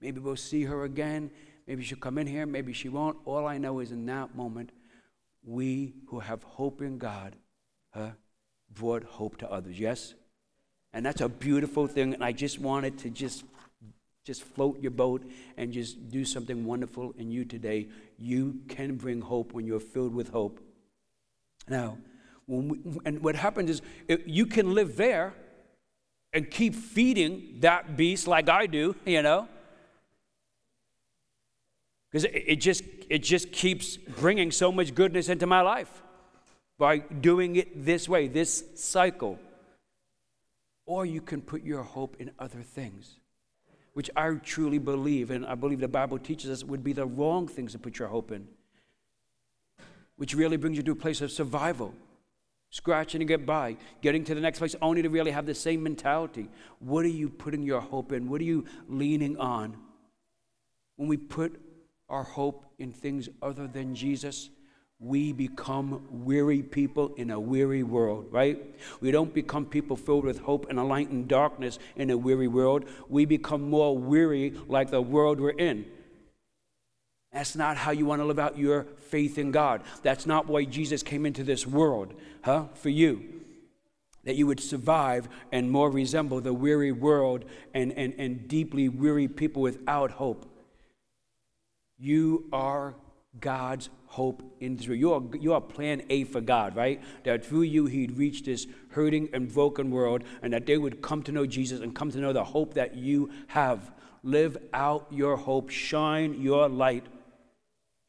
Maybe 0.00 0.20
we'll 0.20 0.36
see 0.36 0.62
her 0.62 0.84
again. 0.84 1.32
Maybe 1.66 1.82
she'll 1.82 1.98
come 1.98 2.16
in 2.16 2.28
here. 2.28 2.46
Maybe 2.46 2.72
she 2.72 2.88
won't. 2.88 3.18
All 3.24 3.44
I 3.44 3.58
know 3.58 3.80
is 3.80 3.90
in 3.90 4.06
that 4.06 4.36
moment, 4.36 4.70
we 5.44 5.94
who 6.06 6.20
have 6.20 6.44
hope 6.44 6.80
in 6.80 6.98
God 6.98 7.34
huh, 7.92 8.10
brought 8.74 9.04
hope 9.04 9.38
to 9.38 9.50
others. 9.50 9.78
Yes? 9.78 10.14
And 10.92 11.04
that's 11.04 11.20
a 11.20 11.28
beautiful 11.28 11.86
thing. 11.86 12.14
And 12.14 12.24
I 12.24 12.32
just 12.32 12.58
wanted 12.58 12.98
to 12.98 13.10
just 13.10 13.44
just 14.24 14.44
float 14.44 14.80
your 14.80 14.92
boat 14.92 15.28
and 15.56 15.72
just 15.72 16.10
do 16.10 16.24
something 16.24 16.64
wonderful 16.64 17.12
in 17.18 17.32
you 17.32 17.44
today. 17.44 17.88
You 18.18 18.60
can 18.68 18.94
bring 18.94 19.20
hope 19.20 19.52
when 19.52 19.66
you're 19.66 19.80
filled 19.80 20.14
with 20.14 20.28
hope. 20.28 20.60
Now, 21.68 21.98
we, 22.46 22.78
and 23.04 23.20
what 23.20 23.34
happens 23.34 23.68
is 23.68 23.82
you 24.24 24.46
can 24.46 24.74
live 24.74 24.96
there 24.96 25.34
and 26.32 26.48
keep 26.48 26.74
feeding 26.74 27.56
that 27.60 27.96
beast 27.96 28.28
like 28.28 28.48
I 28.48 28.66
do, 28.66 28.94
you 29.04 29.22
know, 29.22 29.48
because 32.10 32.24
it, 32.24 32.44
it 32.46 32.56
just 32.56 32.84
it 33.10 33.24
just 33.24 33.50
keeps 33.50 33.96
bringing 33.96 34.50
so 34.50 34.70
much 34.70 34.94
goodness 34.94 35.28
into 35.28 35.46
my 35.46 35.62
life 35.62 36.02
by 36.78 36.98
doing 36.98 37.56
it 37.56 37.84
this 37.84 38.08
way, 38.08 38.28
this 38.28 38.64
cycle. 38.74 39.38
Or 40.86 41.06
you 41.06 41.20
can 41.20 41.42
put 41.42 41.62
your 41.62 41.82
hope 41.82 42.16
in 42.18 42.32
other 42.38 42.62
things, 42.62 43.18
which 43.92 44.10
I 44.16 44.34
truly 44.34 44.78
believe, 44.78 45.30
and 45.30 45.46
I 45.46 45.54
believe 45.54 45.80
the 45.80 45.88
Bible 45.88 46.18
teaches 46.18 46.50
us 46.50 46.64
would 46.64 46.82
be 46.82 46.92
the 46.92 47.06
wrong 47.06 47.46
things 47.46 47.72
to 47.72 47.78
put 47.78 47.98
your 47.98 48.08
hope 48.08 48.32
in 48.32 48.48
which 50.22 50.34
really 50.34 50.56
brings 50.56 50.76
you 50.76 50.84
to 50.84 50.92
a 50.92 50.94
place 50.94 51.20
of 51.20 51.32
survival, 51.32 51.92
scratching 52.70 53.18
to 53.18 53.24
get 53.24 53.44
by, 53.44 53.76
getting 54.02 54.22
to 54.22 54.36
the 54.36 54.40
next 54.40 54.58
place 54.60 54.76
only 54.80 55.02
to 55.02 55.08
really 55.08 55.32
have 55.32 55.46
the 55.46 55.54
same 55.54 55.82
mentality. 55.82 56.48
What 56.78 57.04
are 57.04 57.08
you 57.08 57.28
putting 57.28 57.64
your 57.64 57.80
hope 57.80 58.12
in? 58.12 58.28
What 58.28 58.40
are 58.40 58.44
you 58.44 58.64
leaning 58.88 59.36
on? 59.36 59.76
When 60.94 61.08
we 61.08 61.16
put 61.16 61.60
our 62.08 62.22
hope 62.22 62.64
in 62.78 62.92
things 62.92 63.28
other 63.42 63.66
than 63.66 63.96
Jesus, 63.96 64.50
we 65.02 65.32
become 65.32 66.06
weary 66.10 66.62
people 66.62 67.12
in 67.16 67.30
a 67.30 67.40
weary 67.40 67.82
world, 67.82 68.28
right? 68.30 68.62
We 69.00 69.10
don't 69.10 69.34
become 69.34 69.66
people 69.66 69.96
filled 69.96 70.24
with 70.24 70.38
hope 70.38 70.66
and 70.70 70.78
a 70.78 70.84
light 70.84 71.10
in 71.10 71.26
darkness 71.26 71.80
in 71.96 72.10
a 72.10 72.16
weary 72.16 72.46
world. 72.46 72.84
We 73.08 73.24
become 73.24 73.68
more 73.68 73.98
weary 73.98 74.54
like 74.68 74.90
the 74.90 75.02
world 75.02 75.40
we're 75.40 75.50
in. 75.50 75.86
That's 77.32 77.56
not 77.56 77.76
how 77.76 77.90
you 77.90 78.06
want 78.06 78.20
to 78.20 78.26
live 78.26 78.38
out 78.38 78.56
your 78.56 78.84
faith 79.08 79.38
in 79.38 79.50
God. 79.50 79.82
That's 80.02 80.24
not 80.24 80.46
why 80.46 80.64
Jesus 80.64 81.02
came 81.02 81.26
into 81.26 81.42
this 81.42 81.66
world, 81.66 82.14
huh? 82.42 82.66
For 82.74 82.90
you. 82.90 83.40
That 84.24 84.36
you 84.36 84.46
would 84.46 84.60
survive 84.60 85.28
and 85.50 85.68
more 85.68 85.90
resemble 85.90 86.40
the 86.40 86.54
weary 86.54 86.92
world 86.92 87.44
and, 87.74 87.92
and, 87.94 88.14
and 88.18 88.46
deeply 88.46 88.88
weary 88.88 89.26
people 89.26 89.62
without 89.62 90.12
hope. 90.12 90.48
You 91.98 92.44
are 92.52 92.94
God's 93.40 93.88
hope 94.06 94.42
in 94.60 94.76
world. 94.76 94.92
You 94.92 95.14
are, 95.14 95.22
you 95.38 95.52
are 95.54 95.60
plan 95.60 96.02
A 96.10 96.24
for 96.24 96.40
God, 96.40 96.76
right? 96.76 97.02
That 97.24 97.44
through 97.44 97.62
you 97.62 97.86
he'd 97.86 98.16
reach 98.18 98.44
this 98.44 98.66
hurting 98.90 99.30
and 99.32 99.52
broken 99.52 99.90
world 99.90 100.24
and 100.42 100.52
that 100.52 100.66
they 100.66 100.78
would 100.78 101.00
come 101.02 101.22
to 101.24 101.32
know 101.32 101.46
Jesus 101.46 101.80
and 101.80 101.94
come 101.94 102.10
to 102.10 102.18
know 102.18 102.32
the 102.32 102.44
hope 102.44 102.74
that 102.74 102.94
you 102.94 103.30
have. 103.48 103.90
Live 104.22 104.56
out 104.72 105.06
your 105.10 105.36
hope, 105.36 105.70
shine 105.70 106.40
your 106.40 106.68
light 106.68 107.06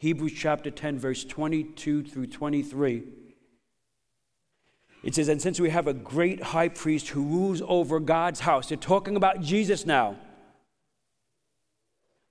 Hebrews 0.03 0.33
chapter 0.35 0.69
10, 0.69 0.99
verse 0.99 1.23
22 1.23 2.03
through 2.03 2.27
23. 2.27 3.03
It 5.01 5.15
says, 5.15 5.29
And 5.29 5.41
since 5.41 5.61
we 5.61 5.69
have 5.69 5.87
a 5.87 5.93
great 5.93 6.43
high 6.43 6.67
priest 6.67 7.07
who 7.07 7.23
rules 7.23 7.61
over 7.65 8.01
God's 8.01 8.41
house, 8.41 8.67
they're 8.67 8.77
talking 8.77 9.15
about 9.15 9.39
Jesus 9.39 9.85
now. 9.85 10.17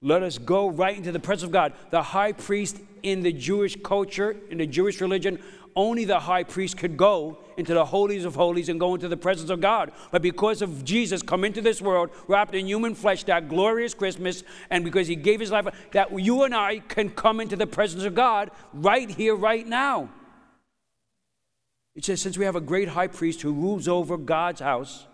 Let 0.03 0.25
us 0.25 0.37
go 0.37 0.69
right 0.69 0.97
into 0.97 1.13
the 1.13 1.21
presence 1.21 1.47
of 1.47 1.53
God. 1.53 1.73
The 1.91 2.03
high 2.03 2.33
priest 2.33 2.81
in 3.05 3.23
the 3.23 3.33
Jewish 3.33 3.77
culture, 3.83 4.37
in 4.51 4.59
the 4.59 4.67
Jewish 4.67 5.01
religion, 5.01 5.39
only 5.75 6.05
the 6.05 6.21
high 6.21 6.43
priest 6.43 6.77
could 6.77 6.97
go 6.97 7.39
into 7.57 7.73
the 7.73 7.85
holies 7.85 8.25
of 8.25 8.35
holies 8.35 8.69
and 8.69 8.79
go 8.81 8.95
into 8.95 9.09
the 9.09 9.17
presence 9.17 9.49
of 9.49 9.61
God. 9.61 9.93
But 10.11 10.21
because 10.21 10.61
of 10.61 10.85
Jesus 10.85 11.23
come 11.23 11.45
into 11.45 11.61
this 11.61 11.81
world, 11.81 12.11
wrapped 12.27 12.55
in 12.55 12.67
human 12.67 12.95
flesh, 12.95 13.25
that 13.25 13.49
glorious 13.49 13.95
Christmas, 13.95 14.43
and 14.71 14.85
because 14.85 15.07
he 15.07 15.17
gave 15.17 15.41
his 15.41 15.51
life, 15.51 15.69
that 15.93 16.19
you 16.19 16.43
and 16.43 16.55
I 16.55 16.81
can 16.81 17.09
come 17.09 17.41
into 17.41 17.57
the 17.57 17.67
presence 17.67 18.05
of 18.05 18.15
God 18.15 18.51
right 18.75 19.09
here, 19.09 19.35
right 19.35 19.67
now. 19.67 20.11
It 21.95 22.05
says, 22.05 22.21
since 22.21 22.37
we 22.37 22.45
have 22.45 22.57
a 22.57 22.61
great 22.61 22.89
high 22.89 23.07
priest 23.07 23.43
who 23.43 23.53
rules 23.53 23.87
over 23.87 24.17
God's 24.17 24.61
house, 24.61 25.07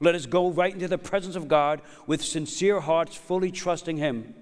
let 0.00 0.14
us 0.14 0.26
go 0.26 0.50
right 0.50 0.72
into 0.72 0.88
the 0.88 0.98
presence 0.98 1.36
of 1.36 1.48
God 1.48 1.82
with 2.06 2.22
sincere 2.22 2.80
hearts, 2.80 3.16
fully 3.16 3.50
trusting 3.50 3.96
him. 3.96 4.34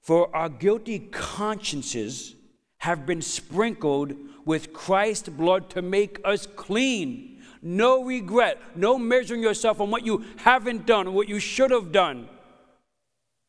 For 0.00 0.34
our 0.34 0.48
guilty 0.48 0.98
consciences 0.98 2.34
have 2.78 3.04
been 3.04 3.20
sprinkled 3.20 4.14
with 4.44 4.72
Christ's 4.72 5.28
blood 5.28 5.68
to 5.70 5.82
make 5.82 6.20
us 6.24 6.46
clean. 6.46 7.42
No 7.62 8.04
regret, 8.04 8.58
no 8.74 8.98
measuring 8.98 9.42
yourself 9.42 9.80
on 9.80 9.90
what 9.90 10.06
you 10.06 10.24
haven't 10.38 10.86
done 10.86 11.06
or 11.06 11.10
what 11.10 11.28
you 11.28 11.38
should 11.38 11.70
have 11.70 11.92
done. 11.92 12.28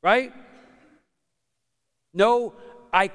Right? 0.03 0.34
No, 2.13 2.53
I 2.91 3.11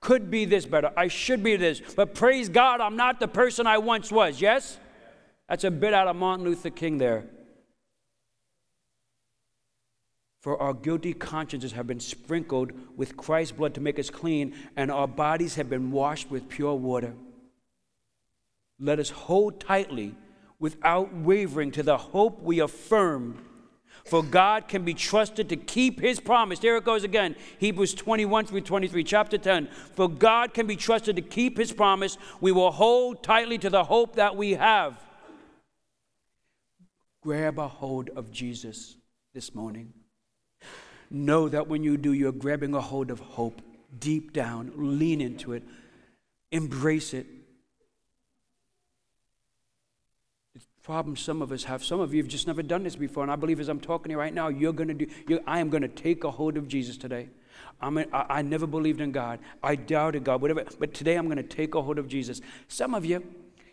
could 0.00 0.30
be 0.30 0.44
this 0.44 0.66
better. 0.66 0.92
I 0.96 1.08
should 1.08 1.42
be 1.42 1.56
this. 1.56 1.80
But 1.80 2.14
praise 2.14 2.50
God, 2.50 2.80
I'm 2.80 2.96
not 2.96 3.18
the 3.18 3.28
person 3.28 3.66
I 3.66 3.78
once 3.78 4.12
was. 4.12 4.40
Yes? 4.40 4.78
That's 5.48 5.64
a 5.64 5.70
bit 5.70 5.94
out 5.94 6.06
of 6.06 6.16
Martin 6.16 6.44
Luther 6.44 6.70
King 6.70 6.98
there. 6.98 7.24
For 10.40 10.60
our 10.60 10.74
guilty 10.74 11.12
consciences 11.12 11.72
have 11.72 11.86
been 11.86 12.00
sprinkled 12.00 12.72
with 12.96 13.16
Christ's 13.16 13.52
blood 13.52 13.74
to 13.74 13.80
make 13.80 13.98
us 13.98 14.10
clean, 14.10 14.54
and 14.76 14.90
our 14.90 15.08
bodies 15.08 15.56
have 15.56 15.68
been 15.68 15.90
washed 15.90 16.30
with 16.30 16.48
pure 16.48 16.74
water. 16.74 17.14
Let 18.78 18.98
us 18.98 19.10
hold 19.10 19.60
tightly, 19.60 20.14
without 20.58 21.14
wavering, 21.14 21.70
to 21.72 21.82
the 21.82 21.96
hope 21.96 22.42
we 22.42 22.60
affirm. 22.60 23.42
For 24.04 24.22
God 24.22 24.68
can 24.68 24.84
be 24.84 24.94
trusted 24.94 25.48
to 25.48 25.56
keep 25.56 26.00
his 26.00 26.20
promise. 26.20 26.60
There 26.60 26.76
it 26.76 26.84
goes 26.84 27.02
again. 27.02 27.34
Hebrews 27.58 27.94
21 27.94 28.46
through 28.46 28.60
23, 28.60 29.02
chapter 29.02 29.38
10. 29.38 29.68
For 29.94 30.08
God 30.08 30.54
can 30.54 30.68
be 30.68 30.76
trusted 30.76 31.16
to 31.16 31.22
keep 31.22 31.58
his 31.58 31.72
promise. 31.72 32.16
We 32.40 32.52
will 32.52 32.70
hold 32.70 33.24
tightly 33.24 33.58
to 33.58 33.70
the 33.70 33.82
hope 33.82 34.14
that 34.14 34.36
we 34.36 34.52
have. 34.52 35.00
Grab 37.20 37.58
a 37.58 37.66
hold 37.66 38.10
of 38.10 38.30
Jesus 38.30 38.96
this 39.34 39.52
morning. 39.56 39.92
Know 41.10 41.48
that 41.48 41.68
when 41.68 41.84
you 41.84 41.96
do, 41.96 42.12
you're 42.12 42.32
grabbing 42.32 42.74
a 42.74 42.80
hold 42.80 43.10
of 43.10 43.20
hope 43.20 43.62
deep 43.98 44.32
down. 44.32 44.72
Lean 44.76 45.20
into 45.20 45.52
it, 45.52 45.62
embrace 46.50 47.14
it. 47.14 47.26
The 50.54 50.60
problem 50.82 51.16
some 51.16 51.42
of 51.42 51.52
us 51.52 51.64
have, 51.64 51.84
some 51.84 52.00
of 52.00 52.14
you 52.14 52.22
have 52.22 52.30
just 52.30 52.46
never 52.46 52.62
done 52.62 52.82
this 52.82 52.96
before, 52.96 53.22
and 53.22 53.32
I 53.32 53.36
believe 53.36 53.60
as 53.60 53.68
I'm 53.68 53.80
talking 53.80 54.04
to 54.04 54.10
you 54.10 54.18
right 54.18 54.34
now, 54.34 54.48
you're 54.48 54.72
going 54.72 54.96
to 54.96 55.06
do, 55.06 55.40
I 55.46 55.60
am 55.60 55.70
going 55.70 55.82
to 55.82 55.88
take 55.88 56.24
a 56.24 56.30
hold 56.30 56.56
of 56.56 56.68
Jesus 56.68 56.96
today. 56.96 57.28
I'm 57.80 57.98
a, 57.98 58.06
I, 58.12 58.38
I 58.38 58.42
never 58.42 58.66
believed 58.66 59.00
in 59.00 59.12
God. 59.12 59.40
I 59.62 59.74
doubted 59.74 60.24
God, 60.24 60.40
whatever. 60.40 60.64
But 60.78 60.94
today 60.94 61.16
I'm 61.16 61.26
going 61.26 61.36
to 61.36 61.42
take 61.42 61.74
a 61.74 61.82
hold 61.82 61.98
of 61.98 62.08
Jesus. 62.08 62.40
Some 62.68 62.94
of 62.94 63.04
you, 63.04 63.22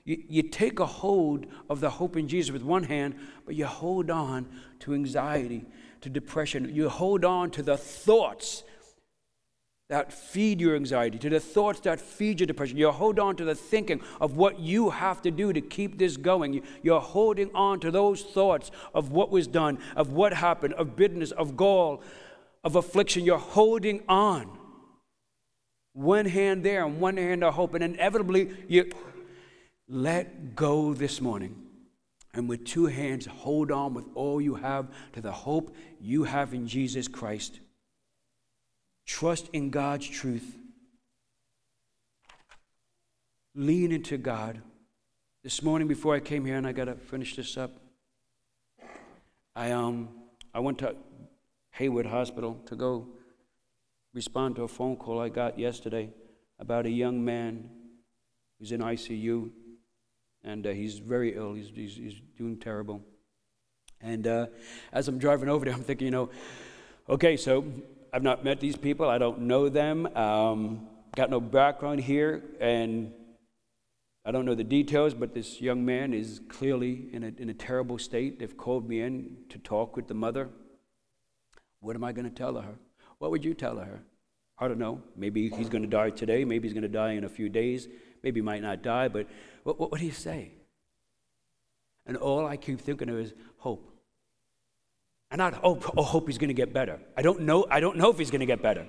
you, 0.04 0.24
you 0.28 0.44
take 0.44 0.80
a 0.80 0.86
hold 0.86 1.46
of 1.70 1.80
the 1.80 1.90
hope 1.90 2.18
in 2.18 2.28
Jesus 2.28 2.52
with 2.52 2.64
one 2.64 2.84
hand, 2.84 3.16
but 3.46 3.56
you 3.56 3.66
hold 3.66 4.10
on 4.10 4.48
to 4.80 4.94
anxiety 4.94 5.66
to 6.04 6.10
depression. 6.10 6.74
You 6.74 6.90
hold 6.90 7.26
on 7.26 7.52
to 7.52 7.64
the 7.64 7.78
thoughts 7.78 8.64
that 9.90 10.14
feed 10.14 10.60
your 10.62 10.76
anxiety, 10.76 11.18
to 11.20 11.30
the 11.30 11.40
thoughts 11.40 11.80
that 11.82 12.00
feed 12.00 12.40
your 12.40 12.48
depression. 12.48 12.78
You 12.78 12.92
hold 12.92 13.20
on 13.20 13.36
to 13.36 13.46
the 13.46 13.54
thinking 13.54 14.02
of 14.20 14.38
what 14.38 14.60
you 14.60 14.90
have 14.90 15.22
to 15.24 15.32
do 15.32 15.54
to 15.54 15.62
keep 15.62 15.98
this 15.98 16.18
going. 16.18 16.64
You're 16.82 17.02
holding 17.02 17.54
on 17.54 17.80
to 17.82 17.92
those 17.92 18.22
thoughts 18.22 18.72
of 18.94 19.12
what 19.12 19.30
was 19.30 19.46
done, 19.46 19.78
of 19.96 20.14
what 20.14 20.34
happened, 20.34 20.74
of 20.76 20.96
bitterness, 20.96 21.32
of 21.32 21.56
gall, 21.58 22.02
of 22.64 22.76
affliction. 22.76 23.24
You're 23.24 23.38
holding 23.38 24.04
on. 24.08 24.58
One 25.94 26.26
hand 26.26 26.64
there 26.64 26.86
and 26.86 27.00
one 27.00 27.18
hand 27.18 27.44
of 27.44 27.54
hope. 27.54 27.76
And 27.76 27.84
inevitably, 27.84 28.52
you 28.68 28.92
let 29.88 30.56
go 30.56 30.94
this 30.94 31.22
morning. 31.22 31.63
And 32.34 32.50
with 32.50 32.66
two 32.66 32.88
hands, 32.88 33.26
hold 33.26 33.72
on 33.72 33.94
with 33.94 34.06
all 34.16 34.42
you 34.42 34.56
have 34.56 34.88
to 35.14 35.22
the 35.22 35.32
hope 35.32 35.76
you 36.00 36.24
have 36.24 36.54
in 36.54 36.68
Jesus 36.68 37.08
Christ. 37.08 37.60
Trust 39.06 39.50
in 39.54 39.70
God's 39.70 40.08
truth. 40.08 40.58
Lean 43.54 43.92
into 43.92 44.18
God. 44.18 44.62
This 45.44 45.62
morning, 45.62 45.88
before 45.88 46.16
I 46.16 46.20
came 46.20 46.46
here, 46.46 46.56
and 46.56 46.66
I 46.66 46.72
got 46.72 46.86
to 46.86 46.96
finish 46.96 47.36
this 47.36 47.58
up, 47.58 47.72
I, 49.56 49.72
um, 49.72 50.10
I 50.54 50.60
went 50.60 50.80
to 50.80 50.96
Hayward 51.72 52.08
Hospital 52.08 52.60
to 52.66 52.76
go 52.76 53.08
respond 54.14 54.56
to 54.56 54.64
a 54.64 54.68
phone 54.68 54.96
call 54.96 55.20
I 55.20 55.30
got 55.30 55.60
yesterday 55.60 56.10
about 56.60 56.86
a 56.86 56.90
young 56.90 57.24
man 57.24 57.70
who's 58.58 58.72
in 58.72 58.80
ICU, 58.80 59.52
and 60.44 60.68
uh, 60.68 60.72
he's 60.72 61.00
very 61.00 61.36
ill. 61.36 61.54
He's, 61.54 61.70
he's, 61.74 61.96
he's 61.96 62.22
doing 62.38 62.58
terrible. 62.58 63.02
And 64.02 64.28
uh, 64.28 64.48
as 64.92 65.08
I'm 65.08 65.18
driving 65.18 65.50
over 65.50 65.66
there, 65.66 65.74
I'm 65.74 65.84
thinking, 65.84 66.06
you 66.06 66.12
know, 66.12 66.30
okay, 67.10 67.38
so 67.38 67.66
I've 68.12 68.24
not 68.24 68.44
met 68.44 68.60
these 68.60 68.76
people. 68.76 69.10
I 69.10 69.18
don't 69.18 69.42
know 69.42 69.70
them. 69.70 70.06
Um, 70.16 70.88
got 71.16 71.30
no 71.30 71.40
background 71.40 72.02
here, 72.02 72.44
and 72.60 73.12
I 74.26 74.32
don't 74.32 74.46
know 74.46 74.56
the 74.56 74.64
details, 74.64 75.14
but 75.14 75.34
this 75.34 75.62
young 75.62 75.86
man 75.86 76.14
is 76.14 76.42
clearly 76.50 77.08
in 77.14 77.24
a, 77.24 77.42
in 77.42 77.50
a 77.50 77.54
terrible 77.54 77.98
state. 77.98 78.40
They've 78.40 78.58
called 78.58 78.88
me 78.88 79.02
in 79.02 79.38
to 79.50 79.58
talk 79.58 79.96
with 79.96 80.08
the 80.08 80.14
mother. 80.14 80.50
What 81.80 81.96
am 81.96 82.04
I 82.04 82.12
going 82.12 82.30
to 82.30 82.36
tell 82.36 82.56
her? 82.56 82.76
What 83.20 83.32
would 83.32 83.44
you 83.44 83.54
tell 83.54 83.78
her? 83.78 84.02
I 84.58 84.68
don't 84.68 84.80
know. 84.80 85.02
Maybe 85.16 85.50
he's 85.50 85.70
going 85.70 85.82
to 85.82 85.90
die 85.90 86.10
today. 86.10 86.46
Maybe 86.46 86.68
he's 86.68 86.74
going 86.74 86.84
to 86.84 86.88
die 86.88 87.14
in 87.14 87.24
a 87.24 87.30
few 87.30 87.50
days. 87.50 87.88
Maybe 88.24 88.40
he 88.40 88.44
might 88.44 88.62
not 88.62 88.82
die, 88.82 89.10
but 89.10 89.28
what, 89.64 89.80
what, 89.80 89.92
what 89.92 90.00
do 90.00 90.06
you 90.06 90.12
say? 90.12 90.52
And 92.06 92.18
all 92.18 92.46
I 92.46 92.58
keep 92.58 92.80
thinking 92.80 93.10
of 93.10 93.18
is 93.18 93.34
hope. 93.58 93.90
And 95.30 95.40
not 95.40 95.56
hope, 95.56 95.98
oh, 95.98 96.04
hope 96.04 96.28
he's 96.28 96.38
going 96.38 96.50
to 96.50 96.54
get 96.54 96.74
better. 96.74 97.00
I 97.18 97.22
don't 97.22 97.42
know, 97.42 97.66
I 97.70 97.80
don't 97.80 97.98
know 97.98 98.10
if 98.10 98.18
he's 98.18 98.32
going 98.32 98.42
to 98.42 98.46
get 98.46 98.62
better. 98.62 98.86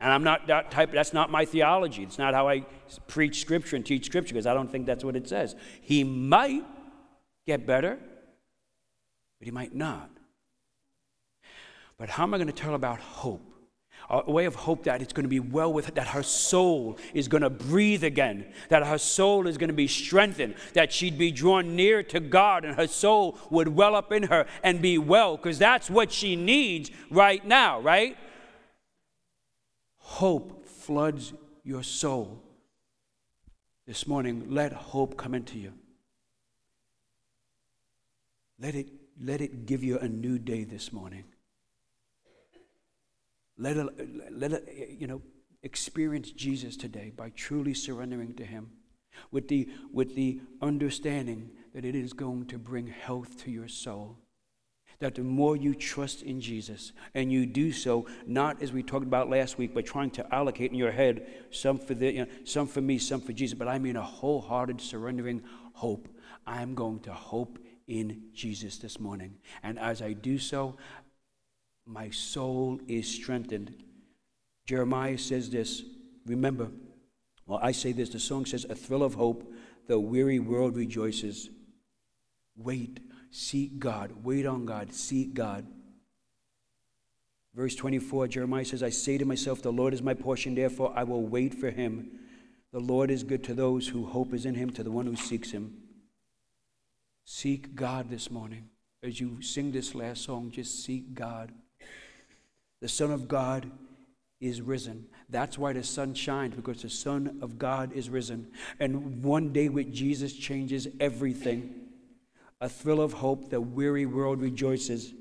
And 0.00 0.12
I'm 0.12 0.24
not 0.24 0.48
that 0.48 0.70
type, 0.70 0.92
that's 0.92 1.12
not 1.12 1.30
my 1.30 1.44
theology. 1.44 2.02
It's 2.02 2.18
not 2.18 2.34
how 2.34 2.48
I 2.48 2.66
preach 3.06 3.40
scripture 3.40 3.76
and 3.76 3.86
teach 3.86 4.06
scripture 4.06 4.34
because 4.34 4.46
I 4.46 4.54
don't 4.54 4.70
think 4.70 4.86
that's 4.86 5.04
what 5.04 5.16
it 5.16 5.28
says. 5.28 5.54
He 5.80 6.04
might 6.04 6.64
get 7.46 7.66
better, 7.66 7.98
but 9.38 9.44
he 9.46 9.50
might 9.50 9.74
not. 9.74 10.10
But 11.96 12.08
how 12.08 12.24
am 12.24 12.34
I 12.34 12.38
going 12.38 12.48
to 12.48 12.52
tell 12.52 12.74
about 12.74 12.98
hope? 12.98 13.53
A 14.10 14.30
way 14.30 14.44
of 14.44 14.54
hope 14.54 14.84
that 14.84 15.00
it's 15.00 15.12
going 15.12 15.24
to 15.24 15.28
be 15.28 15.40
well 15.40 15.72
with 15.72 15.94
that 15.94 16.08
her 16.08 16.22
soul 16.22 16.98
is 17.14 17.26
going 17.28 17.42
to 17.42 17.50
breathe 17.50 18.04
again, 18.04 18.46
that 18.68 18.86
her 18.86 18.98
soul 18.98 19.46
is 19.46 19.56
going 19.56 19.68
to 19.68 19.74
be 19.74 19.88
strengthened, 19.88 20.54
that 20.74 20.92
she'd 20.92 21.16
be 21.16 21.30
drawn 21.30 21.74
near 21.74 22.02
to 22.02 22.20
God 22.20 22.64
and 22.64 22.76
her 22.76 22.86
soul 22.86 23.38
would 23.50 23.68
well 23.68 23.94
up 23.94 24.12
in 24.12 24.24
her 24.24 24.46
and 24.62 24.82
be 24.82 24.98
well, 24.98 25.36
because 25.36 25.58
that's 25.58 25.88
what 25.88 26.12
she 26.12 26.36
needs 26.36 26.90
right 27.10 27.44
now, 27.46 27.80
right? 27.80 28.16
hope 30.04 30.66
floods 30.66 31.32
your 31.64 31.82
soul. 31.82 32.40
This 33.86 34.06
morning, 34.06 34.46
let 34.48 34.72
hope 34.72 35.16
come 35.16 35.34
into 35.34 35.58
you. 35.58 35.72
Let 38.60 38.74
it, 38.74 38.88
let 39.20 39.40
it 39.40 39.66
give 39.66 39.82
you 39.82 39.98
a 39.98 40.08
new 40.08 40.38
day 40.38 40.64
this 40.64 40.92
morning. 40.92 41.24
Let 43.56 43.76
it, 43.76 44.32
let 44.32 44.52
it, 44.52 44.96
you 44.98 45.06
know, 45.06 45.22
experience 45.62 46.30
Jesus 46.30 46.76
today 46.76 47.12
by 47.16 47.30
truly 47.30 47.74
surrendering 47.74 48.34
to 48.34 48.44
Him 48.44 48.70
with 49.30 49.48
the, 49.48 49.68
with 49.92 50.14
the 50.14 50.40
understanding 50.60 51.50
that 51.74 51.84
it 51.84 51.94
is 51.94 52.12
going 52.12 52.46
to 52.46 52.58
bring 52.58 52.86
health 52.88 53.42
to 53.44 53.50
your 53.50 53.68
soul 53.68 54.18
that 55.04 55.14
the 55.14 55.22
more 55.22 55.56
you 55.56 55.74
trust 55.74 56.22
in 56.22 56.40
Jesus, 56.40 56.92
and 57.14 57.30
you 57.32 57.46
do 57.46 57.72
so 57.72 58.06
not 58.26 58.62
as 58.62 58.72
we 58.72 58.82
talked 58.82 59.04
about 59.04 59.28
last 59.28 59.58
week, 59.58 59.74
but 59.74 59.84
trying 59.84 60.10
to 60.10 60.34
allocate 60.34 60.70
in 60.70 60.78
your 60.78 60.92
head 60.92 61.26
some 61.50 61.78
for 61.78 61.94
the, 61.94 62.12
you 62.12 62.20
know, 62.20 62.30
some 62.44 62.66
for 62.66 62.80
me, 62.80 62.98
some 62.98 63.20
for 63.20 63.32
Jesus, 63.32 63.58
but 63.58 63.68
I 63.68 63.78
mean 63.78 63.96
a 63.96 64.02
wholehearted 64.02 64.80
surrendering 64.80 65.42
hope. 65.74 66.08
I'm 66.46 66.74
going 66.74 67.00
to 67.00 67.12
hope 67.12 67.58
in 67.86 68.22
Jesus 68.32 68.78
this 68.78 68.98
morning, 68.98 69.34
and 69.62 69.78
as 69.78 70.00
I 70.00 70.12
do 70.12 70.38
so, 70.38 70.76
my 71.86 72.10
soul 72.10 72.80
is 72.88 73.08
strengthened. 73.08 73.74
Jeremiah 74.66 75.18
says 75.18 75.50
this. 75.50 75.82
Remember, 76.26 76.70
well, 77.46 77.60
I 77.62 77.72
say 77.72 77.92
this. 77.92 78.08
The 78.08 78.20
song 78.20 78.46
says, 78.46 78.64
"A 78.68 78.74
thrill 78.74 79.02
of 79.02 79.14
hope, 79.14 79.52
the 79.86 80.00
weary 80.00 80.38
world 80.38 80.76
rejoices." 80.76 81.50
Wait 82.56 83.00
Seek 83.36 83.80
God. 83.80 84.12
Wait 84.22 84.46
on 84.46 84.64
God. 84.64 84.92
Seek 84.92 85.34
God. 85.34 85.66
Verse 87.52 87.74
24, 87.74 88.28
Jeremiah 88.28 88.64
says, 88.64 88.80
I 88.80 88.90
say 88.90 89.18
to 89.18 89.24
myself, 89.24 89.60
The 89.60 89.72
Lord 89.72 89.92
is 89.92 90.02
my 90.02 90.14
portion, 90.14 90.54
therefore 90.54 90.92
I 90.94 91.02
will 91.02 91.26
wait 91.26 91.52
for 91.52 91.70
him. 91.70 92.12
The 92.72 92.78
Lord 92.78 93.10
is 93.10 93.24
good 93.24 93.42
to 93.44 93.54
those 93.54 93.88
who 93.88 94.06
hope 94.06 94.32
is 94.34 94.46
in 94.46 94.54
him, 94.54 94.70
to 94.70 94.84
the 94.84 94.92
one 94.92 95.06
who 95.06 95.16
seeks 95.16 95.50
him. 95.50 95.78
Seek 97.24 97.74
God 97.74 98.08
this 98.08 98.30
morning. 98.30 98.68
As 99.02 99.18
you 99.18 99.42
sing 99.42 99.72
this 99.72 99.96
last 99.96 100.22
song, 100.22 100.52
just 100.52 100.84
seek 100.84 101.12
God. 101.12 101.50
The 102.84 102.90
Son 102.90 103.10
of 103.10 103.28
God 103.28 103.70
is 104.42 104.60
risen. 104.60 105.06
That's 105.30 105.56
why 105.56 105.72
the 105.72 105.82
sun 105.82 106.12
shines, 106.12 106.54
because 106.54 106.82
the 106.82 106.90
Son 106.90 107.38
of 107.40 107.58
God 107.58 107.94
is 107.94 108.10
risen. 108.10 108.48
And 108.78 109.22
one 109.22 109.54
day 109.54 109.70
with 109.70 109.90
Jesus 109.90 110.34
changes 110.34 110.86
everything 111.00 111.74
a 112.60 112.68
thrill 112.68 113.00
of 113.00 113.14
hope, 113.14 113.48
the 113.48 113.58
weary 113.58 114.04
world 114.04 114.42
rejoices. 114.42 115.14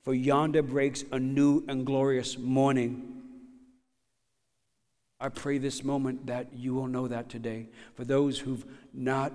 For 0.00 0.14
yonder 0.14 0.62
breaks 0.62 1.04
a 1.12 1.18
new 1.18 1.62
and 1.68 1.84
glorious 1.84 2.38
morning. 2.38 3.20
I 5.20 5.28
pray 5.28 5.58
this 5.58 5.84
moment 5.84 6.28
that 6.28 6.54
you 6.54 6.72
will 6.72 6.88
know 6.88 7.08
that 7.08 7.28
today. 7.28 7.68
For 7.94 8.06
those 8.06 8.38
who've 8.38 8.64
not 8.94 9.34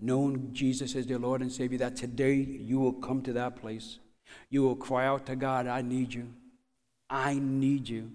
known 0.00 0.54
Jesus 0.54 0.96
as 0.96 1.06
their 1.06 1.18
Lord 1.18 1.42
and 1.42 1.52
Savior, 1.52 1.76
that 1.76 1.96
today 1.96 2.36
you 2.36 2.80
will 2.80 2.94
come 2.94 3.20
to 3.24 3.34
that 3.34 3.56
place. 3.60 3.98
You 4.48 4.62
will 4.62 4.76
cry 4.76 5.04
out 5.04 5.26
to 5.26 5.36
God, 5.36 5.66
I 5.66 5.82
need 5.82 6.14
you. 6.14 6.32
I 7.10 7.34
need 7.34 7.88
you. 7.88 8.10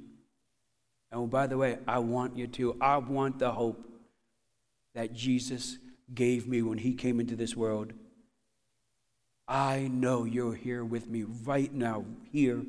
And 1.11 1.21
oh, 1.21 1.27
by 1.27 1.47
the 1.47 1.57
way, 1.57 1.77
I 1.87 1.99
want 1.99 2.37
you 2.37 2.47
to. 2.47 2.77
I 2.81 2.97
want 2.97 3.39
the 3.39 3.51
hope 3.51 3.83
that 4.95 5.13
Jesus 5.13 5.77
gave 6.13 6.47
me 6.47 6.61
when 6.61 6.77
he 6.77 6.93
came 6.93 7.19
into 7.19 7.35
this 7.35 7.55
world. 7.55 7.93
I 9.47 9.89
know 9.91 10.23
you're 10.23 10.55
here 10.55 10.83
with 10.83 11.07
me 11.07 11.23
right 11.43 11.71
now, 11.71 12.05
here. 12.31 12.63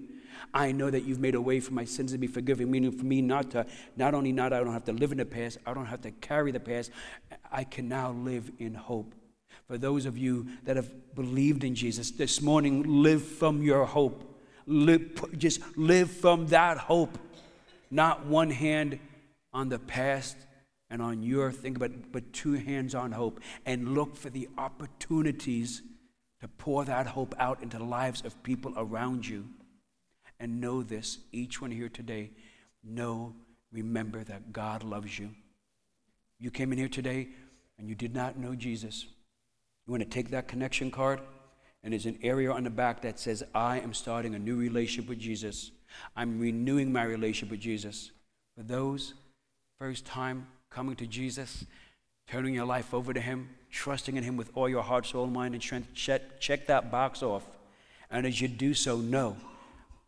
I 0.52 0.72
know 0.72 0.90
that 0.90 1.04
you've 1.04 1.20
made 1.20 1.34
a 1.34 1.40
way 1.40 1.60
for 1.60 1.72
my 1.72 1.84
sins 1.84 2.12
to 2.12 2.18
be 2.18 2.26
forgiven, 2.26 2.70
meaning 2.70 2.92
for 2.92 3.04
me 3.04 3.22
not 3.22 3.50
to, 3.52 3.64
not 3.96 4.14
only 4.14 4.32
not, 4.32 4.52
I 4.52 4.58
don't 4.58 4.72
have 4.72 4.84
to 4.84 4.92
live 4.92 5.12
in 5.12 5.18
the 5.18 5.24
past, 5.24 5.58
I 5.64 5.72
don't 5.72 5.86
have 5.86 6.02
to 6.02 6.10
carry 6.10 6.52
the 6.52 6.60
past. 6.60 6.90
I 7.50 7.64
can 7.64 7.88
now 7.88 8.12
live 8.12 8.50
in 8.58 8.74
hope. 8.74 9.14
For 9.66 9.78
those 9.78 10.04
of 10.04 10.18
you 10.18 10.46
that 10.64 10.76
have 10.76 11.14
believed 11.14 11.64
in 11.64 11.74
Jesus 11.74 12.10
this 12.10 12.42
morning, 12.42 12.82
live 13.02 13.24
from 13.24 13.62
your 13.62 13.86
hope. 13.86 14.35
Just 15.36 15.60
live 15.76 16.10
from 16.10 16.48
that 16.48 16.78
hope. 16.78 17.18
Not 17.90 18.26
one 18.26 18.50
hand 18.50 18.98
on 19.52 19.68
the 19.68 19.78
past 19.78 20.36
and 20.90 21.00
on 21.00 21.22
your 21.22 21.52
thing, 21.52 21.74
but, 21.74 22.12
but 22.12 22.32
two 22.32 22.54
hands 22.54 22.94
on 22.94 23.12
hope. 23.12 23.40
And 23.64 23.94
look 23.94 24.16
for 24.16 24.30
the 24.30 24.48
opportunities 24.58 25.82
to 26.40 26.48
pour 26.48 26.84
that 26.84 27.06
hope 27.06 27.34
out 27.38 27.62
into 27.62 27.78
the 27.78 27.84
lives 27.84 28.22
of 28.24 28.42
people 28.42 28.72
around 28.76 29.26
you. 29.26 29.48
And 30.38 30.60
know 30.60 30.82
this, 30.82 31.18
each 31.32 31.62
one 31.62 31.70
here 31.70 31.88
today, 31.88 32.30
know, 32.84 33.34
remember 33.72 34.22
that 34.24 34.52
God 34.52 34.82
loves 34.82 35.18
you. 35.18 35.30
You 36.38 36.50
came 36.50 36.72
in 36.72 36.78
here 36.78 36.88
today 36.88 37.28
and 37.78 37.88
you 37.88 37.94
did 37.94 38.14
not 38.14 38.38
know 38.38 38.54
Jesus. 38.54 39.06
You 39.86 39.92
want 39.92 40.02
to 40.02 40.08
take 40.08 40.30
that 40.30 40.48
connection 40.48 40.90
card, 40.90 41.20
and 41.86 41.92
there's 41.92 42.06
an 42.06 42.18
area 42.20 42.50
on 42.50 42.64
the 42.64 42.70
back 42.70 43.02
that 43.02 43.16
says, 43.16 43.44
I 43.54 43.78
am 43.78 43.94
starting 43.94 44.34
a 44.34 44.40
new 44.40 44.56
relationship 44.56 45.08
with 45.08 45.20
Jesus. 45.20 45.70
I'm 46.16 46.40
renewing 46.40 46.92
my 46.92 47.04
relationship 47.04 47.52
with 47.52 47.60
Jesus. 47.60 48.10
For 48.56 48.64
those 48.64 49.14
first 49.78 50.04
time 50.04 50.48
coming 50.68 50.96
to 50.96 51.06
Jesus, 51.06 51.64
turning 52.26 52.54
your 52.54 52.64
life 52.64 52.92
over 52.92 53.14
to 53.14 53.20
Him, 53.20 53.50
trusting 53.70 54.16
in 54.16 54.24
Him 54.24 54.36
with 54.36 54.50
all 54.56 54.68
your 54.68 54.82
heart, 54.82 55.06
soul, 55.06 55.28
mind, 55.28 55.54
and 55.54 55.62
strength. 55.62 55.94
Check, 55.94 56.40
check 56.40 56.66
that 56.66 56.90
box 56.90 57.22
off. 57.22 57.46
And 58.10 58.26
as 58.26 58.40
you 58.40 58.48
do 58.48 58.74
so, 58.74 58.96
know 58.96 59.36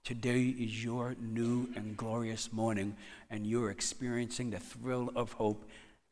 today 0.02 0.46
is 0.46 0.82
your 0.82 1.14
new 1.20 1.68
and 1.76 1.96
glorious 1.96 2.52
morning, 2.52 2.96
and 3.30 3.46
you're 3.46 3.70
experiencing 3.70 4.50
the 4.50 4.58
thrill 4.58 5.12
of 5.14 5.30
hope, 5.34 5.64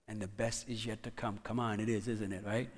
and 0.07 0.21
the 0.21 0.29
best 0.29 0.69
is 0.69 0.87
yet 0.87 1.03
to 1.03 1.11
come. 1.11 1.41
Come 1.43 1.59
on, 1.59 1.81
it 1.81 1.89
is, 1.89 2.07
isn't 2.07 2.33
it, 2.33 2.45
right? 2.47 2.71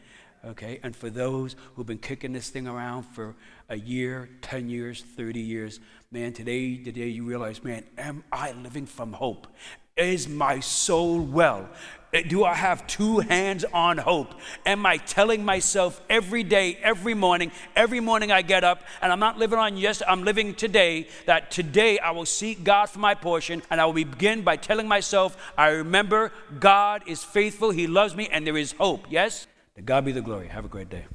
Okay, 0.44 0.78
and 0.84 0.94
for 0.94 1.10
those 1.10 1.56
who've 1.74 1.86
been 1.86 1.98
kicking 1.98 2.32
this 2.32 2.48
thing 2.48 2.68
around 2.68 3.02
for 3.02 3.34
a 3.68 3.76
year, 3.76 4.28
10 4.42 4.68
years, 4.68 5.02
30 5.02 5.40
years, 5.40 5.80
man, 6.12 6.32
today, 6.32 6.76
today 6.76 7.08
you 7.08 7.24
realize, 7.24 7.64
man, 7.64 7.84
am 7.96 8.22
I 8.30 8.52
living 8.52 8.86
from 8.86 9.12
hope? 9.12 9.48
Is 9.96 10.28
my 10.28 10.60
soul 10.60 11.20
well? 11.20 11.68
Eh, 12.12 12.22
do 12.22 12.44
I 12.44 12.54
have 12.54 12.86
two 12.86 13.18
hands 13.18 13.64
on 13.72 13.98
hope? 13.98 14.32
Am 14.64 14.86
I 14.86 14.98
telling 14.98 15.44
myself 15.44 16.00
every 16.08 16.44
day, 16.44 16.78
every 16.82 17.14
morning, 17.14 17.50
every 17.74 17.98
morning 17.98 18.30
I 18.30 18.42
get 18.42 18.62
up, 18.62 18.84
and 19.02 19.10
I'm 19.10 19.18
not 19.18 19.38
living 19.38 19.58
on 19.58 19.76
yesterday, 19.76 20.10
I'm 20.10 20.22
living 20.22 20.54
today, 20.54 21.08
that 21.26 21.50
today 21.50 21.98
I 21.98 22.12
will 22.12 22.26
seek 22.26 22.62
God 22.62 22.86
for 22.86 23.00
my 23.00 23.14
portion, 23.14 23.60
and 23.70 23.80
I 23.80 23.86
will 23.86 23.92
begin 23.92 24.42
by 24.42 24.54
telling 24.54 24.86
myself, 24.86 25.36
I 25.58 25.70
remember 25.70 26.30
God 26.60 27.02
is 27.08 27.24
faithful, 27.24 27.70
He 27.70 27.88
loves 27.88 28.14
me, 28.14 28.28
and 28.28 28.46
there 28.46 28.56
is 28.56 28.70
hope. 28.72 29.06
Yes? 29.10 29.48
God 29.84 30.04
be 30.04 30.12
the 30.12 30.22
glory. 30.22 30.48
Have 30.48 30.64
a 30.64 30.68
great 30.68 30.88
day. 30.88 31.08